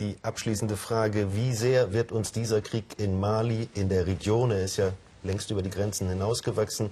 die 0.03 0.17
abschließende 0.23 0.77
Frage, 0.77 1.35
wie 1.37 1.55
sehr 1.55 1.93
wird 1.93 2.11
uns 2.11 2.33
dieser 2.33 2.61
Krieg 2.61 2.85
in 2.99 3.21
Mali, 3.21 3.69
in 3.75 3.89
der 3.89 4.07
Region, 4.07 4.51
er 4.51 4.65
ist 4.65 4.77
ja 4.77 4.93
längst 5.23 5.51
über 5.53 5.63
die 5.63 5.71
Grenzen 5.71 6.09
hinausgewachsen, 6.09 6.91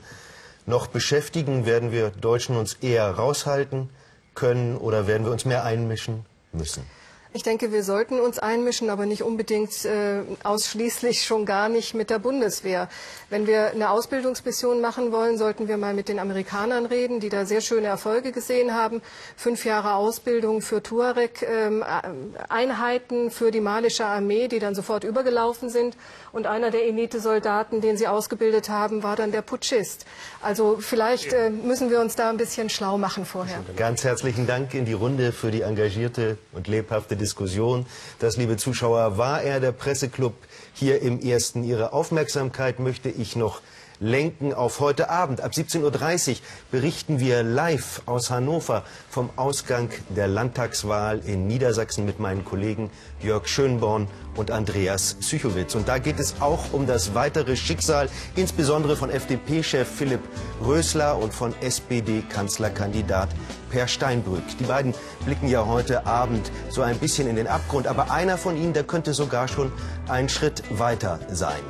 noch 0.67 0.87
beschäftigen? 0.87 1.67
Werden 1.67 1.91
wir 1.91 2.11
Deutschen 2.11 2.57
uns 2.57 2.75
eher 2.75 3.11
raushalten 3.11 3.91
können 4.35 4.77
oder 4.77 5.09
werden 5.09 5.25
wir 5.25 5.33
uns 5.33 5.45
mehr 5.45 5.65
einmischen 5.65 6.25
müssen? 6.53 6.85
Ich 7.33 7.45
denke, 7.45 7.71
wir 7.71 7.85
sollten 7.85 8.19
uns 8.19 8.41
einmischen, 8.41 8.91
aber 8.91 9.07
nicht 9.07 9.23
unbedingt 9.23 9.85
äh, 9.85 10.23
ausschließlich 10.43 11.23
schon 11.23 11.47
gar 11.47 11.69
nicht 11.69 11.95
mit 11.95 12.11
der 12.11 12.19
Bundeswehr. 12.19 12.89
Wenn 13.29 13.47
wir 13.47 13.69
eine 13.69 13.91
Ausbildungsmission 13.91 14.81
machen 14.81 15.13
wollen, 15.13 15.39
sollten 15.39 15.69
wir 15.69 15.77
mal 15.77 15.95
mit 15.95 16.09
den 16.09 16.19
Amerikanern 16.19 16.87
reden, 16.87 17.21
die 17.21 17.29
da 17.29 17.47
sehr 17.47 17.61
schöne 17.61 17.87
Erfolge 17.87 18.33
gesehen 18.33 18.75
haben. 18.75 19.01
Fünf 19.37 19.65
Jahre 19.65 19.95
Ausbildung 19.95 20.61
für 20.61 20.83
Tuareg-Einheiten 20.83 23.27
ähm, 23.27 23.31
für 23.31 23.53
die 23.53 23.61
malische 23.61 24.07
Armee, 24.07 24.49
die 24.49 24.59
dann 24.59 24.75
sofort 24.75 25.05
übergelaufen 25.05 25.71
sind. 25.71 25.97
Und 26.33 26.49
einer 26.49 26.73
der 26.73 26.85
Elite-Soldaten, 26.85 27.81
den 27.81 27.97
sie 27.97 28.09
ausgebildet 28.09 28.71
haben, 28.71 29.05
war 29.05 29.15
dann 29.15 29.31
der 29.31 29.43
Putschist. 29.43 30.05
Also 30.43 30.79
vielleicht 30.81 31.33
äh, 31.33 31.51
müssen 31.51 31.91
wir 31.91 32.01
uns 32.01 32.17
da 32.17 32.29
ein 32.29 32.39
bisschen 32.39 32.71
schlau 32.71 32.99
machen 32.99 33.25
vorher. 33.25 33.61
Ganz 33.77 34.03
herzlichen 34.03 34.49
Dank 34.49 34.75
in 34.75 34.85
die 34.85 34.95
Runde 34.95 35.31
für 35.31 35.53
die 35.53 35.61
engagierte 35.61 36.37
und 36.51 36.67
lebhafte 36.67 37.20
Diskussion. 37.21 37.87
Das, 38.19 38.37
liebe 38.37 38.57
Zuschauer, 38.57 39.19
war 39.19 39.43
er, 39.43 39.61
der 39.61 39.73
Presseclub 39.73 40.35
hier 40.73 41.01
im 41.03 41.21
Ersten. 41.21 41.63
Ihre 41.63 41.93
Aufmerksamkeit 41.93 42.81
möchte 42.81 43.11
ich 43.11 43.37
noch 43.37 43.61
lenken 44.01 44.55
auf 44.55 44.81
heute 44.81 45.11
Abend. 45.11 45.43
Ab 45.43 45.53
17.30 45.53 46.31
Uhr 46.31 46.37
berichten 46.71 47.21
wir 47.21 47.43
live 47.43 48.03
aus 48.07 48.31
Hannover 48.31 48.83
vom 49.11 49.31
Ausgang 49.37 49.91
der 50.09 50.27
Landtagswahl 50.27 51.21
in 51.27 51.47
Niedersachsen 51.47 52.07
mit 52.07 52.19
meinen 52.19 52.45
Kollegen 52.45 52.91
Jörg 53.23 53.47
Schönborn 53.47 54.09
und 54.37 54.51
Andreas 54.51 55.15
Psychowitz. 55.21 55.75
Und 55.75 55.87
da 55.87 55.99
geht 55.99 56.19
es 56.19 56.41
auch 56.41 56.73
um 56.73 56.87
das 56.87 57.15
weitere 57.15 57.57
Schicksal, 57.57 58.09
insbesondere 58.37 58.97
von 58.97 59.11
FDP-Chef 59.11 59.87
Philipp 59.87 60.23
Rösler 60.65 61.19
und 61.19 61.35
von 61.35 61.55
SPD-Kanzlerkandidat 61.61 63.29
Per 63.71 63.89
Steinbrück. 63.89 64.43
Die 64.59 64.65
beiden 64.65 64.95
blicken 65.25 65.49
ja 65.49 65.67
heute 65.67 66.07
Abend 66.07 66.51
so 66.69 66.83
ein 66.83 66.99
bisschen 66.99 67.29
in 67.29 67.37
den 67.37 67.47
Abgrund, 67.47 67.87
aber 67.87 68.11
einer 68.11 68.37
von 68.37 68.57
ihnen, 68.57 68.73
der 68.73 68.85
könnte 68.85 69.15
sogar 69.15 69.49
schon 69.49 69.73
einen 70.09 70.29
Schritt 70.29 70.63
weiter 70.79 71.21
sein. 71.31 71.61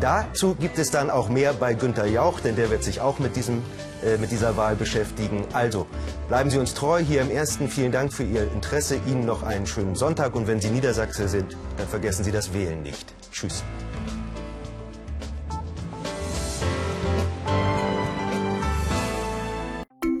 Dazu 0.00 0.54
gibt 0.54 0.78
es 0.78 0.90
dann 0.90 1.10
auch 1.10 1.28
mehr 1.28 1.52
bei 1.52 1.74
Günter 1.74 2.06
Jauch, 2.06 2.40
denn 2.40 2.56
der 2.56 2.70
wird 2.70 2.82
sich 2.84 3.00
auch 3.00 3.18
mit, 3.18 3.36
diesem, 3.36 3.62
äh, 4.04 4.16
mit 4.16 4.30
dieser 4.30 4.56
Wahl 4.56 4.76
beschäftigen. 4.76 5.44
Also 5.52 5.86
bleiben 6.28 6.50
Sie 6.50 6.58
uns 6.58 6.74
treu 6.74 7.00
hier 7.00 7.22
im 7.22 7.30
Ersten. 7.30 7.68
Vielen 7.68 7.92
Dank 7.92 8.12
für 8.12 8.24
Ihr 8.24 8.50
Interesse. 8.52 8.96
Ihnen 9.06 9.26
noch 9.26 9.42
einen 9.42 9.66
schönen 9.66 9.94
Sonntag 9.94 10.34
und 10.34 10.46
wenn 10.46 10.60
Sie 10.60 10.70
Niedersachse 10.70 11.28
sind, 11.28 11.56
dann 11.76 11.88
vergessen 11.88 12.24
Sie 12.24 12.32
das 12.32 12.52
Wählen 12.52 12.82
nicht. 12.82 13.12
Tschüss. 13.30 13.62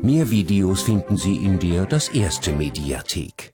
Mehr 0.04 0.28
Videos 0.30 0.82
finden 0.82 1.16
Sie 1.16 1.36
in 1.36 1.60
der 1.60 1.86
Das 1.86 2.08
Erste 2.08 2.52
Mediathek. 2.52 3.51